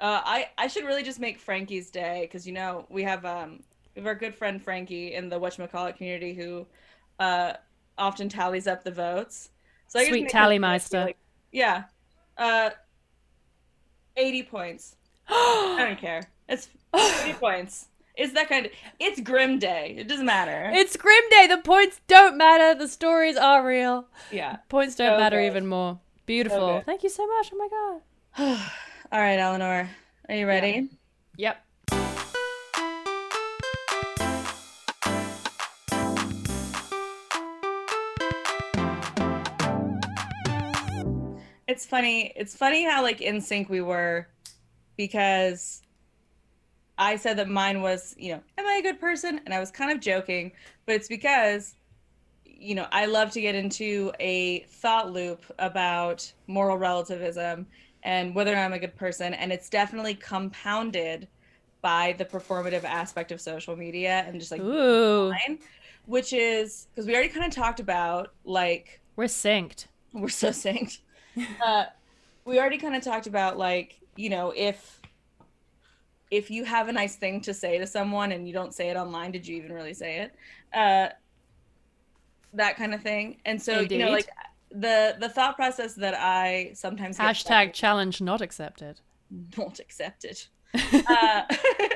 uh, 0.00 0.20
I 0.24 0.48
I 0.58 0.66
should 0.66 0.84
really 0.84 1.02
just 1.02 1.20
make 1.20 1.38
Frankie's 1.38 1.90
day 1.90 2.22
because 2.22 2.46
you 2.46 2.52
know 2.52 2.86
we 2.90 3.02
have 3.04 3.24
um 3.24 3.60
we 3.94 4.00
have 4.00 4.06
our 4.06 4.14
good 4.14 4.34
friend 4.34 4.62
Frankie 4.62 5.14
in 5.14 5.28
the 5.28 5.38
whatchamacallit 5.38 5.96
community 5.96 6.34
who 6.34 6.66
uh 7.20 7.54
often 7.98 8.28
tallies 8.28 8.66
up 8.66 8.82
the 8.82 8.90
votes. 8.90 9.50
So 9.88 10.00
I 10.00 10.08
Sweet 10.08 10.28
tally 10.28 10.58
meister. 10.58 11.04
like- 11.04 11.18
yeah, 11.52 11.84
uh, 12.38 12.70
eighty 14.16 14.42
points. 14.42 14.96
I 15.28 15.76
don't 15.86 15.98
care. 15.98 16.22
It's 16.48 16.68
eighty 16.94 17.32
points. 17.34 17.86
It's 18.14 18.32
that 18.34 18.48
kind 18.48 18.66
of. 18.66 18.72
It's 19.00 19.20
Grim 19.20 19.58
Day. 19.58 19.94
It 19.98 20.06
doesn't 20.08 20.26
matter. 20.26 20.70
It's 20.74 20.96
Grim 20.96 21.22
Day. 21.30 21.46
The 21.48 21.58
points 21.58 22.00
don't 22.08 22.36
matter. 22.36 22.78
The 22.78 22.88
stories 22.88 23.36
are 23.36 23.66
real. 23.66 24.06
yeah. 24.30 24.56
Points 24.68 24.94
don't 24.96 25.16
So 25.16 25.18
matter 25.18 25.38
good. 25.40 25.46
even 25.46 25.66
more. 25.66 25.98
Beautiful. 26.26 26.74
good. 26.76 26.86
Thank 26.86 27.02
you 27.02 27.08
so 27.08 27.26
much. 27.26 27.50
Oh 27.54 27.56
my 27.56 27.68
god. 28.48 28.58
All 29.12 29.18
right, 29.20 29.38
Eleanor. 29.38 29.88
Are 30.28 30.34
you 30.34 30.46
ready? 30.46 30.88
Yep. 31.36 31.56
It's 41.68 41.86
funny. 41.86 42.32
It's 42.36 42.54
funny 42.54 42.84
how 42.84 43.02
like 43.02 43.20
in 43.20 43.40
sync 43.40 43.68
we 43.70 43.80
were 43.80 44.26
because 44.96 45.80
I 46.98 47.16
said 47.16 47.38
that 47.38 47.48
mine 47.48 47.82
was, 47.82 48.14
you 48.18 48.32
know, 48.32 48.40
am 48.58 48.66
I 48.66 48.76
a 48.80 48.82
good 48.82 49.00
person? 49.00 49.40
And 49.44 49.54
I 49.54 49.60
was 49.60 49.70
kind 49.70 49.90
of 49.90 50.00
joking, 50.00 50.52
but 50.86 50.94
it's 50.94 51.08
because 51.08 51.76
you 52.62 52.76
know, 52.76 52.86
I 52.92 53.06
love 53.06 53.32
to 53.32 53.40
get 53.40 53.56
into 53.56 54.12
a 54.20 54.60
thought 54.60 55.12
loop 55.12 55.44
about 55.58 56.32
moral 56.46 56.78
relativism 56.78 57.66
and 58.04 58.34
whether 58.36 58.54
I'm 58.56 58.72
a 58.72 58.78
good 58.78 58.94
person 58.94 59.34
and 59.34 59.52
it's 59.52 59.68
definitely 59.68 60.14
compounded 60.14 61.26
by 61.80 62.14
the 62.16 62.24
performative 62.24 62.84
aspect 62.84 63.32
of 63.32 63.40
social 63.40 63.76
media 63.76 64.24
and 64.28 64.38
just 64.38 64.52
like 64.52 64.60
which 66.06 66.32
is 66.32 66.86
because 66.94 67.06
we 67.06 67.14
already 67.14 67.28
kind 67.28 67.44
of 67.46 67.52
talked 67.52 67.80
about 67.80 68.32
like 68.44 69.00
We're 69.16 69.24
synced. 69.24 69.86
we're 70.12 70.28
so 70.28 70.50
synced. 70.50 71.00
uh, 71.64 71.86
we 72.44 72.60
already 72.60 72.78
kind 72.78 72.94
of 72.94 73.02
talked 73.02 73.26
about 73.26 73.58
like 73.58 73.98
you 74.14 74.30
know 74.30 74.52
if 74.56 75.00
if 76.32 76.50
you 76.50 76.64
have 76.64 76.88
a 76.88 76.92
nice 76.92 77.16
thing 77.16 77.42
to 77.42 77.52
say 77.52 77.76
to 77.76 77.86
someone 77.86 78.32
and 78.32 78.48
you 78.48 78.54
don't 78.54 78.72
say 78.72 78.88
it 78.88 78.96
online, 78.96 79.30
did 79.32 79.46
you 79.46 79.54
even 79.58 79.70
really 79.70 79.92
say 79.92 80.20
it? 80.20 80.34
Uh, 80.72 81.10
that 82.54 82.76
kind 82.76 82.94
of 82.94 83.02
thing. 83.02 83.36
And 83.44 83.60
so 83.60 83.80
you 83.80 83.98
know 83.98 84.10
like 84.10 84.28
the 84.70 85.14
the 85.20 85.28
thought 85.28 85.56
process 85.56 85.94
that 85.96 86.14
I 86.18 86.72
sometimes 86.72 87.18
Hashtag 87.18 87.74
challenge 87.74 88.22
not 88.22 88.40
accepted. 88.40 89.00
not 89.58 89.78
accepted. 89.78 90.42
uh, 90.74 91.42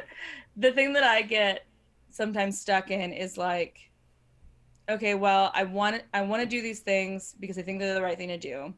the 0.57 0.71
thing 0.73 0.93
that 0.93 1.03
I 1.03 1.23
get 1.23 1.67
sometimes 2.11 2.61
stuck 2.61 2.91
in 2.91 3.15
is 3.15 3.39
like, 3.39 3.91
okay, 4.91 5.15
well, 5.15 5.51
I 5.55 5.65
want 5.65 6.03
I 6.13 6.21
want 6.21 6.43
to 6.43 6.47
do 6.47 6.61
these 6.61 6.81
things 6.81 7.35
because 7.41 7.57
I 7.57 7.63
think 7.63 7.81
they're 7.81 7.95
the 7.95 8.03
right 8.03 8.19
thing 8.19 8.29
to 8.29 8.39
do. 8.39 8.75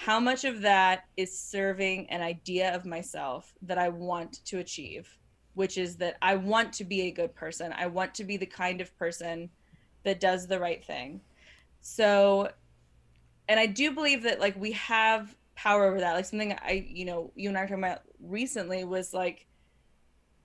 How 0.00 0.18
much 0.18 0.46
of 0.46 0.62
that 0.62 1.04
is 1.18 1.38
serving 1.38 2.08
an 2.08 2.22
idea 2.22 2.74
of 2.74 2.86
myself 2.86 3.52
that 3.60 3.76
I 3.76 3.90
want 3.90 4.42
to 4.46 4.58
achieve, 4.58 5.06
which 5.52 5.76
is 5.76 5.96
that 5.96 6.16
I 6.22 6.36
want 6.36 6.72
to 6.74 6.84
be 6.84 7.02
a 7.02 7.10
good 7.10 7.34
person. 7.34 7.74
I 7.76 7.86
want 7.86 8.14
to 8.14 8.24
be 8.24 8.38
the 8.38 8.46
kind 8.46 8.80
of 8.80 8.96
person 8.96 9.50
that 10.04 10.18
does 10.18 10.46
the 10.46 10.58
right 10.58 10.82
thing. 10.82 11.20
So, 11.82 12.50
and 13.46 13.60
I 13.60 13.66
do 13.66 13.90
believe 13.90 14.22
that 14.22 14.40
like 14.40 14.58
we 14.58 14.72
have 14.72 15.36
power 15.54 15.84
over 15.84 16.00
that. 16.00 16.14
Like 16.14 16.24
something 16.24 16.56
I, 16.62 16.86
you 16.88 17.04
know, 17.04 17.30
you 17.36 17.50
and 17.50 17.58
I 17.58 17.60
were 17.60 17.66
talking 17.66 17.84
about 17.84 18.00
recently 18.22 18.84
was 18.84 19.12
like 19.12 19.44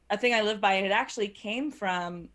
a 0.10 0.18
thing 0.18 0.34
I 0.34 0.42
live 0.42 0.60
by, 0.60 0.74
and 0.74 0.86
it 0.86 0.92
actually 0.92 1.30
came 1.30 1.72
from 1.72 2.28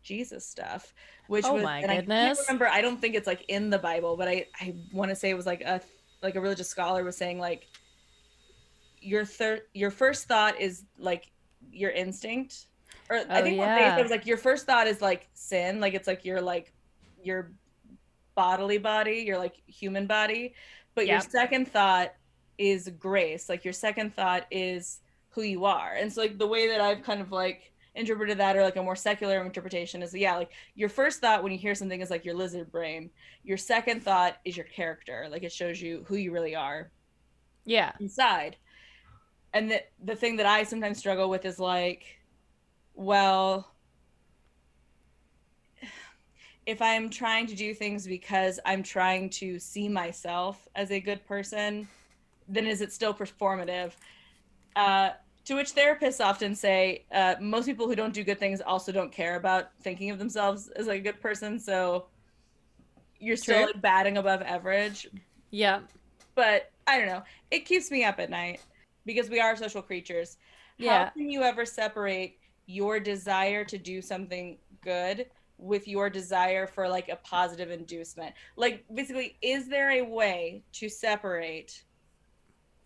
Jesus 0.00 0.46
stuff, 0.46 0.94
which 1.26 1.44
Oh 1.44 1.54
was 1.54 1.62
my 1.62 1.80
and 1.80 1.90
I 1.90 2.00
can't 2.00 2.38
remember. 2.48 2.68
I 2.68 2.80
don't 2.80 3.02
think 3.02 3.16
it's 3.16 3.26
like 3.26 3.44
in 3.48 3.68
the 3.68 3.78
Bible, 3.78 4.16
but 4.16 4.28
I 4.28 4.46
I 4.58 4.76
want 4.94 5.10
to 5.10 5.14
say 5.14 5.28
it 5.28 5.36
was 5.36 5.44
like 5.44 5.60
a 5.60 5.82
like 6.24 6.34
a 6.34 6.40
religious 6.40 6.68
scholar 6.68 7.04
was 7.04 7.16
saying 7.16 7.38
like 7.38 7.68
your 9.00 9.24
third 9.24 9.62
your 9.74 9.90
first 9.90 10.26
thought 10.26 10.58
is 10.60 10.84
like 10.98 11.30
your 11.70 11.90
instinct, 11.90 12.66
or 13.10 13.18
I 13.18 13.20
Oh, 13.20 13.42
think 13.42 13.58
what 13.58 13.66
they 13.66 13.80
yeah. 13.80 13.96
said 13.96 14.02
was 14.02 14.10
like 14.10 14.26
your 14.26 14.38
first 14.38 14.66
thought 14.66 14.86
is 14.86 15.00
like 15.02 15.28
sin, 15.34 15.78
like 15.80 15.94
it's 15.94 16.08
like 16.08 16.24
your 16.24 16.40
like 16.40 16.72
your 17.22 17.52
bodily 18.34 18.78
body, 18.78 19.18
your 19.26 19.38
like 19.38 19.56
human 19.66 20.06
body, 20.06 20.54
but 20.94 21.06
your 21.06 21.20
second 21.20 21.68
thought 21.68 22.14
is 22.58 22.88
grace. 22.98 23.48
Like 23.48 23.64
your 23.64 23.72
second 23.74 24.14
thought 24.14 24.46
is 24.50 25.00
who 25.30 25.42
you 25.42 25.64
are. 25.66 25.92
And 25.92 26.12
so 26.12 26.22
like 26.22 26.38
the 26.38 26.46
way 26.46 26.68
that 26.68 26.80
I've 26.80 27.02
kind 27.02 27.20
of 27.20 27.30
like 27.32 27.72
interpreted 27.94 28.38
that 28.38 28.56
or 28.56 28.62
like 28.62 28.76
a 28.76 28.82
more 28.82 28.96
secular 28.96 29.44
interpretation 29.44 30.02
is 30.02 30.14
yeah, 30.14 30.36
like 30.36 30.50
your 30.74 30.88
first 30.88 31.20
thought 31.20 31.42
when 31.42 31.52
you 31.52 31.58
hear 31.58 31.74
something 31.74 32.00
is 32.00 32.10
like 32.10 32.24
your 32.24 32.34
lizard 32.34 32.70
brain. 32.72 33.10
Your 33.42 33.56
second 33.58 34.02
thought 34.02 34.36
is 34.44 34.56
your 34.56 34.66
character. 34.66 35.28
Like 35.30 35.42
it 35.44 35.52
shows 35.52 35.80
you 35.80 36.04
who 36.08 36.16
you 36.16 36.32
really 36.32 36.54
are 36.56 36.90
Yeah. 37.64 37.92
inside. 37.98 38.56
And 39.54 39.70
the 39.70 39.82
the 40.02 40.16
thing 40.16 40.36
that 40.36 40.46
I 40.46 40.64
sometimes 40.64 40.98
struggle 40.98 41.30
with 41.30 41.44
is 41.44 41.58
like, 41.60 42.04
well, 42.94 43.74
if 46.66 46.80
I'm 46.80 47.10
trying 47.10 47.46
to 47.48 47.54
do 47.54 47.74
things 47.74 48.06
because 48.06 48.58
I'm 48.64 48.82
trying 48.82 49.30
to 49.30 49.58
see 49.58 49.88
myself 49.88 50.66
as 50.74 50.90
a 50.90 51.00
good 51.00 51.24
person, 51.26 51.88
then 52.48 52.66
is 52.66 52.80
it 52.80 52.92
still 52.92 53.14
performative? 53.14 53.92
Uh, 54.76 55.10
to 55.44 55.54
which 55.54 55.74
therapists 55.74 56.24
often 56.24 56.54
say, 56.54 57.04
uh, 57.12 57.34
most 57.40 57.66
people 57.66 57.86
who 57.86 57.94
don't 57.94 58.14
do 58.14 58.24
good 58.24 58.38
things 58.38 58.60
also 58.60 58.92
don't 58.92 59.12
care 59.12 59.36
about 59.36 59.70
thinking 59.82 60.10
of 60.10 60.18
themselves 60.18 60.68
as 60.68 60.86
like 60.86 61.00
a 61.00 61.02
good 61.02 61.20
person. 61.20 61.58
So 61.58 62.06
you're 63.18 63.36
still 63.36 63.66
like 63.66 63.80
batting 63.80 64.16
above 64.18 64.42
average, 64.42 65.06
Yeah. 65.50 65.80
but 66.34 66.70
I 66.86 66.98
don't 66.98 67.06
know. 67.06 67.22
It 67.50 67.60
keeps 67.66 67.90
me 67.90 68.04
up 68.04 68.18
at 68.18 68.30
night 68.30 68.60
because 69.04 69.28
we 69.28 69.40
are 69.40 69.54
social 69.56 69.82
creatures. 69.82 70.38
Yeah. 70.78 71.04
How 71.04 71.10
can 71.10 71.30
you 71.30 71.42
ever 71.42 71.64
separate 71.66 72.38
your 72.66 72.98
desire 72.98 73.64
to 73.64 73.78
do 73.78 74.00
something 74.00 74.58
good 74.82 75.26
with 75.58 75.86
your 75.86 76.10
desire 76.10 76.66
for 76.66 76.88
like 76.88 77.08
a 77.10 77.16
positive 77.16 77.70
inducement? 77.70 78.34
Like 78.56 78.84
basically, 78.92 79.36
is 79.42 79.68
there 79.68 79.90
a 79.90 80.02
way 80.02 80.62
to 80.72 80.88
separate 80.88 81.84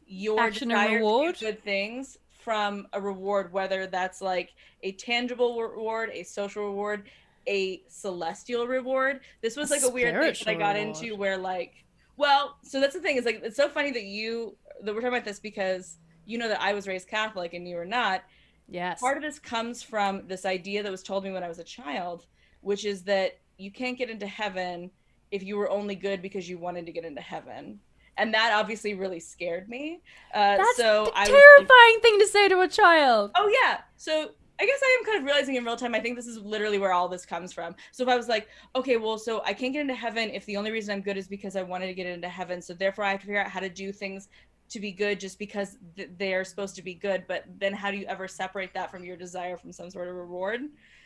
your 0.06 0.40
Action 0.40 0.70
and 0.70 0.80
desire 0.80 0.96
reward? 0.98 1.36
to 1.36 1.40
do 1.40 1.46
good 1.52 1.62
things 1.62 2.16
from 2.38 2.86
a 2.92 3.00
reward, 3.00 3.52
whether 3.52 3.86
that's 3.86 4.20
like 4.20 4.54
a 4.82 4.92
tangible 4.92 5.60
reward, 5.60 6.10
a 6.12 6.22
social 6.22 6.64
reward, 6.64 7.08
a 7.46 7.82
celestial 7.88 8.66
reward? 8.66 9.20
This 9.42 9.56
was 9.56 9.70
like 9.70 9.82
a 9.82 9.90
weird 9.90 10.14
thing 10.14 10.44
that 10.44 10.48
I 10.48 10.54
got 10.54 10.76
reward. 10.76 10.96
into 10.96 11.16
where 11.16 11.36
like 11.36 11.84
well, 12.18 12.56
so 12.62 12.80
that's 12.80 12.94
the 12.94 13.00
thing 13.00 13.16
is 13.16 13.24
like 13.24 13.40
it's 13.44 13.56
so 13.56 13.68
funny 13.68 13.92
that 13.92 14.02
you 14.02 14.56
that 14.82 14.94
we're 14.94 15.00
talking 15.00 15.16
about 15.16 15.24
this 15.24 15.38
because 15.38 15.98
you 16.26 16.36
know 16.36 16.48
that 16.48 16.60
I 16.60 16.74
was 16.74 16.86
raised 16.86 17.08
Catholic 17.08 17.54
and 17.54 17.66
you 17.66 17.76
were 17.76 17.86
not. 17.86 18.24
Yes. 18.68 19.00
Part 19.00 19.16
of 19.16 19.22
this 19.22 19.38
comes 19.38 19.82
from 19.82 20.26
this 20.26 20.44
idea 20.44 20.82
that 20.82 20.90
was 20.90 21.02
told 21.02 21.24
me 21.24 21.32
when 21.32 21.42
I 21.42 21.48
was 21.48 21.58
a 21.58 21.64
child, 21.64 22.26
which 22.60 22.84
is 22.84 23.04
that 23.04 23.38
you 23.56 23.70
can't 23.70 23.96
get 23.96 24.10
into 24.10 24.26
heaven 24.26 24.90
if 25.30 25.42
you 25.42 25.56
were 25.56 25.70
only 25.70 25.94
good 25.94 26.20
because 26.20 26.48
you 26.48 26.58
wanted 26.58 26.86
to 26.86 26.92
get 26.92 27.04
into 27.04 27.20
heaven. 27.22 27.80
And 28.18 28.34
that 28.34 28.52
obviously 28.52 28.94
really 28.94 29.20
scared 29.20 29.68
me. 29.68 30.00
Uh, 30.34 30.56
That's 30.56 30.76
so 30.76 31.12
a 31.14 31.20
was 31.20 31.28
terrifying 31.28 32.00
thing 32.02 32.18
to 32.18 32.26
say 32.26 32.48
to 32.48 32.60
a 32.60 32.68
child. 32.68 33.30
Oh 33.36 33.48
yeah. 33.62 33.78
So 33.96 34.30
I 34.60 34.66
guess 34.66 34.80
I 34.82 34.96
am 34.98 35.04
kind 35.04 35.18
of 35.18 35.24
realizing 35.24 35.54
in 35.54 35.64
real 35.64 35.76
time. 35.76 35.94
I 35.94 36.00
think 36.00 36.16
this 36.16 36.26
is 36.26 36.38
literally 36.38 36.78
where 36.78 36.92
all 36.92 37.08
this 37.08 37.24
comes 37.24 37.52
from. 37.52 37.76
So 37.92 38.02
if 38.02 38.08
I 38.08 38.16
was 38.16 38.26
like, 38.28 38.48
okay, 38.74 38.96
well, 38.96 39.16
so 39.16 39.40
I 39.44 39.52
can't 39.54 39.72
get 39.72 39.82
into 39.82 39.94
heaven 39.94 40.30
if 40.30 40.44
the 40.46 40.56
only 40.56 40.72
reason 40.72 40.92
I'm 40.92 41.00
good 41.00 41.16
is 41.16 41.28
because 41.28 41.54
I 41.54 41.62
wanted 41.62 41.86
to 41.86 41.94
get 41.94 42.06
into 42.06 42.28
heaven. 42.28 42.60
So 42.60 42.74
therefore, 42.74 43.04
I 43.04 43.12
have 43.12 43.20
to 43.20 43.26
figure 43.26 43.40
out 43.40 43.50
how 43.50 43.60
to 43.60 43.68
do 43.68 43.92
things 43.92 44.28
to 44.70 44.80
be 44.80 44.90
good 44.90 45.20
just 45.20 45.38
because 45.38 45.78
th- 45.96 46.10
they're 46.18 46.44
supposed 46.44 46.74
to 46.76 46.82
be 46.82 46.94
good. 46.94 47.24
But 47.28 47.44
then, 47.58 47.72
how 47.72 47.92
do 47.92 47.98
you 47.98 48.06
ever 48.06 48.26
separate 48.26 48.74
that 48.74 48.90
from 48.90 49.04
your 49.04 49.16
desire 49.16 49.56
from 49.56 49.72
some 49.72 49.90
sort 49.90 50.08
of 50.08 50.16
reward? 50.16 50.62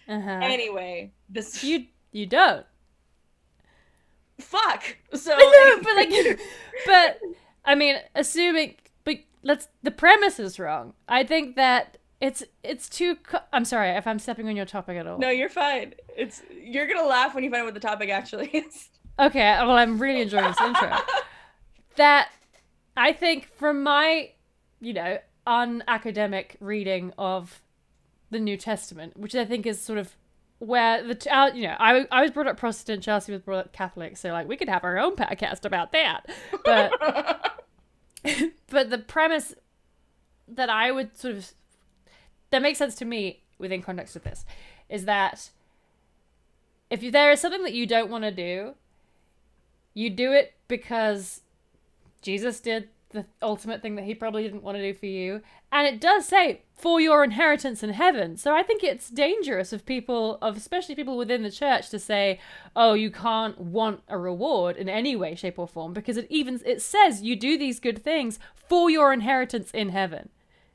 Uh-huh. 0.09 0.31
Anyway, 0.43 1.13
this 1.29 1.63
You 1.63 1.87
you 2.11 2.25
don't. 2.27 2.65
Fuck. 4.43 4.97
So 5.15 5.33
I 5.35 5.39
know, 5.39 5.83
but 5.83 5.97
like, 5.97 6.41
but 6.87 7.21
I 7.65 7.75
mean, 7.75 7.97
assuming, 8.15 8.75
but 9.05 9.17
let's. 9.43 9.69
The 9.83 9.91
premise 9.91 10.39
is 10.39 10.59
wrong. 10.59 10.95
I 11.09 11.25
think 11.25 11.57
that 11.57 11.99
it's 12.21 12.43
it's 12.63 12.89
too. 12.89 13.17
Co- 13.17 13.39
I'm 13.53 13.65
sorry 13.65 13.91
if 13.91 14.07
I'm 14.07 14.19
stepping 14.19 14.49
on 14.49 14.57
your 14.57 14.67
topic 14.67 14.97
at 14.97 15.07
all. 15.07 15.19
no, 15.19 15.29
you're 15.31 15.49
fine. 15.49 15.95
It's 16.17 16.43
you're 16.63 16.87
gonna 16.87 17.07
laugh 17.09 17.35
when 17.35 17.45
you 17.45 17.51
find 17.51 17.61
out 17.63 17.67
what 17.67 17.75
the 17.75 17.81
topic 17.81 18.11
actually 18.11 18.49
is. 18.53 18.89
Okay, 19.19 19.41
well, 19.61 19.73
I'm 19.73 19.99
really 19.99 20.23
enjoying 20.23 20.47
this 20.47 20.61
intro. 20.61 20.97
That 21.97 22.31
I 22.97 23.13
think 23.13 23.45
from 23.59 23.83
my, 23.83 24.31
you 24.81 24.95
know, 24.95 25.19
unacademic 25.47 26.57
reading 26.61 27.13
of 27.19 27.61
the 28.31 28.41
New 28.41 28.57
Testament, 28.57 29.17
which 29.19 29.35
I 29.35 29.45
think 29.45 29.67
is 29.67 29.79
sort 29.81 29.99
of 29.99 30.17
where 30.63 31.03
the, 31.03 31.37
uh, 31.37 31.51
you 31.53 31.65
know, 31.65 31.75
I, 31.81 32.07
I 32.13 32.23
was 32.23 32.31
brought 32.31 32.47
up 32.47 32.57
Protestant, 32.57 33.03
Chelsea 33.03 33.33
was 33.33 33.41
brought 33.43 33.67
up 33.67 33.73
Catholic, 33.73 34.17
so 34.17 34.31
like 34.31 34.47
we 34.47 34.57
could 34.57 34.69
have 34.69 34.85
our 34.85 34.97
own 34.97 35.17
podcast 35.17 35.65
about 35.65 35.91
that. 35.91 36.31
But 36.65 36.93
but 38.71 38.89
the 38.89 38.99
premise 38.99 39.55
that 40.47 40.71
I 40.71 40.93
would 40.93 41.17
sort 41.19 41.35
of 41.35 41.51
that 42.51 42.63
makes 42.63 42.79
sense 42.79 42.95
to 42.97 43.05
me 43.05 43.43
within 43.59 43.83
context 43.83 44.15
of 44.15 44.23
this 44.23 44.45
is 44.89 45.05
that 45.07 45.51
if 46.91 47.03
you, 47.03 47.11
there 47.11 47.33
is 47.33 47.41
something 47.41 47.65
that 47.65 47.73
you 47.73 47.85
don't 47.85 48.11
want 48.11 48.23
to 48.23 48.31
do, 48.31 48.75
you 49.95 50.11
do 50.11 50.31
it 50.31 50.55
because 50.69 51.41
Jesus 52.21 52.61
did 52.61 52.89
the 53.13 53.27
ultimate 53.41 53.83
thing 53.83 53.95
that 53.97 54.05
he 54.05 54.15
probably 54.15 54.43
didn't 54.43 54.63
want 54.63 54.77
to 54.77 54.83
do 54.83 54.99
for 54.99 55.07
you. 55.07 55.41
And 55.71 55.87
it 55.87 56.01
does 56.01 56.27
say 56.27 56.63
for 56.75 57.01
your 57.01 57.23
inheritance 57.25 57.83
in 57.83 57.91
heaven. 57.91 58.37
So 58.37 58.55
I 58.55 58.63
think 58.63 58.83
it's 58.83 59.09
dangerous 59.09 59.73
of 59.73 59.87
people 59.87 60.39
of 60.43 60.57
especially 60.57 60.95
people 60.95 61.17
within 61.17 61.43
the 61.43 61.51
church 61.51 61.89
to 61.91 61.99
say, 61.99 62.41
"Oh, 62.75 62.95
you 62.95 63.11
can't 63.11 63.59
want 63.59 64.03
a 64.09 64.19
reward 64.19 64.77
in 64.77 64.89
any 64.89 65.15
way 65.17 65.35
shape 65.35 65.59
or 65.59 65.69
form" 65.69 65.93
because 65.93 66.17
it 66.17 66.27
even 66.31 66.61
it 66.67 66.83
says 66.83 67.23
you 67.23 67.37
do 67.37 67.57
these 67.57 67.79
good 67.81 68.03
things 68.03 68.39
for 68.69 68.91
your 68.91 69.13
inheritance 69.13 69.71
in 69.73 69.91
heaven. 69.91 70.29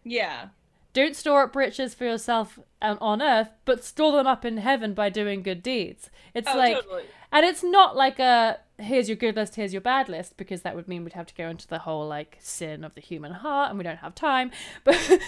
yeah. 0.03 0.49
Don't 0.93 1.15
store 1.15 1.43
up 1.43 1.55
riches 1.55 1.93
for 1.93 2.05
yourself 2.05 2.57
um, 2.81 2.97
on 2.99 3.21
earth, 3.21 3.49
but 3.65 3.83
store 3.83 4.13
them 4.13 4.25
up 4.25 4.43
in 4.43 4.57
heaven 4.57 4.95
by 4.95 5.09
doing 5.11 5.43
good 5.43 5.61
deeds. 5.61 6.09
It's 6.33 6.49
Oh, 6.51 6.57
like 6.57 6.73
totally. 6.73 7.03
and 7.31 7.45
it's 7.45 7.61
not 7.63 7.95
like 7.95 8.17
a 8.17 8.59
here's 8.79 9.09
your 9.09 9.15
good 9.15 9.35
list, 9.35 9.55
here's 9.55 9.73
your 9.73 9.81
bad 9.81 10.07
list, 10.09 10.37
because 10.37 10.61
that 10.61 10.75
would 10.75 10.87
mean 10.87 11.03
we'd 11.03 11.13
have 11.13 11.25
to 11.27 11.33
go 11.35 11.49
into 11.49 11.67
the 11.67 11.79
whole 11.79 12.07
like 12.07 12.37
sin 12.39 12.83
of 12.83 12.95
the 12.95 13.01
human 13.01 13.31
heart, 13.33 13.69
and 13.69 13.77
we 13.77 13.83
don't 13.83 13.97
have 13.97 14.15
time. 14.15 14.51
But 14.83 15.19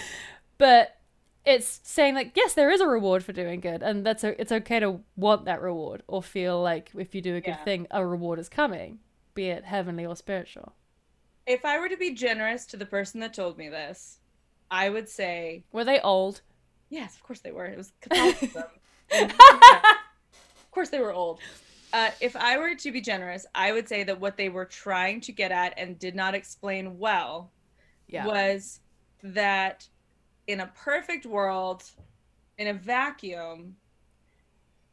but 0.58 0.96
it's 1.44 1.80
saying 1.84 2.14
like 2.14 2.32
yes, 2.36 2.52
there 2.54 2.70
is 2.70 2.80
a 2.80 2.86
reward 2.86 3.24
for 3.24 3.32
doing 3.32 3.60
good, 3.60 3.82
and 3.82 4.04
that's 4.04 4.24
a, 4.24 4.38
it's 4.40 4.52
okay 4.52 4.78
to 4.80 5.00
want 5.16 5.44
that 5.46 5.62
reward 5.62 6.02
or 6.06 6.22
feel 6.22 6.60
like 6.62 6.90
if 6.96 7.14
you 7.14 7.22
do 7.22 7.34
a 7.36 7.40
good 7.40 7.50
Yeah. 7.58 7.64
thing, 7.64 7.86
a 7.90 8.04
reward 8.04 8.38
is 8.38 8.48
coming, 8.48 8.98
be 9.34 9.48
it 9.48 9.64
heavenly 9.64 10.04
or 10.06 10.14
spiritual. 10.16 10.74
If 11.46 11.64
I 11.64 11.78
were 11.78 11.88
to 11.88 11.96
be 11.96 12.14
generous 12.14 12.66
to 12.66 12.76
the 12.76 12.86
person 12.86 13.20
that 13.20 13.32
told 13.34 13.56
me 13.58 13.68
this, 13.70 14.18
I 14.70 14.90
would 14.90 15.08
say 15.08 15.64
Were 15.72 15.84
they 15.84 15.98
old? 16.00 16.42
Yes, 16.90 17.14
of 17.16 17.22
course 17.22 17.40
they 17.40 17.52
were. 17.52 17.66
It 17.66 17.76
was 17.78 17.92
Catholicism. 18.00 18.64
Of 19.12 20.70
course 20.72 20.90
they 20.90 21.00
were 21.00 21.12
old. 21.12 21.40
Uh, 21.92 22.10
if 22.20 22.36
I 22.36 22.58
were 22.58 22.74
to 22.76 22.92
be 22.92 23.00
generous, 23.00 23.46
I 23.54 23.72
would 23.72 23.88
say 23.88 24.04
that 24.04 24.20
what 24.20 24.36
they 24.36 24.48
were 24.48 24.64
trying 24.64 25.20
to 25.22 25.32
get 25.32 25.50
at 25.50 25.74
and 25.76 25.98
did 25.98 26.14
not 26.14 26.34
explain 26.34 26.98
well 26.98 27.52
Yeah. 28.08 28.24
was 28.24 28.80
that 29.22 29.88
in 30.46 30.60
a 30.60 30.68
perfect 30.68 31.26
world, 31.26 31.84
in 32.58 32.68
a 32.68 32.74
vacuum, 32.74 33.76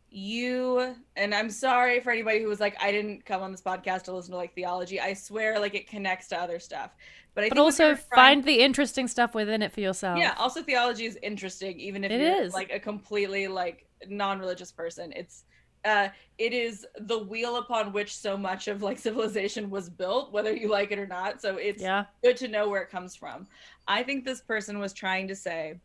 you 0.09 0.95
and 1.15 1.35
I'm 1.35 1.49
sorry 1.49 1.99
for 1.99 2.11
anybody 2.11 2.41
who 2.41 2.47
was 2.47 2.59
like, 2.59 2.75
I 2.81 2.91
didn't 2.91 3.25
come 3.25 3.41
on 3.41 3.51
this 3.51 3.61
podcast 3.61 4.03
to 4.03 4.13
listen 4.13 4.31
to 4.31 4.37
like 4.37 4.55
theology. 4.55 4.99
I 5.01 5.13
swear, 5.13 5.59
like 5.59 5.75
it 5.75 5.89
connects 5.89 6.29
to 6.29 6.39
other 6.39 6.59
stuff. 6.59 6.91
But 7.35 7.43
I 7.43 7.49
But 7.49 7.57
think 7.57 7.65
also 7.65 7.95
find 7.95 8.43
the 8.43 8.59
interesting 8.61 9.07
stuff 9.07 9.33
within 9.33 9.61
it 9.61 9.71
for 9.71 9.79
yourself. 9.81 10.19
yeah 10.19 10.33
also 10.37 10.61
theology 10.63 11.05
is 11.05 11.17
interesting 11.21 11.79
even 11.79 12.03
if 12.03 12.11
It 12.11 12.21
you're 12.21 12.37
is. 12.43 12.53
like 12.53 12.71
a 12.71 12.79
completely 12.79 13.47
like 13.47 13.85
non-religious 14.07 14.71
person 14.71 15.11
it's 15.15 15.43
uh, 15.85 16.09
it 16.37 16.53
is 16.53 16.85
the 16.99 17.17
wheel 17.17 17.57
upon 17.57 17.93
which 17.93 18.15
so 18.15 18.37
much 18.37 18.67
of 18.67 18.81
like 18.81 18.99
civilization 18.99 19.69
was 19.69 19.89
built, 19.89 20.31
whether 20.31 20.55
you 20.55 20.69
like 20.69 20.91
it 20.91 20.99
or 20.99 21.07
not. 21.07 21.41
So 21.41 21.57
it's 21.57 21.81
Yeah. 21.81 22.05
good 22.23 22.37
to 22.37 22.47
know 22.47 22.69
where 22.69 22.81
it 22.81 22.89
comes 22.89 23.15
from. 23.15 23.47
I 23.87 24.03
think 24.03 24.25
this 24.25 24.41
person 24.41 24.79
was 24.79 24.93
trying 24.93 25.27
to 25.29 25.35
say 25.35 25.79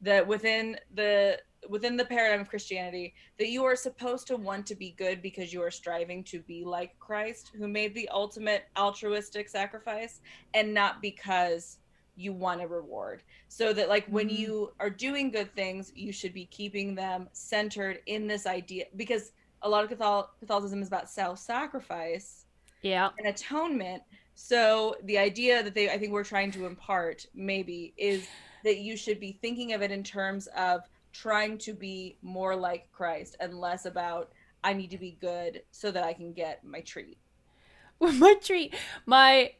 that 0.00 0.26
within 0.26 0.78
the 0.94 1.40
within 1.68 1.96
the 1.96 2.04
paradigm 2.04 2.40
of 2.40 2.48
Christianity, 2.48 3.14
that 3.38 3.48
you 3.48 3.64
are 3.64 3.74
supposed 3.74 4.28
to 4.28 4.36
want 4.36 4.66
to 4.66 4.76
be 4.76 4.92
good 4.92 5.20
because 5.20 5.52
you 5.52 5.62
are 5.62 5.70
striving 5.70 6.22
to 6.24 6.40
be 6.42 6.64
like 6.64 6.96
Christ, 7.00 7.50
who 7.58 7.66
made 7.66 7.92
the 7.94 8.08
ultimate 8.10 8.64
altruistic 8.78 9.48
sacrifice, 9.48 10.20
and 10.54 10.72
not 10.72 11.02
because 11.02 11.78
you 12.16 12.32
want 12.32 12.62
a 12.62 12.66
reward. 12.66 13.22
So 13.48 13.72
that 13.72 13.88
like 13.88 14.06
when 14.06 14.28
Mhm. 14.28 14.38
you 14.38 14.74
are 14.80 14.90
doing 14.90 15.30
good 15.30 15.54
things, 15.54 15.92
you 15.94 16.12
should 16.12 16.32
be 16.32 16.46
keeping 16.46 16.94
them 16.94 17.28
centered 17.32 18.00
in 18.06 18.26
this 18.26 18.46
idea 18.46 18.86
because 18.96 19.32
a 19.62 19.68
lot 19.68 19.84
of 19.84 19.90
Cathol- 19.90 20.30
Catholicism 20.40 20.82
is 20.82 20.88
about 20.88 21.10
self-sacrifice 21.10 22.46
Yeah. 22.82 23.10
and 23.18 23.26
atonement. 23.28 24.02
So 24.34 24.96
the 25.04 25.18
idea 25.18 25.62
that 25.62 25.74
they 25.74 25.90
I 25.90 25.98
think 25.98 26.12
we're 26.12 26.24
trying 26.24 26.50
to 26.52 26.66
impart 26.66 27.26
maybe 27.34 27.94
is 27.96 28.26
that 28.64 28.78
you 28.78 28.96
should 28.96 29.20
be 29.20 29.32
thinking 29.32 29.72
of 29.72 29.82
it 29.82 29.90
in 29.90 30.02
terms 30.02 30.46
of 30.48 30.82
trying 31.12 31.56
to 31.58 31.72
be 31.72 32.18
more 32.22 32.54
like 32.54 32.90
Christ 32.92 33.36
and 33.40 33.58
less 33.60 33.86
about 33.86 34.32
I 34.62 34.72
need 34.72 34.90
to 34.90 34.98
be 34.98 35.12
good 35.20 35.62
so 35.70 35.90
that 35.90 36.02
I 36.04 36.12
can 36.12 36.32
get 36.32 36.64
my 36.64 36.80
treat. 36.80 37.18
my 38.00 38.34
treat, 38.34 38.74
my 39.06 39.52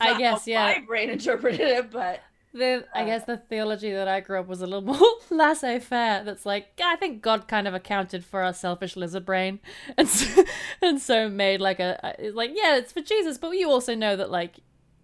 I 0.00 0.18
guess, 0.18 0.46
yeah. 0.46 0.64
My 0.78 0.84
brain 0.86 1.10
interpreted 1.16 1.60
it, 1.60 1.90
but 1.90 2.20
the 2.54 2.84
I 2.94 3.02
Uh, 3.02 3.06
guess 3.06 3.24
the 3.24 3.36
theology 3.38 3.92
that 3.92 4.08
I 4.08 4.20
grew 4.20 4.38
up 4.40 4.46
was 4.46 4.60
a 4.62 4.66
little 4.66 4.82
more 4.94 4.98
laissez-faire. 5.30 6.24
That's 6.24 6.44
like 6.46 6.68
I 6.82 6.96
think 6.96 7.22
God 7.22 7.48
kind 7.48 7.66
of 7.68 7.74
accounted 7.74 8.24
for 8.24 8.42
our 8.42 8.52
selfish 8.52 8.96
lizard 8.96 9.24
brain, 9.24 9.60
and 9.98 10.08
so, 10.08 10.44
and 10.80 11.00
so 11.00 11.28
made 11.28 11.60
like 11.60 11.80
a 11.80 12.16
like 12.34 12.50
yeah, 12.54 12.76
it's 12.76 12.92
for 12.92 13.00
Jesus, 13.02 13.38
but 13.38 13.50
you 13.50 13.70
also 13.70 13.94
know 13.94 14.16
that 14.16 14.30
like 14.30 14.56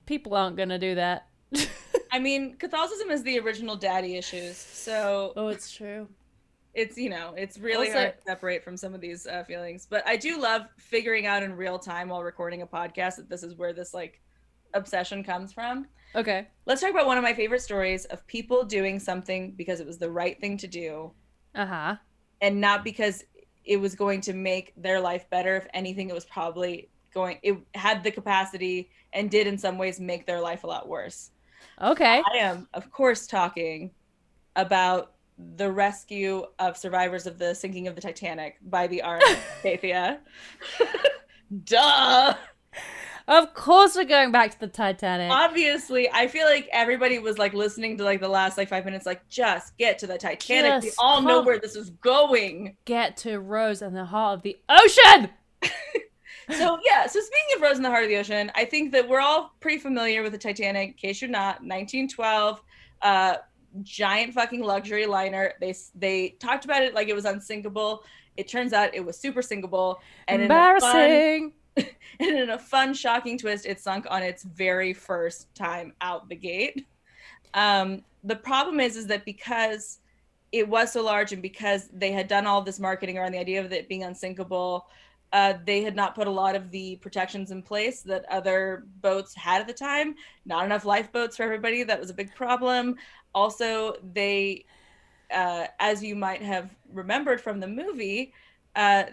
people 0.07 0.35
aren't 0.35 0.57
gonna 0.57 0.79
do 0.79 0.95
that. 0.95 1.27
I 2.13 2.19
mean, 2.19 2.57
Catholicism 2.57 3.11
is 3.11 3.23
the 3.23 3.39
original 3.41 3.77
daddy 3.77 4.17
issues. 4.17 4.57
So 4.57 5.33
oh, 5.37 5.49
it's 5.49 5.71
true. 5.71 6.09
it's 6.75 6.97
you 6.99 7.09
know 7.11 7.33
it's 7.37 7.59
really 7.59 7.89
Also- 7.89 7.99
hard 7.99 8.17
to 8.19 8.23
separate 8.27 8.63
from 8.65 8.77
some 8.77 8.95
of 8.95 9.01
these 9.01 9.27
uh, 9.27 9.43
feelings 9.45 9.87
but 9.89 10.07
i 10.07 10.17
do 10.17 10.39
love 10.39 10.63
figuring 10.77 11.25
out 11.27 11.43
in 11.43 11.57
real 11.57 11.79
time 11.79 12.11
while 12.11 12.23
recording 12.23 12.61
a 12.63 12.67
podcast 12.67 13.17
that 13.17 13.29
this 13.29 13.43
is 13.43 13.55
where 13.57 13.73
this 13.73 13.95
like 13.95 14.21
obsession 14.75 15.23
comes 15.25 15.53
from 15.53 15.87
Okay. 16.15 16.49
let's 16.67 16.81
talk 16.81 16.91
about 16.91 17.07
one 17.07 17.19
of 17.19 17.25
my 17.25 17.35
favorite 17.35 17.61
stories 17.63 18.05
of 18.07 18.27
people 18.27 18.65
doing 18.65 18.99
something 18.99 19.53
because 19.53 19.81
it 19.81 19.87
was 19.87 19.99
the 19.99 20.11
right 20.11 20.41
thing 20.41 20.57
to 20.59 20.67
do 20.67 21.13
Uh 21.55 21.67
huh. 21.67 21.97
and 22.41 22.61
not 22.61 22.85
because 22.85 23.25
it 23.65 23.77
was 23.79 23.95
going 23.95 24.21
to 24.23 24.33
make 24.33 24.73
their 24.77 25.01
life 25.01 25.29
better 25.31 25.57
if 25.57 25.67
anything 25.75 26.09
it 26.09 26.15
was 26.15 26.25
probably 26.25 26.91
going 27.13 27.39
it 27.43 27.57
had 27.75 28.03
the 28.05 28.11
capacity 28.11 28.91
and 29.13 29.31
did 29.31 29.47
in 29.47 29.59
some 29.59 29.77
ways 29.79 29.99
make 30.01 30.27
their 30.27 30.41
life 30.41 30.65
a 30.65 30.67
lot 30.67 30.89
worse 30.89 31.31
Okay. 31.81 32.23
I 32.33 32.37
am, 32.39 32.69
of 32.73 32.91
course, 32.91 33.27
talking 33.27 33.91
about 34.57 35.15
the 35.57 35.71
rescue 35.71 36.45
of 36.59 36.77
survivors 36.77 37.27
of 37.27 37.39
the 37.39 37.55
sinking 37.55 37.87
of 37.89 37.95
the 37.97 38.01
Titanic 38.01 38.57
by 38.63 38.87
the 38.87 39.03
RMS. 39.05 39.39
Duh. 41.65 42.35
Of 43.29 43.53
course, 43.53 43.95
we're 43.95 44.05
going 44.05 44.33
back 44.33 44.53
to 44.53 44.61
the 44.61 44.69
Titanic. 44.69 45.31
Obviously, 45.31 46.11
I 46.11 46.29
feel 46.29 46.47
like 46.47 46.67
everybody 46.73 47.19
was 47.19 47.37
like 47.37 47.53
listening 47.53 47.99
to 47.99 48.05
like 48.05 48.21
the 48.21 48.29
last 48.29 48.57
like 48.57 48.71
five 48.71 48.87
minutes, 48.87 49.05
like 49.05 49.29
just 49.29 49.77
get 49.77 49.99
to 49.99 50.07
the 50.07 50.17
Titanic. 50.17 50.83
we 50.83 50.89
Just 50.89 50.99
all 50.99 51.21
know 51.21 51.43
where 51.43 51.59
this 51.59 51.77
is 51.77 51.91
going. 51.91 52.77
Get 52.87 53.19
to 53.19 53.39
Rose 53.39 53.83
and 53.83 53.95
the 53.95 54.07
heart 54.07 54.39
of 54.39 54.43
the 54.43 54.57
ocean. 54.69 55.31
So 56.51 56.79
yeah, 56.83 57.07
so 57.07 57.21
speaking 57.21 57.57
of 57.57 57.61
Rose 57.63 57.77
in 57.77 57.83
the 57.83 57.91
Heart 57.91 58.05
of 58.05 58.09
the 58.09 58.17
Ocean, 58.17 58.51
I 58.55 58.65
think 58.65 58.93
that 58.93 59.07
we're 59.07 59.21
all 59.21 59.55
pretty 59.61 59.79
familiar 59.79 60.23
with 60.23 60.33
the 60.33 60.39
Titanic. 60.39 60.89
In 60.89 60.95
case 60.95 61.21
you're 61.21 61.31
not, 61.31 61.57
1912, 61.57 62.63
uh, 63.03 63.37
giant 63.83 64.33
fucking 64.33 64.63
luxury 64.63 65.05
liner. 65.05 65.53
They 65.61 65.75
they 65.95 66.31
talked 66.41 66.65
about 66.65 66.83
it 66.83 66.95
like 66.95 67.09
it 67.09 67.15
was 67.15 67.27
unsinkable. 67.27 68.03
It 68.39 68.49
turns 68.49 68.73
out 68.73 68.95
it 68.95 69.05
was 69.05 69.19
super 69.19 69.43
sinkable. 69.43 69.97
And 70.27 70.43
in 70.43 70.51
a 70.51 70.55
fun, 70.55 70.71
Embarrassing. 70.73 71.53
and 71.77 71.89
in 72.21 72.51
a 72.51 72.59
fun, 72.59 72.95
shocking 72.95 73.39
twist, 73.39 73.67
it 73.67 73.81
sunk 73.81 74.07
on 74.11 74.23
its 74.23 74.43
very 74.43 74.93
first 74.93 75.53
time 75.55 75.93
out 76.01 76.29
the 76.29 76.37
gate. 76.37 76.87
Um, 77.55 78.03
the 78.25 78.37
problem 78.37 78.81
is, 78.81 78.97
is 78.97 79.07
that 79.07 79.25
because 79.25 80.01
it 80.53 80.69
was 80.69 80.93
so 80.93 81.03
large 81.03 81.33
and 81.33 81.43
because 81.43 81.89
they 81.93 82.13
had 82.13 82.29
done 82.29 82.47
all 82.47 82.63
this 82.63 82.81
marketing 82.81 83.19
around 83.19 83.33
the 83.33 83.39
idea 83.39 83.65
of 83.65 83.73
it 83.73 83.89
being 83.89 84.05
unsinkable, 84.05 84.87
uh, 85.33 85.55
they 85.67 85.83
had 85.83 85.95
not 85.95 86.15
put 86.15 86.27
a 86.27 86.31
lot 86.31 86.55
of 86.57 86.71
the 86.71 86.97
protections 86.97 87.51
in 87.51 87.63
place 87.63 88.01
that 88.03 88.25
other 88.31 88.85
boats 89.03 89.35
had 89.35 89.61
at 89.61 89.67
the 89.67 89.75
time. 89.75 90.15
Not 90.47 90.65
enough 90.65 90.87
lifeboats 90.87 91.37
for 91.37 91.43
everybody. 91.43 91.83
That 91.83 92.01
was 92.01 92.11
a 92.11 92.15
big 92.15 92.35
problem. 92.35 92.97
Also, 93.35 93.97
they, 94.15 94.65
uh, 95.31 95.67
as 95.81 96.03
you 96.03 96.17
might 96.17 96.43
have 96.43 96.75
remembered 96.93 97.41
from 97.41 97.61
the 97.61 97.67
movie, 97.67 98.33
uh, 98.79 99.05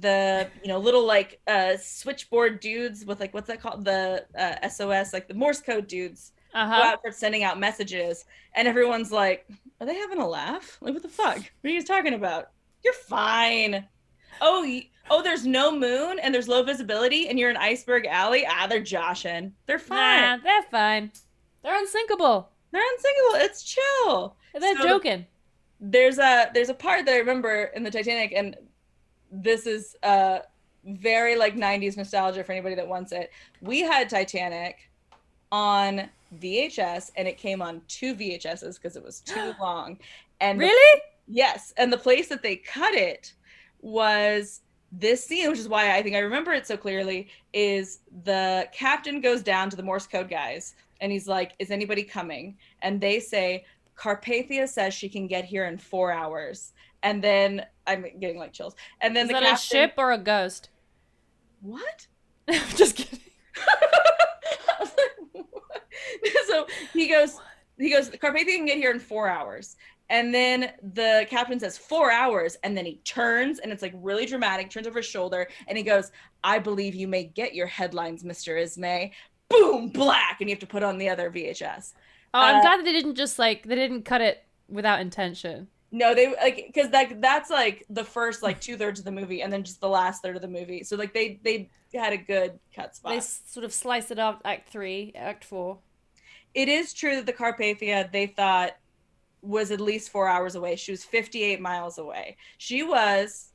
the 0.00 0.48
you 0.62 0.68
know 0.68 0.78
little 0.78 1.04
like 1.06 1.40
uh, 1.46 1.76
switchboard 1.80 2.58
dudes 2.60 3.04
with 3.04 3.20
like 3.20 3.32
what's 3.34 3.46
that 3.48 3.60
called 3.60 3.84
the 3.84 4.24
uh, 4.36 4.68
SOS 4.68 5.12
like 5.12 5.28
the 5.28 5.34
Morse 5.34 5.60
code 5.60 5.86
dudes 5.86 6.32
Uh 6.54 6.66
go 6.66 6.82
out 6.88 7.00
for 7.02 7.12
sending 7.12 7.44
out 7.44 7.60
messages, 7.60 8.24
and 8.54 8.66
everyone's 8.66 9.12
like, 9.12 9.46
"Are 9.80 9.86
they 9.86 9.94
having 9.94 10.18
a 10.20 10.26
laugh? 10.28 10.78
Like 10.80 10.94
what 10.94 11.02
the 11.02 11.08
fuck? 11.08 11.36
What 11.36 11.64
are 11.64 11.68
you 11.68 11.78
guys 11.78 11.86
talking 11.86 12.14
about? 12.14 12.50
You're 12.82 12.94
fine." 12.94 13.86
Oh, 14.40 14.62
y- 14.62 14.88
oh, 15.10 15.22
there's 15.22 15.44
no 15.44 15.70
moon 15.70 16.18
and 16.18 16.34
there's 16.34 16.48
low 16.48 16.62
visibility, 16.62 17.28
and 17.28 17.38
you're 17.38 17.50
in 17.50 17.56
Iceberg 17.58 18.06
Alley. 18.06 18.44
Ah, 18.48 18.66
they're 18.66 18.80
joshing. 18.80 19.52
They're 19.66 19.78
fine. 19.78 20.22
Nah, 20.22 20.36
they're 20.42 20.62
fine. 20.70 21.12
They're 21.62 21.78
unsinkable. 21.78 22.48
They're 22.72 22.90
unsinkable. 22.94 23.34
It's 23.44 23.62
chill. 23.64 24.36
They're 24.58 24.76
So- 24.78 24.88
joking. 24.88 25.26
there's 25.78 26.18
a 26.18 26.50
there's 26.54 26.70
a 26.70 26.74
part 26.74 27.04
that 27.04 27.14
I 27.14 27.18
remember 27.18 27.64
in 27.76 27.82
the 27.82 27.90
Titanic, 27.90 28.32
and 28.34 28.56
this 29.30 29.66
is 29.66 29.96
uh 30.02 30.40
very 30.84 31.36
like 31.36 31.54
90s 31.56 31.96
nostalgia 31.96 32.42
for 32.42 32.52
anybody 32.52 32.74
that 32.74 32.88
wants 32.88 33.12
it. 33.12 33.30
We 33.60 33.80
had 33.80 34.08
Titanic 34.08 34.90
on 35.52 36.08
VHS, 36.40 37.10
and 37.16 37.26
it 37.28 37.36
came 37.36 37.60
on 37.60 37.82
two 37.88 38.14
VHSs 38.14 38.76
because 38.76 38.96
it 38.96 39.04
was 39.04 39.20
too 39.26 39.52
long. 39.60 39.98
And 40.40 40.58
the- 40.60 40.64
Really? 40.66 41.00
yes, 41.28 41.74
and 41.76 41.92
the 41.92 41.98
place 41.98 42.28
that 42.28 42.42
they 42.42 42.56
cut 42.56 42.94
it 42.94 43.34
was 43.82 44.60
this 44.92 45.24
scene, 45.24 45.48
which 45.50 45.58
is 45.58 45.68
why 45.68 45.94
I 45.94 46.02
think 46.02 46.16
I 46.16 46.20
remember 46.20 46.52
it 46.52 46.66
so 46.66 46.76
clearly. 46.76 47.28
Is 47.52 48.00
the 48.24 48.68
captain 48.72 49.20
goes 49.20 49.42
down 49.42 49.70
to 49.70 49.76
the 49.76 49.82
Morse 49.82 50.06
code 50.06 50.28
guys, 50.28 50.74
and 51.00 51.12
he's 51.12 51.28
like, 51.28 51.52
"Is 51.58 51.70
anybody 51.70 52.02
coming?" 52.02 52.56
And 52.82 53.00
they 53.00 53.20
say, 53.20 53.64
Carpathia 53.96 54.68
says 54.68 54.94
she 54.94 55.08
can 55.08 55.26
get 55.26 55.44
here 55.44 55.66
in 55.66 55.76
four 55.78 56.10
hours. 56.10 56.72
And 57.02 57.22
then 57.24 57.64
I'm 57.86 58.04
getting 58.20 58.38
like 58.38 58.52
chills. 58.52 58.74
And 59.00 59.14
then 59.16 59.24
Is 59.26 59.28
the 59.28 59.34
that 59.34 59.42
captain, 59.42 59.54
a 59.54 59.58
ship 59.58 59.94
or 59.96 60.12
a 60.12 60.18
ghost? 60.18 60.68
What? 61.62 62.06
Just 62.76 62.96
kidding. 62.96 63.18
I 63.56 64.76
was 64.80 64.90
like, 64.96 65.44
what? 65.46 65.82
so 66.46 66.66
he 66.92 67.08
goes, 67.08 67.38
he 67.78 67.90
goes, 67.90 68.10
Carpathia 68.10 68.56
can 68.56 68.66
get 68.66 68.76
here 68.78 68.90
in 68.90 69.00
four 69.00 69.28
hours. 69.28 69.76
And 70.08 70.34
then 70.34 70.72
the 70.94 71.24
captain 71.30 71.60
says 71.60 71.78
four 71.78 72.10
hours, 72.10 72.56
and 72.64 72.76
then 72.76 72.84
he 72.84 72.96
turns, 73.04 73.60
and 73.60 73.70
it's 73.70 73.80
like 73.80 73.92
really 73.94 74.26
dramatic. 74.26 74.68
Turns 74.68 74.88
over 74.88 74.98
his 74.98 75.06
shoulder, 75.06 75.46
and 75.68 75.78
he 75.78 75.84
goes, 75.84 76.10
"I 76.42 76.58
believe 76.58 76.96
you 76.96 77.06
may 77.06 77.22
get 77.22 77.54
your 77.54 77.68
headlines, 77.68 78.24
Mister 78.24 78.56
Ismay." 78.56 79.12
Boom, 79.48 79.88
black, 79.90 80.38
and 80.40 80.50
you 80.50 80.54
have 80.56 80.60
to 80.60 80.66
put 80.66 80.82
on 80.82 80.98
the 80.98 81.08
other 81.08 81.30
VHS. 81.30 81.92
Oh, 82.34 82.40
I'm 82.40 82.56
Uh, 82.56 82.60
glad 82.60 82.78
that 82.78 82.84
they 82.86 82.92
didn't 82.92 83.14
just 83.14 83.38
like 83.38 83.62
they 83.66 83.76
didn't 83.76 84.02
cut 84.02 84.20
it 84.20 84.42
without 84.68 85.00
intention. 85.00 85.68
No, 85.92 86.14
they 86.14 86.28
like 86.34 86.70
because 86.72 86.90
like 86.92 87.20
that's 87.20 87.50
like 87.50 87.84
the 87.90 88.04
first 88.04 88.42
like 88.42 88.60
two 88.60 88.76
thirds 88.76 89.00
of 89.00 89.04
the 89.04 89.10
movie, 89.12 89.42
and 89.42 89.52
then 89.52 89.64
just 89.64 89.80
the 89.80 89.88
last 89.88 90.22
third 90.22 90.36
of 90.36 90.42
the 90.42 90.48
movie. 90.48 90.84
So 90.84 90.96
like 90.96 91.12
they 91.12 91.40
they 91.42 91.68
had 91.92 92.12
a 92.12 92.16
good 92.16 92.58
cut 92.74 92.94
spot. 92.94 93.12
They 93.12 93.20
sort 93.20 93.64
of 93.64 93.72
sliced 93.72 94.10
it 94.12 94.18
up. 94.18 94.40
Act 94.44 94.70
three, 94.70 95.12
Act 95.16 95.44
four. 95.44 95.78
it 96.54 96.68
is 96.68 96.92
true 96.92 97.16
that 97.16 97.26
the 97.26 97.32
Carpathia 97.32 98.10
they 98.12 98.26
thought 98.28 98.76
was 99.42 99.70
at 99.72 99.80
least 99.80 100.10
four 100.10 100.28
hours 100.28 100.54
away. 100.54 100.76
She 100.76 100.92
was 100.92 101.02
58 101.02 101.60
miles 101.60 101.96
away. 101.98 102.36
She 102.58 102.82
was, 102.82 103.52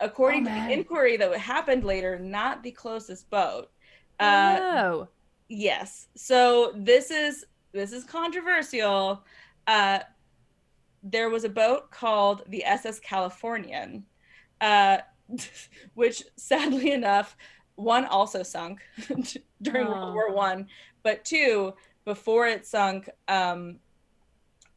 according 0.00 0.46
Oh, 0.46 0.50
to 0.50 0.66
the 0.68 0.72
inquiry 0.72 1.16
that 1.16 1.36
happened 1.38 1.84
later, 1.84 2.18
not 2.18 2.62
the 2.62 2.70
closest 2.70 3.28
boat. 3.30 3.70
Oh, 4.20 4.24
Uh, 4.26 4.56
no. 4.60 5.08
Yes. 5.48 6.08
So 6.14 6.72
this 6.76 7.10
is 7.10 7.44
this 7.72 7.92
is 7.92 8.04
controversial. 8.04 9.24
Uh, 9.66 10.00
there 11.04 11.28
was 11.28 11.44
a 11.44 11.48
boat 11.48 11.90
called 11.90 12.42
the 12.48 12.64
SS 12.64 12.98
Californian, 12.98 14.04
uh, 14.60 14.98
which 15.94 16.24
sadly 16.36 16.90
enough, 17.00 17.36
one 17.76 18.06
also 18.06 18.42
sunk 18.42 18.80
during 19.62 19.86
Oh. 19.86 19.90
World 19.90 20.14
War 20.14 20.32
One, 20.32 20.66
but 21.02 21.24
two 21.24 21.74
before 22.04 22.46
it 22.46 22.66
sunk. 22.66 23.08
Um, 23.28 23.78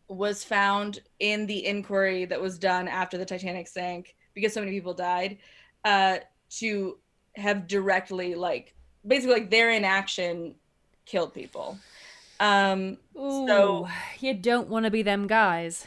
was 0.10 0.42
found 0.42 1.02
in 1.20 1.46
the 1.48 1.66
inquiry 1.66 2.24
that 2.24 2.40
was 2.40 2.58
done 2.58 2.88
after 2.88 3.18
the 3.18 3.26
Titanic 3.26 3.68
sank 3.68 4.16
because 4.34 4.54
so 4.54 4.62
many 4.62 4.72
people 4.72 4.94
died, 4.94 5.38
uh, 5.84 6.20
to 6.50 6.98
have 7.36 7.68
directly 7.68 8.34
like 8.34 8.74
basically 9.06 9.34
like 9.34 9.50
their 9.50 9.72
inaction 9.72 10.56
killed 11.06 11.34
people. 11.34 11.78
Um, 12.40 12.98
Ooh, 13.18 13.48
so 13.48 13.88
you 14.20 14.34
don't 14.34 14.70
want 14.70 14.86
to 14.86 14.92
be 14.92 15.02
them 15.02 15.28
guys. 15.28 15.86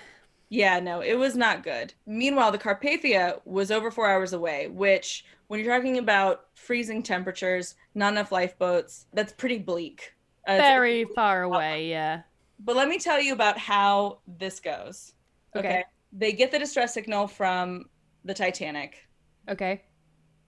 Yeah, 0.50 0.80
no, 0.80 1.00
it 1.00 1.14
was 1.14 1.36
not 1.36 1.62
good. 1.62 1.94
Meanwhile, 2.06 2.50
the 2.52 2.58
Carpathia 2.58 3.40
was 3.44 3.70
over 3.70 3.90
four 3.90 4.10
hours 4.10 4.32
away, 4.32 4.66
which, 4.68 5.24
when 5.46 5.60
you're 5.60 5.74
talking 5.74 5.98
about 5.98 6.46
freezing 6.54 7.02
temperatures, 7.02 7.76
not 7.94 8.12
enough 8.12 8.32
lifeboats, 8.32 9.06
that's 9.14 9.32
pretty 9.32 9.58
bleak. 9.58 10.12
Uh, 10.48 10.56
Very 10.56 11.04
far 11.14 11.44
away, 11.44 11.88
yeah. 11.88 12.22
But 12.58 12.76
let 12.76 12.88
me 12.88 12.98
tell 12.98 13.20
you 13.20 13.32
about 13.32 13.56
how 13.56 14.18
this 14.26 14.58
goes. 14.60 15.12
Okay. 15.56 15.84
They 16.12 16.32
get 16.32 16.50
the 16.50 16.58
distress 16.58 16.94
signal 16.94 17.28
from 17.28 17.88
the 18.24 18.34
Titanic 18.34 19.08
Okay. 19.48 19.82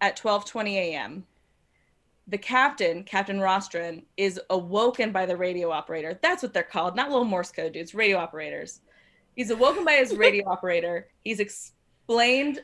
at 0.01 0.17
12:20 0.17 0.75
a.m. 0.75 1.25
The 2.27 2.39
captain, 2.39 3.05
Captain 3.05 3.39
Rostron, 3.39 4.05
is 4.17 4.41
awoken 4.51 5.13
by 5.13 5.27
the 5.27 5.37
radio 5.37 5.71
operator. 5.71 6.19
That's 6.23 6.43
what 6.43 6.53
they're 6.53 6.63
called, 6.63 6.97
not 6.97 7.11
little 7.11 7.25
Morse 7.25 7.53
code 7.53 7.73
dudes, 7.73 7.95
radio 7.95 8.19
operators. 8.19 8.81
He's 9.35 9.51
awoken 9.51 9.85
by 9.85 9.95
his 9.95 10.15
radio 10.15 10.49
operator. 10.49 11.09
He's 11.25 11.41
explained 11.41 12.61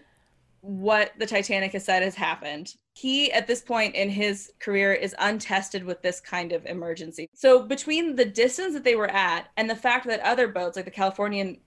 what 0.60 1.12
the 1.18 1.26
Titanic 1.26 1.72
has 1.72 1.84
said 1.84 2.02
has 2.02 2.14
happened. 2.14 2.74
He, 2.94 3.32
at 3.32 3.46
this 3.46 3.60
point 3.60 3.94
in 3.94 4.10
his 4.10 4.52
career, 4.58 4.92
is 4.92 5.14
untested 5.20 5.84
with 5.84 6.02
this 6.02 6.20
kind 6.20 6.52
of 6.52 6.66
emergency. 6.66 7.28
So, 7.32 7.62
between 7.62 8.16
the 8.16 8.24
distance 8.24 8.74
that 8.74 8.84
they 8.84 8.96
were 8.96 9.10
at 9.10 9.48
and 9.56 9.70
the 9.70 9.76
fact 9.76 10.06
that 10.08 10.20
other 10.20 10.48
boats, 10.48 10.76
like 10.76 10.84
the 10.84 10.90
Californian, 10.90 11.58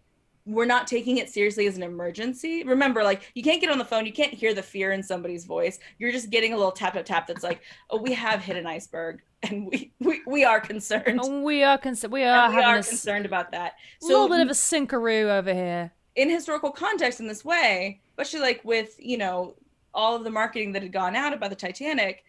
were 0.45 0.65
not 0.65 0.87
taking 0.87 1.17
it 1.17 1.29
seriously 1.29 1.67
as 1.67 1.77
an 1.77 1.83
emergency. 1.83 2.63
Remember, 2.63 3.03
like, 3.03 3.31
you 3.35 3.43
can't 3.43 3.61
get 3.61 3.69
on 3.69 3.77
the 3.77 3.85
phone, 3.85 4.05
you 4.05 4.13
can't 4.13 4.33
hear 4.33 4.53
the 4.53 4.63
fear 4.63 4.91
in 4.91 5.03
somebody's 5.03 5.45
voice. 5.45 5.79
You're 5.99 6.11
just 6.11 6.29
getting 6.29 6.53
a 6.53 6.57
little 6.57 6.71
tap, 6.71 6.93
tap, 6.93 7.05
tap 7.05 7.27
that's 7.27 7.43
like, 7.43 7.61
oh, 7.89 7.97
we 8.01 8.13
have 8.13 8.41
hit 8.41 8.57
an 8.57 8.65
iceberg 8.65 9.21
and 9.43 9.67
we, 9.67 9.91
we, 9.99 10.21
we 10.25 10.43
are 10.43 10.59
concerned. 10.59 11.19
Oh, 11.21 11.41
we 11.41 11.63
are 11.63 11.77
concerned. 11.77 12.13
we 12.13 12.23
are 12.23 12.45
And 12.45 12.55
we 12.55 12.61
are 12.61 12.77
a 12.77 12.83
concerned 12.83 13.25
about 13.25 13.51
that. 13.51 13.73
A 14.01 14.05
little 14.05 14.29
bit 14.29 14.39
of 14.39 14.49
a 14.49 14.53
sinkaroo 14.53 15.29
over 15.29 15.53
here. 15.53 15.91
in 16.15 16.29
historical 16.29 16.71
context 16.71 17.19
in 17.19 17.27
this 17.27 17.45
way, 17.45 18.01
especially 18.09 18.41
like 18.41 18.61
with, 18.63 18.95
you 18.99 19.17
know, 19.17 19.55
all 19.93 20.15
of 20.15 20.23
the 20.23 20.31
marketing 20.31 20.71
that 20.73 20.83
had 20.83 20.91
gone 20.91 21.15
out 21.15 21.33
about 21.33 21.49
the 21.49 21.55
Titanic, 21.55 22.23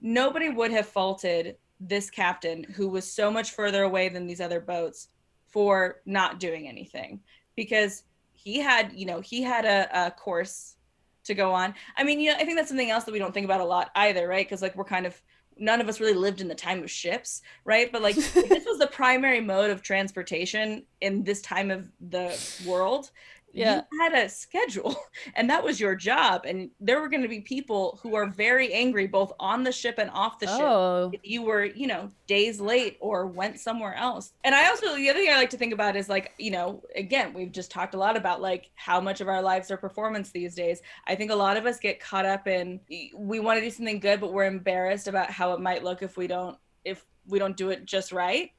nobody 0.00 0.48
would 0.48 0.70
have 0.70 0.86
faulted 0.86 1.56
this 1.80 2.10
captain 2.10 2.64
who 2.64 2.88
was 2.88 3.10
so 3.10 3.30
much 3.30 3.52
further 3.52 3.82
away 3.82 4.08
than 4.08 4.26
these 4.26 4.40
other 4.40 4.60
boats 4.60 5.08
for 5.46 6.00
not 6.06 6.40
doing 6.40 6.68
anything 6.68 7.20
because 7.56 8.04
he 8.34 8.60
had, 8.60 8.92
you 8.92 9.06
know, 9.06 9.20
he 9.20 9.42
had 9.42 9.64
a, 9.64 10.06
a 10.06 10.10
course 10.10 10.76
to 11.24 11.34
go 11.34 11.52
on. 11.52 11.74
I 11.96 12.04
mean, 12.04 12.20
you 12.20 12.30
know, 12.30 12.36
I 12.36 12.44
think 12.44 12.56
that's 12.56 12.68
something 12.68 12.90
else 12.90 13.04
that 13.04 13.12
we 13.12 13.18
don't 13.18 13.34
think 13.34 13.44
about 13.44 13.60
a 13.60 13.64
lot 13.64 13.90
either, 13.96 14.28
right? 14.28 14.46
Because 14.46 14.62
like 14.62 14.76
we're 14.76 14.84
kind 14.84 15.06
of 15.06 15.20
none 15.58 15.80
of 15.80 15.88
us 15.88 16.00
really 16.00 16.14
lived 16.14 16.40
in 16.40 16.48
the 16.48 16.54
time 16.54 16.82
of 16.82 16.90
ships, 16.90 17.42
right? 17.64 17.90
But 17.90 18.02
like 18.02 18.14
this 18.34 18.64
was 18.64 18.78
the 18.78 18.86
primary 18.86 19.40
mode 19.40 19.70
of 19.70 19.82
transportation 19.82 20.84
in 21.00 21.24
this 21.24 21.42
time 21.42 21.70
of 21.70 21.90
the 22.00 22.38
world. 22.66 23.10
Yeah. 23.56 23.82
You 23.90 24.00
had 24.00 24.12
a 24.12 24.28
schedule 24.28 24.96
and 25.34 25.48
that 25.50 25.64
was 25.64 25.80
your 25.80 25.94
job. 25.94 26.44
And 26.44 26.70
there 26.78 27.00
were 27.00 27.08
going 27.08 27.22
to 27.22 27.28
be 27.28 27.40
people 27.40 27.98
who 28.02 28.14
are 28.14 28.26
very 28.26 28.72
angry 28.72 29.06
both 29.06 29.32
on 29.40 29.62
the 29.64 29.72
ship 29.72 29.96
and 29.98 30.10
off 30.10 30.38
the 30.38 30.46
ship 30.46 30.60
Oh. 30.60 31.10
if 31.12 31.20
you 31.24 31.42
were, 31.42 31.64
you 31.64 31.86
know, 31.86 32.10
days 32.26 32.60
late 32.60 32.98
or 33.00 33.26
went 33.26 33.58
somewhere 33.58 33.94
else. 33.94 34.32
And 34.44 34.54
I 34.54 34.68
also, 34.68 34.94
the 34.94 35.08
other 35.08 35.18
thing 35.20 35.30
I 35.32 35.36
like 35.36 35.50
to 35.50 35.56
think 35.56 35.72
about 35.72 35.96
is 35.96 36.08
like, 36.08 36.32
you 36.38 36.50
know, 36.50 36.82
again, 36.94 37.32
we've 37.32 37.52
just 37.52 37.70
talked 37.70 37.94
a 37.94 37.98
lot 37.98 38.16
about 38.16 38.40
like 38.42 38.70
how 38.74 39.00
much 39.00 39.20
of 39.20 39.28
our 39.28 39.40
lives 39.42 39.70
are 39.70 39.76
performance 39.76 40.30
these 40.30 40.54
days. 40.54 40.82
I 41.06 41.14
think 41.14 41.30
a 41.30 41.36
lot 41.36 41.56
of 41.56 41.64
us 41.66 41.78
get 41.78 41.98
caught 41.98 42.26
up 42.26 42.46
in 42.46 42.80
we 43.16 43.40
want 43.40 43.58
to 43.58 43.64
do 43.64 43.70
something 43.70 44.00
good, 44.00 44.20
but 44.20 44.32
we're 44.32 44.44
embarrassed 44.44 45.08
about 45.08 45.30
how 45.30 45.52
it 45.54 45.60
might 45.60 45.82
look 45.82 46.02
if 46.02 46.16
we 46.16 46.26
don't, 46.26 46.58
if 46.84 47.04
we 47.26 47.38
don't 47.38 47.56
do 47.56 47.70
it 47.70 47.86
just 47.86 48.12
right. 48.12 48.50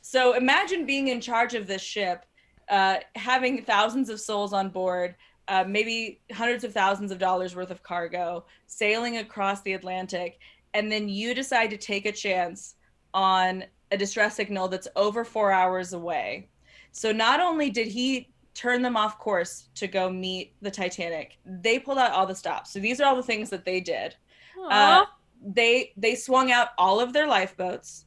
So 0.00 0.34
imagine 0.34 0.84
being 0.86 1.08
in 1.08 1.20
charge 1.20 1.54
of 1.54 1.66
this 1.66 1.82
ship, 1.82 2.26
uh, 2.72 2.96
having 3.14 3.62
thousands 3.62 4.08
of 4.08 4.18
souls 4.18 4.52
on 4.52 4.70
board, 4.70 5.14
uh, 5.46 5.62
maybe 5.66 6.20
hundreds 6.32 6.64
of 6.64 6.72
thousands 6.72 7.12
of 7.12 7.18
dollars 7.18 7.54
worth 7.54 7.70
of 7.70 7.82
cargo, 7.82 8.44
sailing 8.66 9.18
across 9.18 9.60
the 9.60 9.74
Atlantic, 9.74 10.38
and 10.74 10.90
then 10.90 11.08
you 11.08 11.34
decide 11.34 11.70
to 11.70 11.76
take 11.76 12.06
a 12.06 12.12
chance 12.12 12.76
on 13.12 13.62
a 13.90 13.96
distress 13.96 14.34
signal 14.34 14.68
that's 14.68 14.88
over 14.96 15.22
four 15.22 15.52
hours 15.52 15.92
away. 15.92 16.48
So 16.92 17.12
not 17.12 17.40
only 17.40 17.68
did 17.68 17.88
he 17.88 18.30
turn 18.54 18.80
them 18.80 18.96
off 18.96 19.18
course 19.18 19.68
to 19.74 19.86
go 19.86 20.10
meet 20.10 20.54
the 20.62 20.70
Titanic, 20.70 21.38
they 21.44 21.78
pulled 21.78 21.98
out 21.98 22.12
all 22.12 22.26
the 22.26 22.34
stops. 22.34 22.72
So 22.72 22.80
these 22.80 23.00
are 23.00 23.04
all 23.04 23.16
the 23.16 23.22
things 23.22 23.50
that 23.50 23.66
they 23.66 23.80
did 23.80 24.16
Aw. 24.58 25.06
they 25.44 25.92
they 25.96 26.14
swung 26.14 26.50
out 26.50 26.68
all 26.78 27.00
of 27.00 27.12
their 27.12 27.26
lifeboats. 27.26 28.06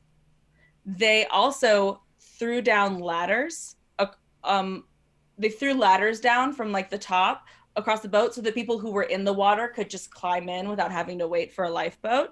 They 0.86 1.26
also 1.28 2.01
threw 2.20 2.61
down 2.61 2.99
ladders. 2.99 3.74
Um, 4.46 4.86
they 5.38 5.50
threw 5.50 5.74
ladders 5.74 6.20
down 6.22 6.54
from 6.54 6.72
like 6.72 6.89
the 6.89 6.98
top 6.98 7.46
across 7.76 8.00
the 8.02 8.08
boat 8.08 8.34
so 8.34 8.41
that 8.41 8.54
people 8.56 8.80
who 8.80 8.91
were 8.91 9.04
in 9.04 9.24
the 9.26 9.34
water 9.34 9.68
could 9.68 9.89
just 9.89 10.10
climb 10.12 10.48
in 10.48 10.70
without 10.70 10.91
having 10.91 11.20
to 11.20 11.28
wait 11.28 11.52
for 11.52 11.66
a 11.66 11.70
lifeboat. 11.70 12.30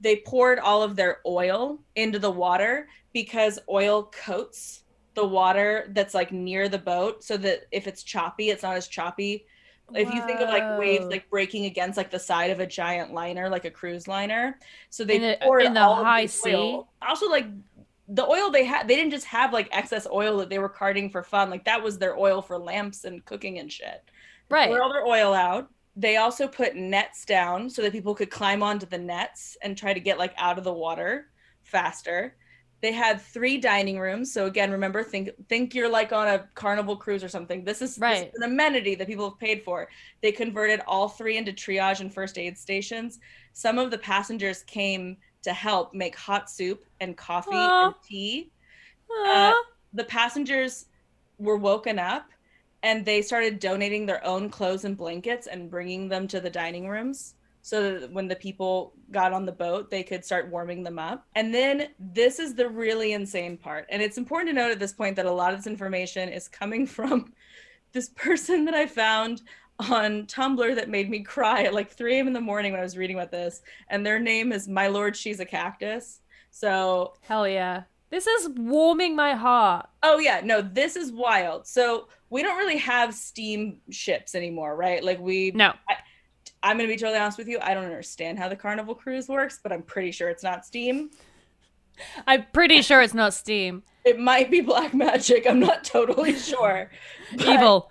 They 0.00 0.16
poured 0.26 0.58
all 0.58 0.82
of 0.82 0.96
their 0.96 1.18
oil 1.24 1.78
into 1.94 2.18
the 2.18 2.30
water 2.30 2.88
because 3.14 3.58
oil 3.70 4.10
coats 4.12 4.82
the 5.14 5.24
water 5.26 5.88
that's 5.92 6.12
like 6.12 6.30
near 6.30 6.68
the 6.68 6.76
boat 6.78 7.24
so 7.24 7.38
that 7.38 7.64
if 7.72 7.86
it's 7.86 8.02
choppy, 8.02 8.50
it's 8.50 8.62
not 8.62 8.76
as 8.76 8.86
choppy 8.86 9.46
if 9.94 10.12
you 10.12 10.20
think 10.26 10.40
of 10.40 10.48
like 10.48 10.78
waves 10.80 11.06
like 11.06 11.30
breaking 11.30 11.66
against 11.66 11.96
like 11.96 12.10
the 12.10 12.18
side 12.18 12.50
of 12.50 12.58
a 12.58 12.66
giant 12.66 13.14
liner 13.14 13.48
like 13.48 13.64
a 13.64 13.70
cruise 13.70 14.08
liner 14.08 14.58
so 14.90 15.04
they 15.04 15.16
In 15.16 15.22
the- 15.22 15.38
poured 15.42 15.62
in 15.62 15.74
the 15.74 15.80
high 15.80 16.28
oil. 16.46 16.88
also 17.00 17.28
like 17.30 17.46
the 18.08 18.24
oil 18.24 18.50
they 18.50 18.64
had 18.64 18.86
they 18.86 18.94
didn't 18.94 19.10
just 19.10 19.26
have 19.26 19.52
like 19.52 19.68
excess 19.72 20.06
oil 20.12 20.38
that 20.38 20.48
they 20.48 20.58
were 20.58 20.68
carting 20.68 21.10
for 21.10 21.22
fun. 21.22 21.50
Like 21.50 21.64
that 21.64 21.82
was 21.82 21.98
their 21.98 22.16
oil 22.18 22.40
for 22.42 22.56
lamps 22.58 23.04
and 23.04 23.24
cooking 23.24 23.58
and 23.58 23.70
shit. 23.70 24.02
Right. 24.48 24.68
poured 24.68 24.80
all 24.80 24.92
their 24.92 25.04
oil 25.04 25.34
out. 25.34 25.68
They 25.96 26.16
also 26.18 26.46
put 26.46 26.76
nets 26.76 27.24
down 27.24 27.68
so 27.70 27.82
that 27.82 27.92
people 27.92 28.14
could 28.14 28.30
climb 28.30 28.62
onto 28.62 28.86
the 28.86 28.98
nets 28.98 29.56
and 29.62 29.76
try 29.76 29.92
to 29.92 30.00
get 30.00 30.18
like 30.18 30.34
out 30.36 30.58
of 30.58 30.64
the 30.64 30.72
water 30.72 31.30
faster. 31.64 32.36
They 32.82 32.92
had 32.92 33.20
three 33.20 33.56
dining 33.58 33.98
rooms. 33.98 34.32
So 34.32 34.46
again 34.46 34.70
remember 34.70 35.02
think 35.02 35.30
think 35.48 35.74
you're 35.74 35.88
like 35.88 36.12
on 36.12 36.28
a 36.28 36.46
carnival 36.54 36.96
cruise 36.96 37.24
or 37.24 37.28
something. 37.28 37.64
This 37.64 37.82
is, 37.82 37.96
this 37.96 37.98
Right. 38.00 38.28
is 38.28 38.34
an 38.36 38.44
amenity 38.52 38.94
that 38.94 39.08
people 39.08 39.28
have 39.30 39.38
paid 39.40 39.64
for. 39.64 39.88
They 40.22 40.30
converted 40.30 40.80
all 40.86 41.08
three 41.08 41.38
into 41.38 41.52
triage 41.52 42.00
and 42.00 42.12
first 42.12 42.38
aid 42.38 42.56
stations. 42.56 43.18
Some 43.54 43.78
of 43.78 43.90
the 43.90 43.98
passengers 43.98 44.62
came 44.64 45.16
to 45.46 45.52
help 45.52 45.94
make 45.94 46.16
hot 46.16 46.50
soup 46.50 46.84
and 46.98 47.16
coffee 47.16 47.50
Aw. 47.52 47.86
and 47.86 47.94
tea 48.04 48.50
uh, 49.08 49.52
Aw. 49.54 49.62
the 49.92 50.02
passengers 50.02 50.86
were 51.38 51.56
woken 51.56 52.00
up 52.00 52.30
and 52.82 53.04
they 53.04 53.22
started 53.22 53.60
donating 53.60 54.06
their 54.06 54.24
own 54.26 54.50
clothes 54.50 54.84
and 54.84 54.96
blankets 54.96 55.46
and 55.46 55.70
bringing 55.70 56.08
them 56.08 56.26
to 56.26 56.40
the 56.40 56.50
dining 56.50 56.88
rooms 56.88 57.34
so 57.62 58.00
that 58.00 58.10
when 58.10 58.26
the 58.26 58.34
people 58.34 58.92
got 59.12 59.32
on 59.32 59.46
the 59.46 59.52
boat 59.52 59.88
they 59.88 60.02
could 60.02 60.24
start 60.24 60.50
warming 60.50 60.82
them 60.82 60.98
up 60.98 61.24
and 61.36 61.54
then 61.54 61.90
this 62.00 62.40
is 62.40 62.56
the 62.56 62.68
really 62.68 63.12
insane 63.12 63.56
part 63.56 63.86
and 63.88 64.02
it's 64.02 64.18
important 64.18 64.48
to 64.48 64.52
note 64.52 64.72
at 64.72 64.80
this 64.80 64.92
point 64.92 65.14
that 65.14 65.26
a 65.26 65.30
lot 65.30 65.54
of 65.54 65.60
this 65.60 65.68
information 65.68 66.28
is 66.28 66.48
coming 66.48 66.84
from 66.96 67.32
this 67.92 68.08
person 68.16 68.64
that 68.64 68.74
i 68.74 68.84
found 68.84 69.42
on 69.78 70.24
tumblr 70.26 70.74
that 70.74 70.88
made 70.88 71.10
me 71.10 71.20
cry 71.20 71.64
at 71.64 71.74
like 71.74 71.90
3 71.90 72.16
a.m 72.16 72.26
in 72.26 72.32
the 72.32 72.40
morning 72.40 72.72
when 72.72 72.80
i 72.80 72.82
was 72.82 72.96
reading 72.96 73.16
about 73.16 73.30
this 73.30 73.60
and 73.88 74.06
their 74.06 74.18
name 74.18 74.52
is 74.52 74.66
my 74.66 74.88
lord 74.88 75.14
she's 75.14 75.40
a 75.40 75.44
cactus 75.44 76.20
so 76.56 77.12
Hell 77.20 77.46
yeah. 77.46 77.82
This 78.08 78.26
is 78.26 78.48
warming 78.56 79.14
my 79.14 79.34
heart. 79.34 79.90
Oh 80.02 80.18
yeah, 80.18 80.40
no, 80.42 80.62
this 80.62 80.96
is 80.96 81.12
wild. 81.12 81.66
So 81.66 82.08
we 82.30 82.42
don't 82.42 82.56
really 82.56 82.78
have 82.78 83.12
steam 83.12 83.80
ships 83.90 84.34
anymore, 84.34 84.74
right? 84.74 85.04
Like 85.04 85.20
we 85.20 85.50
No. 85.50 85.74
I'm 86.62 86.78
gonna 86.78 86.88
be 86.88 86.96
totally 86.96 87.18
honest 87.18 87.36
with 87.36 87.46
you, 87.46 87.58
I 87.60 87.74
don't 87.74 87.84
understand 87.84 88.38
how 88.38 88.48
the 88.48 88.56
carnival 88.56 88.94
cruise 88.94 89.28
works, 89.28 89.60
but 89.62 89.70
I'm 89.70 89.82
pretty 89.82 90.12
sure 90.12 90.30
it's 90.30 90.42
not 90.42 90.64
steam. 90.64 91.10
I'm 92.26 92.46
pretty 92.54 92.80
sure 92.80 93.02
it's 93.02 93.12
not 93.12 93.34
steam. 93.34 93.82
It 94.06 94.20
might 94.20 94.52
be 94.52 94.60
black 94.60 94.94
magic, 94.94 95.48
I'm 95.48 95.58
not 95.58 95.82
totally 95.82 96.36
sure. 96.38 96.90
But 97.36 97.48
Evil. 97.48 97.90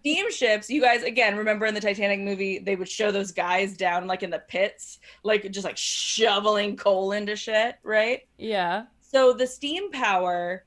steam 0.00 0.30
ships, 0.30 0.68
you 0.68 0.82
guys 0.82 1.02
again 1.02 1.34
remember 1.34 1.64
in 1.64 1.72
the 1.72 1.80
Titanic 1.80 2.20
movie, 2.20 2.58
they 2.58 2.76
would 2.76 2.90
show 2.90 3.10
those 3.10 3.32
guys 3.32 3.74
down 3.74 4.06
like 4.06 4.22
in 4.22 4.28
the 4.28 4.40
pits, 4.40 4.98
like 5.22 5.50
just 5.50 5.64
like 5.64 5.78
shoveling 5.78 6.76
coal 6.76 7.12
into 7.12 7.36
shit, 7.36 7.76
right? 7.82 8.28
Yeah. 8.36 8.84
So 9.00 9.32
the 9.32 9.46
steam 9.46 9.90
power 9.90 10.66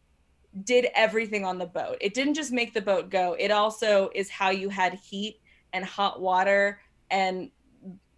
did 0.63 0.88
everything 0.95 1.45
on 1.45 1.59
the 1.59 1.67
boat. 1.67 1.97
It 2.01 2.15
didn't 2.15 2.34
just 2.34 2.51
make 2.51 2.74
the 2.74 2.82
boat 2.82 3.11
go, 3.11 3.36
it 3.38 3.51
also 3.51 4.09
is 4.15 4.28
how 4.28 4.49
you 4.49 4.69
had 4.69 4.95
heat 4.95 5.39
and 5.71 5.86
hot 5.86 6.19
water 6.19 6.80
and 7.11 7.51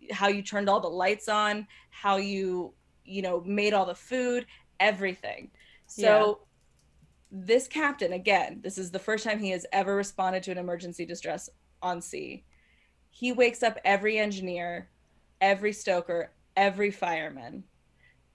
how 0.10 0.30
you 0.30 0.42
turned 0.42 0.70
all 0.70 0.80
the 0.80 0.88
lights 0.88 1.28
on, 1.28 1.68
how 1.90 2.16
you, 2.16 2.74
you 3.04 3.22
know, 3.22 3.44
made 3.46 3.74
all 3.74 3.86
the 3.86 3.94
food, 3.94 4.46
everything. 4.80 5.52
So 5.88 6.40
this 7.32 7.68
captain, 7.68 8.14
again, 8.14 8.60
this 8.64 8.78
is 8.78 8.92
the 8.92 9.00
first 9.00 9.24
time 9.24 9.40
he 9.40 9.50
has 9.52 9.66
ever 9.72 9.96
responded 9.96 10.44
to 10.44 10.52
an 10.52 10.58
emergency 10.58 11.06
distress 11.06 11.50
on 11.82 12.02
sea. 12.02 12.44
he 13.10 13.32
wakes 13.32 13.64
up 13.64 13.78
every 13.86 14.18
engineer, 14.18 14.90
every 15.42 15.72
stoker, 15.72 16.32
every 16.58 16.92
fireman. 16.92 17.64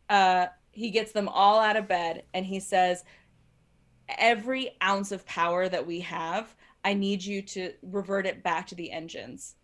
Uh, 0.09 0.46
he 0.70 0.90
gets 0.90 1.12
them 1.12 1.28
all 1.28 1.61
out 1.61 1.76
of 1.76 1.88
bed 1.88 2.24
and 2.34 2.46
he 2.46 2.61
says, 2.61 3.05
Every 4.18 4.70
ounce 4.82 5.12
of 5.12 5.24
power 5.26 5.68
that 5.68 5.86
we 5.86 6.01
have, 6.01 6.55
I 6.84 6.94
need 6.94 7.22
you 7.22 7.42
to 7.42 7.72
revert 7.82 8.26
it 8.26 8.42
back 8.42 8.66
to 8.68 8.74
the 8.74 8.90
engines. 8.90 9.55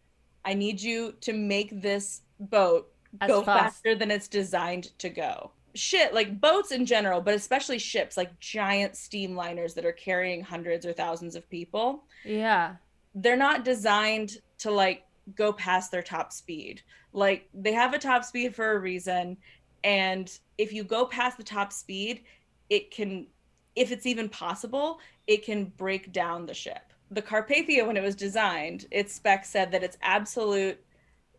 I 0.45 0.55
need 0.55 0.81
you 0.81 1.13
to 1.23 1.33
make 1.33 1.81
this 1.83 2.23
boat 2.39 2.93
As 3.21 3.29
go 3.29 3.43
fast. 3.43 3.83
faster 3.83 3.95
than 3.97 4.11
it's 4.11 4.29
designed 4.29 4.97
to 4.99 5.09
go. 5.09 5.51
Shit, 5.77 6.15
like 6.15 6.41
boats 6.41 6.73
in 6.73 6.87
general, 6.87 7.21
but 7.21 7.35
especially 7.35 7.79
ships, 7.79 8.17
like 8.17 8.39
giant 8.41 8.95
steamliners 8.95 9.75
that 9.75 9.85
are 9.85 9.93
carrying 9.93 10.43
hundreds 10.43 10.85
or 10.87 10.93
thousands 10.93 11.37
of 11.37 11.49
people 11.51 12.05
Yeah. 12.25 12.77
they're 13.15 13.37
not 13.37 13.65
designed 13.65 14.39
to 14.59 14.71
like 14.71 15.05
go 15.35 15.53
past 15.53 15.91
their 15.91 16.03
top 16.03 16.33
speed. 16.33 16.83
Like 17.13 17.49
they 17.55 17.73
have 17.73 17.95
a 17.95 17.99
top 17.99 18.25
speed 18.25 18.55
for 18.55 18.73
a 18.73 18.79
reason 18.79 19.37
and 19.85 20.39
if 20.59 20.73
you 20.73 20.85
go 20.85 21.07
past 21.07 21.37
the 21.37 21.45
top 21.45 21.73
speed, 21.73 22.23
it 22.71 22.91
can 22.91 23.27
if 23.75 23.93
it's 23.93 24.07
even 24.07 24.29
possible, 24.29 25.01
it 25.27 25.45
can 25.45 25.67
break 25.77 26.11
down 26.13 26.47
the 26.47 26.55
ship. 26.55 26.93
The 27.11 27.23
Carpathia 27.23 27.87
when 27.87 27.97
it 27.97 28.03
was 28.03 28.17
designed, 28.17 28.87
its 28.91 29.13
spec 29.15 29.45
said 29.45 29.71
that 29.73 29.83
it's 29.83 29.99
absolute 30.03 30.79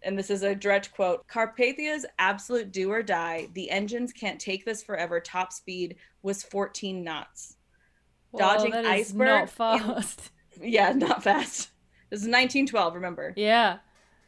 and 0.08 0.18
this 0.18 0.30
is 0.30 0.42
a 0.42 0.56
direct 0.56 0.94
quote 0.94 1.28
Carpathia's 1.28 2.06
absolute 2.18 2.72
do 2.72 2.90
or 2.90 3.04
die. 3.04 3.50
The 3.54 3.70
engines 3.70 4.14
can't 4.14 4.40
take 4.40 4.64
this 4.66 4.82
forever. 4.82 5.20
Top 5.20 5.52
speed 5.52 5.98
was 6.24 6.44
14 6.44 7.04
knots. 7.04 7.58
Dodging 8.36 8.72
Whoa, 8.72 8.80
is 8.80 8.88
iceberg 8.88 9.28
Not 9.28 9.42
in- 9.42 9.48
fast. 9.48 10.32
Yeah, 10.62 10.94
not 10.94 11.24
fast. 11.24 11.70
This 12.10 12.22
is 12.22 12.28
1912, 12.28 12.96
remember? 12.96 13.34
yeah. 13.36 13.78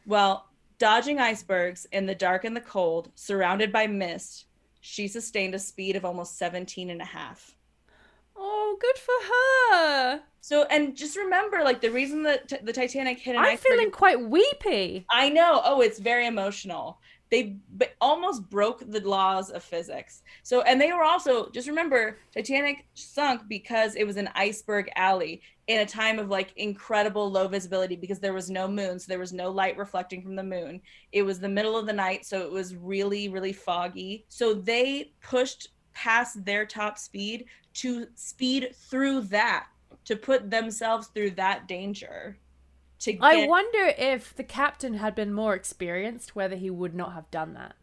Well, 0.06 0.46
dodging 0.78 1.18
icebergs 1.18 1.86
in 1.92 2.04
the 2.06 2.14
dark 2.14 2.44
and 2.44 2.54
the 2.54 2.60
cold, 2.60 3.10
surrounded 3.14 3.72
by 3.72 3.86
mist, 3.86 4.46
she 4.80 5.08
sustained 5.08 5.54
a 5.54 5.58
speed 5.58 5.96
of 5.96 6.04
almost 6.04 6.36
17 6.38 6.90
and 6.90 7.00
a 7.00 7.06
half. 7.06 7.54
Oh, 8.42 8.76
good 8.80 8.96
for 8.96 9.12
her. 9.76 10.22
So, 10.40 10.64
and 10.64 10.96
just 10.96 11.16
remember, 11.16 11.62
like, 11.62 11.82
the 11.82 11.90
reason 11.90 12.22
that 12.22 12.48
t- 12.48 12.56
the 12.62 12.72
Titanic 12.72 13.18
hit 13.18 13.36
an 13.36 13.40
iceberg. 13.42 13.46
I'm 13.46 13.52
iceberg. 13.52 13.72
feeling 13.72 13.90
quite 13.90 14.20
weepy. 14.30 15.06
I 15.10 15.28
know. 15.28 15.60
Oh, 15.62 15.82
it's 15.82 15.98
very 15.98 16.26
emotional. 16.26 16.98
They 17.30 17.58
b- 17.76 17.86
almost 18.00 18.48
broke 18.48 18.82
the 18.90 19.06
laws 19.06 19.50
of 19.50 19.62
physics. 19.62 20.22
So, 20.42 20.62
and 20.62 20.80
they 20.80 20.92
were 20.92 21.04
also, 21.04 21.50
just 21.50 21.68
remember, 21.68 22.18
Titanic 22.34 22.86
sunk 22.94 23.42
because 23.46 23.94
it 23.94 24.04
was 24.06 24.16
an 24.16 24.30
iceberg 24.34 24.90
alley 24.96 25.42
in 25.66 25.80
a 25.80 25.86
time 25.86 26.18
of 26.18 26.30
like 26.30 26.52
incredible 26.56 27.30
low 27.30 27.46
visibility 27.46 27.94
because 27.94 28.18
there 28.18 28.32
was 28.32 28.50
no 28.50 28.66
moon. 28.66 28.98
So, 28.98 29.04
there 29.08 29.18
was 29.18 29.34
no 29.34 29.50
light 29.50 29.76
reflecting 29.76 30.22
from 30.22 30.34
the 30.34 30.42
moon. 30.42 30.80
It 31.12 31.22
was 31.22 31.38
the 31.38 31.48
middle 31.50 31.76
of 31.76 31.86
the 31.86 31.92
night. 31.92 32.24
So, 32.24 32.40
it 32.40 32.50
was 32.50 32.74
really, 32.74 33.28
really 33.28 33.52
foggy. 33.52 34.24
So, 34.30 34.54
they 34.54 35.12
pushed 35.20 35.68
past 35.92 36.44
their 36.44 36.64
top 36.64 36.98
speed 36.98 37.44
to 37.80 38.06
speed 38.14 38.74
through 38.74 39.22
that, 39.22 39.66
to 40.06 40.16
put 40.16 40.50
themselves 40.50 41.08
through 41.08 41.32
that 41.32 41.68
danger. 41.68 42.36
To 43.00 43.12
get, 43.12 43.22
I 43.22 43.46
wonder 43.46 43.94
if 43.96 44.34
the 44.36 44.44
captain 44.44 44.94
had 44.94 45.14
been 45.14 45.32
more 45.32 45.54
experienced, 45.54 46.36
whether 46.36 46.56
he 46.56 46.68
would 46.70 46.94
not 46.94 47.14
have 47.14 47.30
done 47.30 47.54
that. 47.54 47.74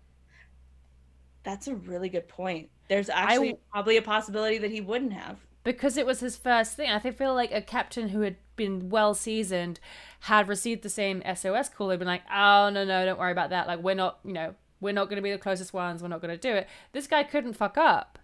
That's 1.43 1.67
a 1.67 1.75
really 1.75 2.09
good 2.09 2.27
point. 2.27 2.69
There's 2.89 3.09
actually 3.09 3.49
w- 3.49 3.57
probably 3.71 3.97
a 3.97 4.01
possibility 4.01 4.57
that 4.59 4.71
he 4.71 4.81
wouldn't 4.81 5.13
have. 5.13 5.39
because 5.63 5.97
it 5.97 6.05
was 6.05 6.19
his 6.19 6.35
first 6.37 6.75
thing. 6.75 6.89
I 6.89 6.99
think 6.99 7.17
feel 7.17 7.33
like 7.33 7.51
a 7.51 7.61
captain 7.61 8.09
who 8.09 8.21
had 8.21 8.35
been 8.55 8.89
well 8.89 9.13
seasoned 9.13 9.79
had 10.21 10.47
received 10.47 10.83
the 10.83 10.89
same 10.89 11.21
SOS 11.35 11.69
call. 11.69 11.87
They'd 11.87 11.99
been 11.99 12.07
like, 12.07 12.23
"Oh 12.31 12.69
no, 12.69 12.83
no, 12.85 13.05
don't 13.05 13.19
worry 13.19 13.31
about 13.31 13.49
that. 13.51 13.67
Like 13.67 13.79
we're 13.79 13.95
not, 13.95 14.19
you 14.25 14.33
know, 14.33 14.55
we're 14.81 14.93
not 14.93 15.05
going 15.05 15.17
to 15.17 15.21
be 15.21 15.31
the 15.31 15.37
closest 15.37 15.73
ones. 15.73 16.01
We're 16.01 16.09
not 16.09 16.21
going 16.21 16.37
to 16.37 16.37
do 16.37 16.53
it." 16.55 16.67
This 16.91 17.07
guy 17.07 17.23
couldn't 17.23 17.53
fuck 17.53 17.77
up, 17.77 18.19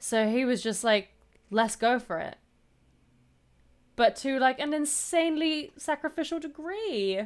so 0.00 0.28
he 0.28 0.44
was 0.44 0.62
just 0.62 0.82
like, 0.82 1.10
"Let's 1.50 1.76
go 1.76 2.00
for 2.00 2.18
it." 2.18 2.36
But 3.94 4.16
to 4.16 4.38
like 4.40 4.58
an 4.58 4.74
insanely 4.74 5.72
sacrificial 5.76 6.40
degree. 6.40 7.20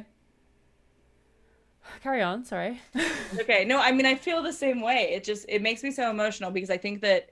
Carry 2.01 2.21
on. 2.21 2.43
Sorry. 2.45 2.81
Okay, 3.39 3.65
no, 3.65 3.79
I 3.79 3.91
mean 3.91 4.05
I 4.05 4.15
feel 4.15 4.41
the 4.43 4.53
same 4.53 4.81
way. 4.81 5.11
It 5.13 5.23
just 5.23 5.45
it 5.49 5.61
makes 5.61 5.83
me 5.83 5.91
so 5.91 6.09
emotional 6.09 6.51
because 6.51 6.69
I 6.69 6.77
think 6.77 7.01
that 7.01 7.29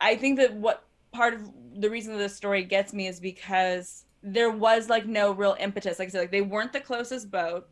I 0.00 0.16
think 0.16 0.38
that 0.38 0.54
what 0.54 0.84
part 1.12 1.34
of 1.34 1.50
the 1.76 1.90
reason 1.90 2.12
that 2.12 2.18
this 2.18 2.36
story 2.36 2.64
gets 2.64 2.92
me 2.92 3.06
is 3.06 3.20
because 3.20 4.04
there 4.22 4.50
was 4.50 4.88
like 4.88 5.06
no 5.06 5.32
real 5.32 5.56
impetus. 5.58 5.98
Like 5.98 6.08
I 6.08 6.10
said, 6.10 6.20
like 6.20 6.30
they 6.30 6.42
weren't 6.42 6.72
the 6.72 6.80
closest 6.80 7.30
boat. 7.30 7.68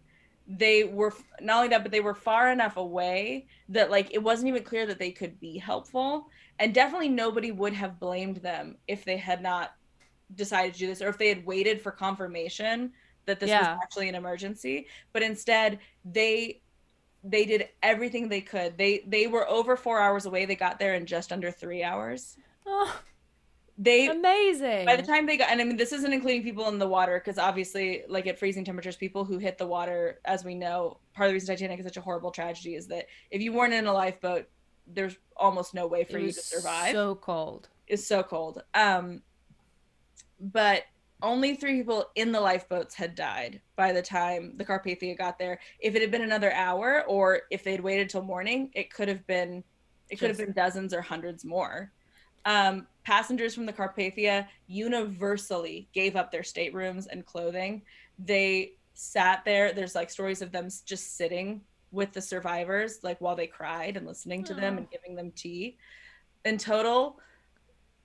They 0.46 0.84
were 0.84 1.12
not 1.40 1.58
only 1.58 1.68
that, 1.68 1.82
but 1.82 1.92
they 1.92 2.00
were 2.00 2.14
far 2.14 2.50
enough 2.50 2.76
away 2.76 3.46
that 3.68 3.90
like 3.90 4.12
it 4.12 4.22
wasn't 4.22 4.48
even 4.48 4.64
clear 4.64 4.86
that 4.86 4.98
they 4.98 5.12
could 5.12 5.38
be 5.40 5.58
helpful. 5.58 6.28
And 6.60 6.72
definitely 6.74 7.08
nobody 7.08 7.50
would 7.50 7.72
have 7.72 7.98
blamed 7.98 8.36
them 8.36 8.76
if 8.86 9.04
they 9.04 9.16
had 9.16 9.42
not 9.42 9.72
decided 10.34 10.74
to 10.74 10.78
do 10.78 10.86
this 10.86 11.02
or 11.02 11.08
if 11.08 11.18
they 11.18 11.28
had 11.28 11.44
waited 11.44 11.80
for 11.80 11.90
confirmation 11.90 12.92
that 13.26 13.40
this 13.40 13.48
Yeah. 13.48 13.74
was 13.74 13.80
actually 13.82 14.08
an 14.08 14.14
emergency. 14.14 14.86
But 15.12 15.22
instead, 15.22 15.80
they 16.04 16.60
they 17.22 17.44
did 17.44 17.68
everything 17.82 18.28
they 18.28 18.40
could. 18.40 18.78
They 18.78 19.02
they 19.06 19.26
were 19.26 19.48
over 19.48 19.76
four 19.76 20.00
hours 20.00 20.26
away. 20.26 20.44
They 20.46 20.54
got 20.54 20.78
there 20.78 20.94
in 20.94 21.06
just 21.06 21.32
under 21.32 21.50
three 21.50 21.82
hours. 21.82 22.36
oh, 22.66 23.00
They 23.78 24.06
amazing. 24.08 24.84
by 24.84 24.96
the 24.96 25.02
time 25.02 25.26
they 25.26 25.38
got, 25.38 25.50
and 25.50 25.60
I 25.60 25.64
mean 25.64 25.76
this 25.78 25.92
isn't 25.92 26.12
including 26.12 26.42
people 26.42 26.68
in 26.68 26.78
the 26.78 26.86
water 26.88 27.18
because 27.18 27.38
obviously, 27.38 28.02
like 28.08 28.26
at 28.26 28.38
freezing 28.38 28.64
temperatures, 28.64 28.96
people 28.96 29.24
who 29.24 29.38
hit 29.38 29.56
the 29.58 29.66
water, 29.66 30.20
as 30.26 30.44
we 30.44 30.54
know, 30.54 30.98
part 31.14 31.28
of 31.28 31.30
the 31.30 31.34
reason 31.34 31.54
Titanic 31.56 31.78
is 31.80 31.86
such 31.86 31.96
a 31.96 32.02
horrible 32.02 32.30
tragedy 32.30 32.74
is 32.74 32.86
that 32.88 33.06
if 33.30 33.40
you 33.40 33.52
weren't 33.54 33.72
in 33.72 33.86
a 33.86 33.92
lifeboat, 33.92 34.46
there's 34.94 35.16
almost 35.36 35.74
no 35.74 35.86
way 35.86 36.04
for 36.04 36.18
you 36.18 36.32
to 36.32 36.40
survive. 36.40 36.92
so 36.92 37.14
cold. 37.14 37.68
It's 37.86 38.06
so 38.06 38.22
cold. 38.22 38.62
Um, 38.74 39.22
but 40.38 40.84
only 41.22 41.54
three 41.54 41.78
people 41.78 42.06
in 42.14 42.32
the 42.32 42.40
lifeboats 42.40 42.94
had 42.94 43.14
died 43.14 43.60
by 43.76 43.92
the 43.92 44.02
time 44.02 44.54
the 44.56 44.64
Carpathia 44.64 45.16
got 45.16 45.38
there. 45.38 45.60
If 45.80 45.94
it 45.94 46.02
had 46.02 46.10
been 46.10 46.22
another 46.22 46.52
hour, 46.52 47.04
or 47.06 47.42
if 47.50 47.62
they'd 47.62 47.80
waited 47.80 48.08
till 48.08 48.22
morning, 48.22 48.70
it 48.74 48.92
could 48.92 49.08
have 49.08 49.26
been 49.26 49.62
it 50.08 50.18
could 50.18 50.28
have 50.28 50.38
been 50.38 50.52
dozens 50.52 50.92
or 50.92 51.00
hundreds 51.00 51.44
more. 51.44 51.92
Um, 52.44 52.86
passengers 53.04 53.54
from 53.54 53.66
the 53.66 53.72
Carpathia 53.72 54.48
universally 54.66 55.88
gave 55.92 56.16
up 56.16 56.32
their 56.32 56.42
staterooms 56.42 57.06
and 57.06 57.24
clothing. 57.24 57.82
They 58.18 58.72
sat 58.94 59.44
there. 59.44 59.72
There's 59.72 59.94
like 59.94 60.10
stories 60.10 60.42
of 60.42 60.50
them 60.50 60.68
just 60.84 61.16
sitting 61.16 61.60
with 61.92 62.12
the 62.12 62.20
survivors, 62.20 63.00
like 63.02 63.20
while 63.20 63.36
they 63.36 63.46
cried 63.46 63.96
and 63.96 64.06
listening 64.06 64.44
to 64.44 64.54
them 64.54 64.78
and 64.78 64.90
giving 64.90 65.14
them 65.16 65.30
tea. 65.32 65.76
In 66.44 66.56
total, 66.58 67.18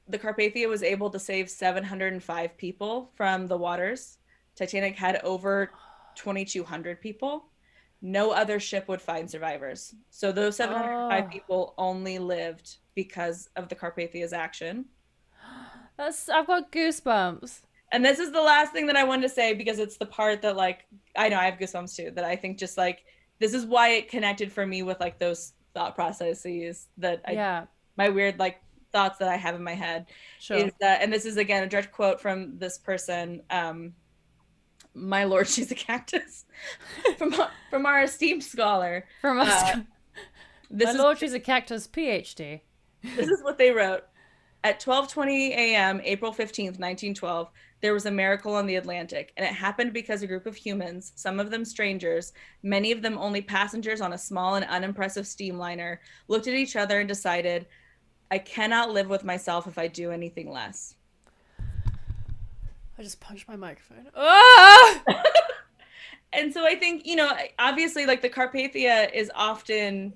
the 0.08 0.20
Carpathia 0.20 0.68
was 0.68 0.84
able 0.84 1.10
to 1.10 1.20
save 1.20 1.50
705 1.50 2.58
people 2.58 3.12
from 3.16 3.48
the 3.48 3.58
waters. 3.58 4.18
Titanic 4.56 4.96
had 4.96 5.22
over 5.24 5.72
2,200 6.16 7.00
people. 7.02 7.46
No 8.02 8.32
other 8.32 8.60
ship 8.60 8.88
would 8.88 9.02
find 9.02 9.30
survivors. 9.30 9.96
So 10.10 10.32
those 10.32 10.56
705 10.58 11.24
Oh. 11.24 11.28
people 11.30 11.74
only 11.78 12.20
lived 12.20 12.78
because 12.94 13.50
of 13.56 13.68
the 13.70 13.76
Carpathia's 13.76 14.34
action. 14.34 14.86
That's 15.98 16.28
I've 16.30 16.48
got 16.48 16.72
goosebumps. 16.72 17.62
And 17.92 18.04
this 18.04 18.20
is 18.20 18.32
the 18.32 18.42
last 18.42 18.74
thing 18.74 18.88
that 18.88 18.98
I 18.98 19.04
wanted 19.06 19.22
to 19.24 19.30
say 19.30 19.54
because 19.54 19.80
it's 19.80 19.98
the 19.98 20.06
part 20.06 20.42
that 20.42 20.56
like 20.56 20.86
I 21.16 21.30
know 21.30 21.38
I 21.38 21.46
have 21.46 21.60
goosebumps 21.60 21.96
too. 21.96 22.12
That 22.12 22.26
I 22.26 22.36
think 22.36 22.58
just 22.58 22.78
like 22.78 23.06
this 23.40 23.54
is 23.54 23.66
why 23.66 23.90
it 23.90 24.10
connected 24.10 24.52
for 24.52 24.66
me 24.66 24.84
with 24.84 25.00
like 25.00 25.20
those 25.20 25.54
thought 25.74 25.96
processes 25.96 26.88
that 26.98 27.22
I 27.28 27.32
yeah, 27.34 27.66
my 27.98 28.10
weird 28.10 28.40
like 28.40 28.62
thoughts 28.92 29.18
that 29.20 29.28
I 29.28 29.36
have 29.36 29.56
in 29.56 29.64
my 29.64 29.74
head. 29.74 30.06
sure. 30.40 30.58
is 30.58 30.72
that 30.80 31.02
and 31.02 31.12
this 31.12 31.26
is 31.26 31.38
again 31.38 31.64
a 31.64 31.68
direct 31.68 31.92
quote 31.92 32.22
from 32.22 32.58
this 32.58 32.78
person 32.78 33.42
um 33.50 33.94
my 34.94 35.26
lord 35.26 35.48
she's 35.56 35.70
a 35.72 35.76
cactus 35.76 36.46
from 37.18 37.34
from 37.70 37.86
our 37.86 38.04
esteemed 38.04 38.44
scholar 38.44 39.06
From 39.22 39.40
us. 39.40 39.50
uh, 39.50 39.82
this 40.72 40.86
My 40.86 40.92
is 40.92 40.98
lord, 40.98 41.18
she's 41.18 41.34
a 41.34 41.40
cactus 41.40 41.88
PhD. 41.88 42.62
this 43.04 43.28
is 43.28 43.44
what 43.44 43.58
they 43.58 43.72
wrote 43.72 44.04
at 44.64 44.80
12:20 44.82 45.50
a.m. 45.50 46.02
April 46.04 46.32
15th 46.32 46.80
1912 46.80 47.50
there 47.86 47.94
was 47.94 48.08
a 48.08 48.12
miracle 48.12 48.56
on 48.56 48.66
the 48.66 48.78
Atlantic 48.78 49.32
and 49.38 49.46
it 49.46 49.54
happened 49.54 49.94
because 49.94 50.24
a 50.24 50.28
group 50.28 50.48
of 50.48 50.56
humans 50.56 51.12
some 51.14 51.40
of 51.40 51.52
them 51.52 51.64
strangers 51.64 52.34
many 52.64 52.92
of 52.92 53.04
them 53.04 53.16
only 53.20 53.44
passengers 53.44 54.02
on 54.02 54.14
a 54.14 54.18
small 54.18 54.56
and 54.56 54.66
unimpressive 54.66 55.26
steamliner 55.26 56.00
looked 56.28 56.48
at 56.48 56.56
each 56.56 56.76
other 56.76 57.00
and 57.00 57.08
decided 57.08 57.68
I 58.32 58.40
cannot 58.40 58.90
live 58.90 59.08
with 59.08 59.24
myself 59.24 59.68
if 59.68 59.78
I 59.78 59.88
do 59.88 60.10
anything 60.10 60.52
less 60.52 60.96
I 62.98 63.04
just 63.04 63.20
punched 63.20 63.48
my 63.48 63.56
microphone. 63.56 64.08
Ah! 64.16 65.04
and 66.34 66.54
so 66.54 66.66
I 66.66 66.76
think, 66.76 67.06
you 67.06 67.18
know, 67.18 67.30
obviously, 67.60 68.06
like 68.06 68.22
the 68.22 68.30
Carpathia 68.30 69.14
is 69.14 69.30
often 69.36 70.14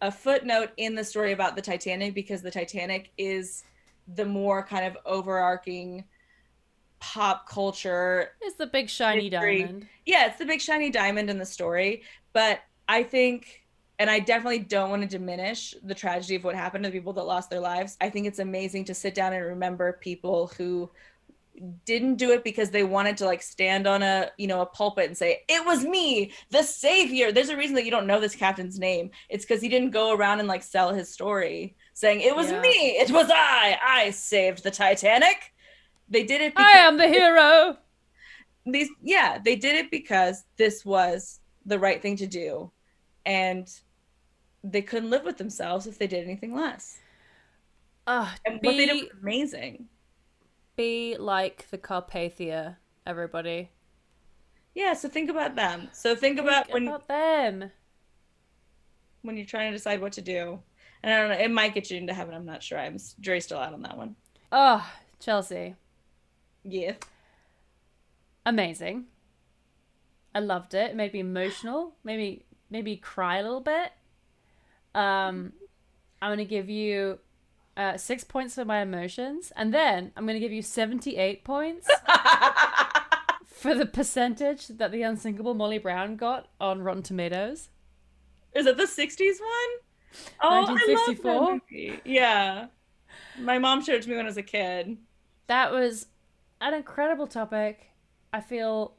a 0.00 0.10
footnote 0.10 0.70
in 0.76 0.94
the 0.94 1.04
story 1.04 1.30
about 1.30 1.54
the 1.54 1.62
Titanic 1.62 2.14
because 2.14 2.42
the 2.42 2.50
Titanic 2.50 3.12
is 3.18 3.62
the 4.16 4.24
more 4.24 4.64
kind 4.64 4.84
of 4.84 4.96
overarching 5.06 6.04
pop 7.00 7.48
culture. 7.48 8.30
It's 8.40 8.56
the 8.56 8.66
big 8.66 8.88
shiny 8.90 9.28
History. 9.28 9.58
diamond. 9.62 9.88
Yeah, 10.06 10.26
it's 10.26 10.38
the 10.38 10.46
big 10.46 10.60
shiny 10.60 10.90
diamond 10.90 11.30
in 11.30 11.38
the 11.38 11.46
story, 11.46 12.02
but 12.32 12.60
I 12.88 13.02
think 13.02 13.64
and 14.00 14.08
I 14.08 14.20
definitely 14.20 14.60
don't 14.60 14.90
want 14.90 15.02
to 15.02 15.08
diminish 15.08 15.74
the 15.82 15.94
tragedy 15.94 16.36
of 16.36 16.44
what 16.44 16.54
happened 16.54 16.84
to 16.84 16.90
the 16.90 16.96
people 16.96 17.12
that 17.14 17.24
lost 17.24 17.50
their 17.50 17.58
lives. 17.60 17.96
I 18.00 18.08
think 18.10 18.28
it's 18.28 18.38
amazing 18.38 18.84
to 18.86 18.94
sit 18.94 19.12
down 19.12 19.32
and 19.32 19.44
remember 19.44 19.94
people 20.00 20.52
who 20.56 20.88
didn't 21.84 22.14
do 22.14 22.30
it 22.30 22.44
because 22.44 22.70
they 22.70 22.84
wanted 22.84 23.16
to 23.16 23.24
like 23.24 23.42
stand 23.42 23.88
on 23.88 24.00
a 24.00 24.30
you 24.38 24.46
know 24.46 24.60
a 24.60 24.66
pulpit 24.66 25.06
and 25.06 25.16
say 25.18 25.40
it 25.48 25.66
was 25.66 25.82
me 25.84 26.30
the 26.50 26.62
savior 26.62 27.32
there's 27.32 27.48
a 27.48 27.56
reason 27.56 27.74
that 27.74 27.84
you 27.84 27.90
don't 27.90 28.06
know 28.06 28.20
this 28.20 28.36
captain's 28.36 28.78
name 28.78 29.10
it's 29.28 29.44
because 29.44 29.60
he 29.60 29.68
didn't 29.68 29.90
go 29.90 30.14
around 30.14 30.38
and 30.38 30.46
like 30.46 30.62
sell 30.62 30.94
his 30.94 31.08
story 31.08 31.74
saying 31.94 32.20
it 32.20 32.36
was 32.36 32.52
Yeah. 32.52 32.60
me 32.60 32.68
it 32.68 33.10
was 33.10 33.28
i 33.32 33.76
i 33.84 34.10
saved 34.10 34.62
the 34.62 34.70
titanic 34.70 35.52
they 36.10 36.24
did 36.24 36.40
it 36.40 36.52
I 36.56 36.72
am 36.78 36.96
the 36.96 37.08
hero. 37.08 37.76
these 38.66 38.88
yeah 39.02 39.38
they 39.44 39.56
did 39.56 39.76
it 39.76 39.90
because 39.90 40.44
this 40.56 40.84
was 40.84 41.40
the 41.66 41.78
right 41.78 42.00
thing 42.02 42.16
to 42.16 42.26
do 42.26 42.70
and 43.26 43.68
they 44.64 44.82
couldn't 44.82 45.10
live 45.10 45.24
with 45.24 45.36
themselves 45.38 45.86
if 45.86 45.98
they 45.98 46.06
did 46.06 46.24
anything 46.24 46.54
less 46.54 46.98
Ugh, 48.06 48.28
and 48.46 48.54
what 48.62 48.62
they 48.76 48.86
did 48.86 48.92
be, 48.94 49.02
was 49.02 49.10
amazing 49.22 49.86
be 50.76 51.16
like 51.18 51.68
the 51.70 51.78
Carpathia, 51.78 52.76
everybody. 53.06 53.70
yeah 54.74 54.94
so 54.94 55.08
think 55.08 55.28
about 55.30 55.56
them 55.56 55.88
so 55.92 56.14
think 56.16 56.38
about 56.38 56.64
Think 56.66 56.74
when 56.74 56.88
about 56.88 57.08
them. 57.08 57.70
when 59.22 59.36
you're 59.36 59.46
trying 59.46 59.70
to 59.70 59.76
decide 59.76 60.00
what 60.00 60.12
to 60.12 60.22
do 60.22 60.58
and 61.02 61.12
i 61.12 61.16
don't 61.18 61.28
know 61.30 61.36
it 61.44 61.50
might 61.50 61.74
get 61.74 61.90
you 61.90 61.96
into 61.98 62.14
heaven 62.14 62.34
i'm 62.34 62.46
not 62.46 62.62
sure 62.62 62.78
i'm 62.78 62.96
jury's 63.20 63.44
still 63.44 63.58
out 63.58 63.72
on 63.74 63.82
that 63.82 63.96
one 63.96 64.14
Oh, 64.50 64.90
Chelsea. 65.20 65.74
Yeah 66.68 66.92
Amazing. 68.46 69.04
I 70.34 70.40
loved 70.40 70.72
it. 70.72 70.92
It 70.92 70.96
made 70.96 71.12
me 71.12 71.20
emotional. 71.20 71.96
Maybe 72.02 72.46
maybe 72.70 72.96
cry 72.96 73.36
a 73.38 73.42
little 73.42 73.60
bit. 73.60 73.92
Um 74.94 75.52
I'm 76.22 76.32
gonna 76.32 76.46
give 76.46 76.70
you 76.70 77.18
uh, 77.76 77.96
six 77.96 78.24
points 78.24 78.54
for 78.56 78.64
my 78.64 78.80
emotions, 78.80 79.52
and 79.54 79.72
then 79.72 80.12
I'm 80.16 80.26
gonna 80.26 80.40
give 80.40 80.50
you 80.50 80.62
78 80.62 81.44
points 81.44 81.88
for 83.46 83.74
the 83.74 83.86
percentage 83.86 84.66
that 84.68 84.90
the 84.90 85.02
unsinkable 85.02 85.54
Molly 85.54 85.78
Brown 85.78 86.16
got 86.16 86.48
on 86.60 86.82
Rotten 86.82 87.02
Tomatoes. 87.04 87.68
is 88.54 88.66
it 88.66 88.76
the 88.78 88.82
60s 88.84 89.40
one? 89.40 90.30
Oh, 90.42 90.76
I 90.76 91.06
love 91.06 91.22
that 91.22 91.60
movie. 91.70 92.00
Yeah. 92.04 92.66
My 93.38 93.58
mom 93.58 93.84
showed 93.84 93.96
it 93.96 94.02
to 94.02 94.08
me 94.08 94.16
when 94.16 94.24
I 94.24 94.28
was 94.28 94.38
a 94.38 94.42
kid. 94.42 94.96
That 95.46 95.70
was 95.70 96.06
an 96.60 96.74
incredible 96.74 97.26
topic. 97.26 97.90
I 98.32 98.40
feel, 98.40 98.94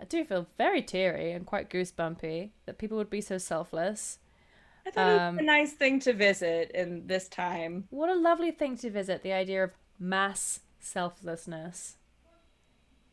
I 0.00 0.04
do 0.04 0.24
feel 0.24 0.46
very 0.56 0.82
teary 0.82 1.32
and 1.32 1.44
quite 1.46 1.70
goosebumpy 1.70 2.50
that 2.66 2.78
people 2.78 2.96
would 2.98 3.10
be 3.10 3.20
so 3.20 3.38
selfless. 3.38 4.18
I 4.86 4.90
thought 4.90 5.08
it 5.08 5.20
Um, 5.20 5.34
was 5.36 5.42
a 5.42 5.46
nice 5.46 5.72
thing 5.72 6.00
to 6.00 6.12
visit 6.12 6.70
in 6.72 7.06
this 7.06 7.28
time. 7.28 7.86
What 7.90 8.08
a 8.08 8.14
lovely 8.14 8.50
thing 8.50 8.76
to 8.78 8.90
visit 8.90 9.22
the 9.22 9.32
idea 9.32 9.64
of 9.64 9.72
mass 9.98 10.60
selflessness. 10.78 11.96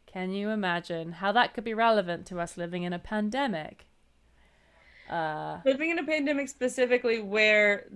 Can 0.05 0.31
you 0.31 0.49
imagine 0.49 1.13
how 1.13 1.31
that 1.33 1.53
could 1.53 1.65
be 1.65 1.73
relevant 1.73 2.25
to 2.27 2.39
us 2.39 2.57
living 2.57 2.83
in 2.83 2.93
a 2.93 2.99
pandemic? 2.99 3.85
Uh, 5.09 5.59
Living 5.65 5.89
in 5.89 5.99
a 5.99 6.03
pandemic 6.03 6.49
specifically 6.49 7.21
where 7.21 7.87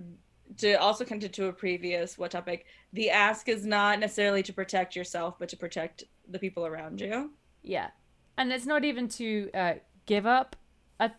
to 0.58 0.74
also 0.74 1.04
come 1.04 1.20
to, 1.20 1.28
to 1.28 1.46
a 1.46 1.52
previous 1.52 2.18
what 2.18 2.30
topic, 2.30 2.66
the 2.92 3.10
ask 3.10 3.48
is 3.48 3.64
not 3.64 3.98
necessarily 3.98 4.42
to 4.42 4.52
protect 4.52 4.96
yourself, 4.96 5.36
but 5.38 5.48
to 5.50 5.56
protect 5.56 6.04
the 6.28 6.38
people 6.38 6.66
around 6.66 7.00
you. 7.00 7.30
yeah. 7.62 7.90
And 8.36 8.52
it's 8.52 8.66
not 8.66 8.84
even 8.84 9.08
to 9.08 9.50
uh, 9.52 9.74
give 10.06 10.26
up 10.26 10.56
a, 10.98 11.10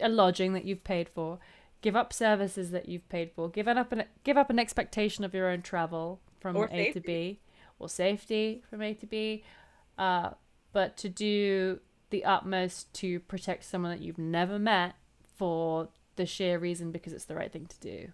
a 0.00 0.08
lodging 0.08 0.54
that 0.54 0.64
you've 0.64 0.84
paid 0.84 1.08
for, 1.08 1.38
give 1.80 1.94
up 1.94 2.12
services 2.12 2.70
that 2.72 2.88
you've 2.88 3.08
paid 3.08 3.30
for, 3.32 3.48
give 3.48 3.68
up 3.68 3.92
an, 3.92 4.04
give 4.24 4.36
up 4.36 4.50
an 4.50 4.58
expectation 4.58 5.24
of 5.24 5.34
your 5.34 5.48
own 5.48 5.62
travel 5.62 6.20
from 6.40 6.56
Or 6.56 6.68
A 6.72 6.92
to. 6.92 7.00
B, 7.00 7.40
or 7.78 7.88
safety 7.88 8.62
from 8.68 8.82
A 8.82 8.94
to 8.94 9.06
B, 9.06 9.44
uh, 9.98 10.30
but 10.72 10.96
to 10.98 11.08
do 11.08 11.80
the 12.10 12.24
utmost 12.24 12.92
to 12.94 13.20
protect 13.20 13.64
someone 13.64 13.90
that 13.90 14.00
you've 14.00 14.18
never 14.18 14.58
met 14.58 14.94
for 15.36 15.88
the 16.16 16.26
sheer 16.26 16.58
reason 16.58 16.92
because 16.92 17.12
it's 17.12 17.24
the 17.24 17.34
right 17.34 17.52
thing 17.52 17.66
to 17.66 17.80
do. 17.80 18.12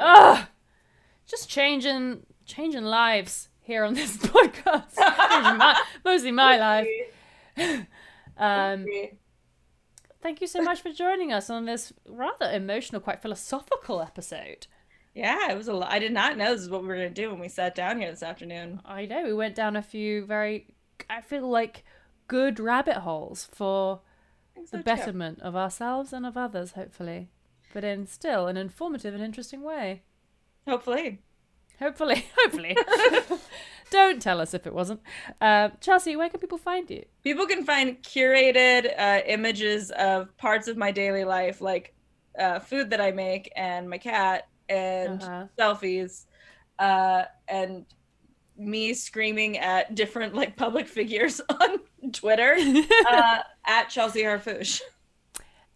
Ugh! 0.00 0.46
Just 1.26 1.48
changing 1.48 2.26
changing 2.46 2.84
lives 2.84 3.48
here 3.60 3.84
on 3.84 3.94
this 3.94 4.16
podcast. 4.34 4.96
My, 4.96 5.80
mostly 6.04 6.32
my 6.32 6.56
life. 6.56 6.88
Um, 8.36 8.86
thank 10.22 10.40
you 10.40 10.46
so 10.46 10.62
much 10.62 10.80
for 10.80 10.90
joining 10.90 11.30
us 11.30 11.50
on 11.50 11.66
this 11.66 11.92
rather 12.08 12.50
emotional, 12.50 13.02
quite 13.02 13.20
philosophical 13.20 14.00
episode. 14.00 14.66
yeah, 15.14 15.50
it 15.50 15.58
was 15.58 15.68
a 15.68 15.74
lot. 15.74 15.92
I 15.92 15.98
did 15.98 16.12
not 16.12 16.38
know 16.38 16.54
this 16.54 16.62
is 16.62 16.70
what 16.70 16.80
we 16.80 16.88
were 16.88 16.96
going 16.96 17.12
to 17.12 17.22
do 17.22 17.28
when 17.30 17.38
we 17.38 17.48
sat 17.48 17.74
down 17.74 18.00
here 18.00 18.10
this 18.10 18.22
afternoon. 18.22 18.80
I 18.86 19.04
know 19.04 19.24
we 19.24 19.34
went 19.34 19.54
down 19.54 19.76
a 19.76 19.82
few 19.82 20.24
very, 20.24 20.68
I 21.10 21.20
feel 21.20 21.46
like, 21.50 21.84
good 22.28 22.58
rabbit 22.58 22.98
holes 22.98 23.46
for 23.52 24.00
the 24.56 24.66
so, 24.66 24.76
too. 24.78 24.84
betterment 24.84 25.40
of 25.42 25.54
ourselves 25.54 26.14
and 26.14 26.24
of 26.24 26.36
others, 26.38 26.72
hopefully. 26.72 27.28
But 27.72 27.84
in 27.84 28.06
still 28.06 28.46
an 28.48 28.56
informative 28.56 29.14
and 29.14 29.22
interesting 29.22 29.62
way. 29.62 30.02
Hopefully. 30.66 31.20
Hopefully, 31.78 32.26
hopefully. 32.38 32.76
Don't 33.90 34.20
tell 34.22 34.40
us 34.40 34.54
if 34.54 34.66
it 34.66 34.74
wasn't. 34.74 35.00
Uh, 35.40 35.70
Chelsea, 35.80 36.14
where 36.14 36.28
can 36.28 36.38
people 36.40 36.58
find 36.58 36.88
you? 36.90 37.04
People 37.24 37.46
can 37.46 37.64
find 37.64 38.00
curated 38.02 38.92
uh, 38.98 39.20
images 39.26 39.90
of 39.92 40.36
parts 40.36 40.68
of 40.68 40.76
my 40.76 40.90
daily 40.92 41.24
life, 41.24 41.60
like 41.60 41.94
uh, 42.38 42.58
food 42.60 42.90
that 42.90 43.00
I 43.00 43.10
make 43.12 43.50
and 43.56 43.88
my 43.90 43.98
cat, 43.98 44.46
and 44.68 45.20
Uh-huh. 45.22 45.46
selfies, 45.58 46.26
uh, 46.78 47.24
and 47.48 47.84
me 48.56 48.92
screaming 48.94 49.58
at 49.58 49.94
different 49.94 50.34
like 50.34 50.54
public 50.56 50.86
figures 50.86 51.40
on 51.60 51.80
Twitter 52.12 52.56
uh, 53.10 53.38
at 53.66 53.88
Chelsea 53.88 54.22
Harfouche. 54.22 54.80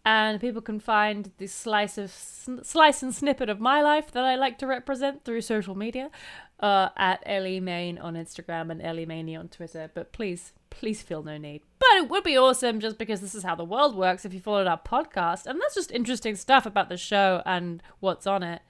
And 0.05 0.39
people 0.39 0.61
can 0.61 0.79
find 0.79 1.31
the 1.39 1.47
slice 1.47 1.97
of 1.97 2.11
slice 2.11 3.01
and 3.01 3.13
snippet 3.13 3.49
of 3.49 3.59
my 3.59 3.81
life 3.81 4.11
that 4.11 4.23
I 4.23 4.35
like 4.35 4.59
to 4.59 4.67
represent 4.67 5.25
through 5.25 5.41
social 5.41 5.73
media 5.73 6.11
uh, 6.59 6.89
at 6.95 7.23
Ellie 7.25 7.59
Main 7.59 7.97
on 7.97 8.13
Instagram 8.13 8.69
and 8.69 8.81
Ellie 8.81 9.07
Maney 9.07 9.35
on 9.35 9.47
Twitter. 9.47 9.89
But 9.93 10.13
please, 10.13 10.53
please 10.69 11.01
feel 11.01 11.23
no 11.23 11.37
need. 11.37 11.63
But 11.79 11.97
it 11.97 12.09
would 12.09 12.23
be 12.23 12.37
awesome 12.37 12.79
just 12.79 12.99
because 12.99 13.19
this 13.19 13.33
is 13.33 13.41
how 13.41 13.55
the 13.55 13.65
world 13.65 13.95
works 13.95 14.25
if 14.25 14.33
you 14.33 14.39
followed 14.39 14.67
our 14.67 14.79
podcast, 14.79 15.47
and 15.47 15.59
that's 15.59 15.75
just 15.75 15.91
interesting 15.91 16.35
stuff 16.35 16.67
about 16.67 16.89
the 16.89 16.97
show 16.97 17.41
and 17.45 17.81
what's 17.99 18.27
on 18.27 18.43
it. 18.43 18.61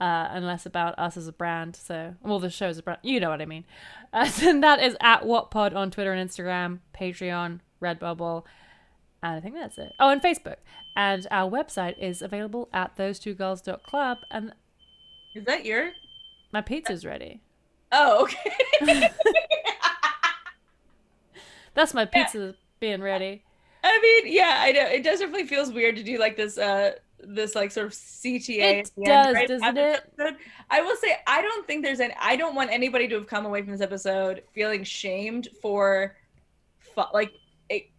Uh, 0.00 0.28
and 0.32 0.44
less 0.44 0.66
about 0.66 0.98
us 0.98 1.16
as 1.16 1.28
a 1.28 1.32
brand. 1.32 1.76
So, 1.76 2.16
well, 2.20 2.40
the 2.40 2.50
show's 2.50 2.78
a 2.78 2.82
brand. 2.82 2.98
You 3.04 3.20
know 3.20 3.30
what 3.30 3.40
I 3.40 3.46
mean. 3.46 3.64
Uh, 4.12 4.28
and 4.42 4.62
that 4.62 4.82
is 4.82 4.96
at 5.00 5.22
WhatPod 5.22 5.74
on 5.74 5.92
Twitter 5.92 6.12
and 6.12 6.28
Instagram, 6.28 6.80
Patreon, 6.92 7.60
Redbubble, 7.80 8.42
and 9.24 9.36
I 9.36 9.40
think 9.40 9.54
that's 9.54 9.78
it. 9.78 9.94
Oh, 9.98 10.10
and 10.10 10.20
Facebook. 10.20 10.56
And 10.94 11.26
our 11.30 11.50
website 11.50 11.98
is 11.98 12.20
available 12.20 12.68
at 12.74 12.96
those 12.96 13.18
two 13.18 13.32
girls.club. 13.32 14.18
And 14.30 14.52
Is 15.34 15.44
that 15.46 15.64
your? 15.64 15.92
my 16.52 16.60
pizza's 16.60 17.06
ready. 17.06 17.40
Oh, 17.90 18.28
okay. 18.82 19.08
That's 21.74 21.94
my 21.94 22.04
pizza 22.04 22.54
being 22.80 23.00
ready. 23.00 23.42
I 23.82 23.98
mean, 24.00 24.32
yeah, 24.32 24.58
I 24.60 24.72
know. 24.72 24.86
It 24.86 25.02
does 25.02 25.20
definitely 25.20 25.46
feels 25.46 25.72
weird 25.72 25.96
to 25.96 26.02
do 26.02 26.18
like 26.18 26.36
this, 26.36 26.58
uh, 26.58 26.92
this 27.18 27.54
like 27.54 27.72
sort 27.72 27.86
of 27.86 27.92
CTA. 27.92 28.80
It 28.80 28.90
does, 29.04 29.34
end, 29.34 29.48
doesn't 29.48 29.76
it? 29.78 30.04
episode. 30.18 30.36
I 30.70 30.82
will 30.82 30.96
say, 30.96 31.16
I 31.26 31.40
don't 31.40 31.66
think 31.66 31.82
there's 31.82 32.00
any. 32.00 32.14
I 32.20 32.36
don't 32.36 32.54
want 32.54 32.70
anybody 32.70 33.08
to 33.08 33.14
have 33.16 33.26
come 33.26 33.46
away 33.46 33.62
from 33.62 33.72
this 33.72 33.80
episode 33.80 34.42
feeling 34.52 34.84
shamed 34.84 35.48
for, 35.60 36.14
like, 37.12 37.32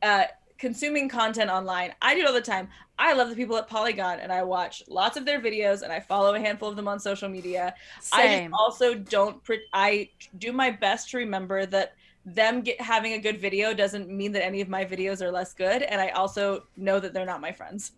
uh, 0.02 0.26
consuming 0.58 1.10
content 1.10 1.50
online. 1.50 1.94
I 2.02 2.16
do 2.16 2.22
it 2.22 2.28
all 2.28 2.34
the 2.34 2.42
time. 2.42 2.70
I 2.98 3.14
love 3.14 3.30
the 3.30 3.36
people 3.36 3.58
at 3.58 3.68
Polygon, 3.68 4.20
and 4.20 4.32
I 4.32 4.44
watch 4.44 4.84
lots 4.88 5.18
of 5.18 5.26
their 5.26 5.42
videos, 5.42 5.82
and 5.82 5.92
I 5.92 6.00
follow 6.00 6.34
a 6.34 6.40
handful 6.40 6.70
of 6.70 6.76
them 6.76 6.88
on 6.88 7.00
social 7.00 7.28
media. 7.28 7.76
I 8.14 8.22
Same. 8.22 8.52
just 8.52 8.60
also 8.60 8.96
don't. 8.96 9.44
Pre- 9.44 9.68
I 9.74 10.10
do 10.38 10.54
my 10.54 10.72
best 10.72 11.10
to 11.12 11.18
remember 11.18 11.66
that 11.68 11.96
them 12.26 12.62
get 12.62 12.80
having 12.82 13.14
a 13.14 13.20
good 13.20 13.40
video 13.40 13.74
doesn't 13.74 14.10
mean 14.10 14.32
that 14.32 14.44
any 14.44 14.62
of 14.62 14.70
my 14.70 14.86
videos 14.86 15.22
are 15.22 15.32
less 15.32 15.54
good, 15.54 15.84
and 15.84 16.00
I 16.02 16.10
also 16.10 16.66
know 16.78 17.00
that 17.00 17.14
they're 17.14 17.26
not 17.26 17.42
my 17.42 17.52
friends. 17.52 17.92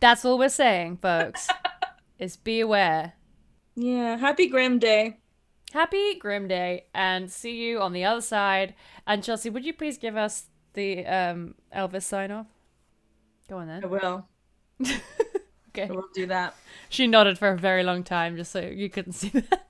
That's 0.00 0.24
all 0.24 0.38
we're 0.38 0.48
saying, 0.48 0.98
folks. 0.98 1.48
is 2.18 2.36
be 2.36 2.60
aware. 2.60 3.14
Yeah. 3.76 4.16
Happy 4.16 4.48
Grim 4.48 4.78
Day. 4.78 5.18
Happy 5.72 6.14
Grim 6.14 6.46
Day 6.46 6.86
and 6.94 7.30
see 7.30 7.56
you 7.56 7.80
on 7.80 7.92
the 7.92 8.04
other 8.04 8.20
side. 8.20 8.74
And 9.06 9.24
Chelsea, 9.24 9.50
would 9.50 9.64
you 9.64 9.72
please 9.72 9.98
give 9.98 10.16
us 10.16 10.46
the 10.74 11.06
um, 11.06 11.54
Elvis 11.74 12.02
sign 12.02 12.30
off? 12.30 12.46
Go 13.48 13.58
on 13.58 13.68
then. 13.68 13.84
I 13.84 13.86
will. 13.86 14.28
Okay. 15.76 15.88
I 15.88 15.92
will 15.92 16.08
do 16.14 16.26
that. 16.26 16.54
She 16.88 17.08
nodded 17.08 17.36
for 17.36 17.48
a 17.48 17.56
very 17.56 17.82
long 17.82 18.04
time 18.04 18.36
just 18.36 18.52
so 18.52 18.60
you 18.60 18.88
couldn't 18.88 19.14
see 19.14 19.30
that. 19.30 19.66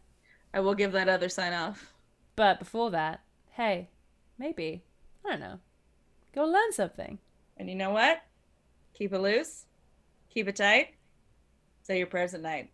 I 0.53 0.61
will 0.61 0.75
give 0.75 0.93
that 0.93 1.09
other 1.09 1.31
sign 1.31 1.55
off. 1.55 1.95
But 2.37 2.59
before 2.59 2.91
that, 2.91 3.21
hey, 3.53 3.89
maybe, 4.39 4.85
I 5.25 5.31
don't 5.31 5.41
know, 5.41 5.61
go 6.35 6.45
learn 6.45 6.73
something. 6.73 7.19
And 7.57 7.71
you 7.71 7.75
know 7.75 7.91
what? 7.91 8.23
Keep 8.93 9.15
it 9.15 9.19
loose, 9.19 9.65
keep 10.29 10.47
it 10.47 10.57
tight, 10.57 10.95
say 11.83 11.97
your 11.97 12.07
prayers 12.07 12.35
at 12.35 12.43
night. 12.43 12.71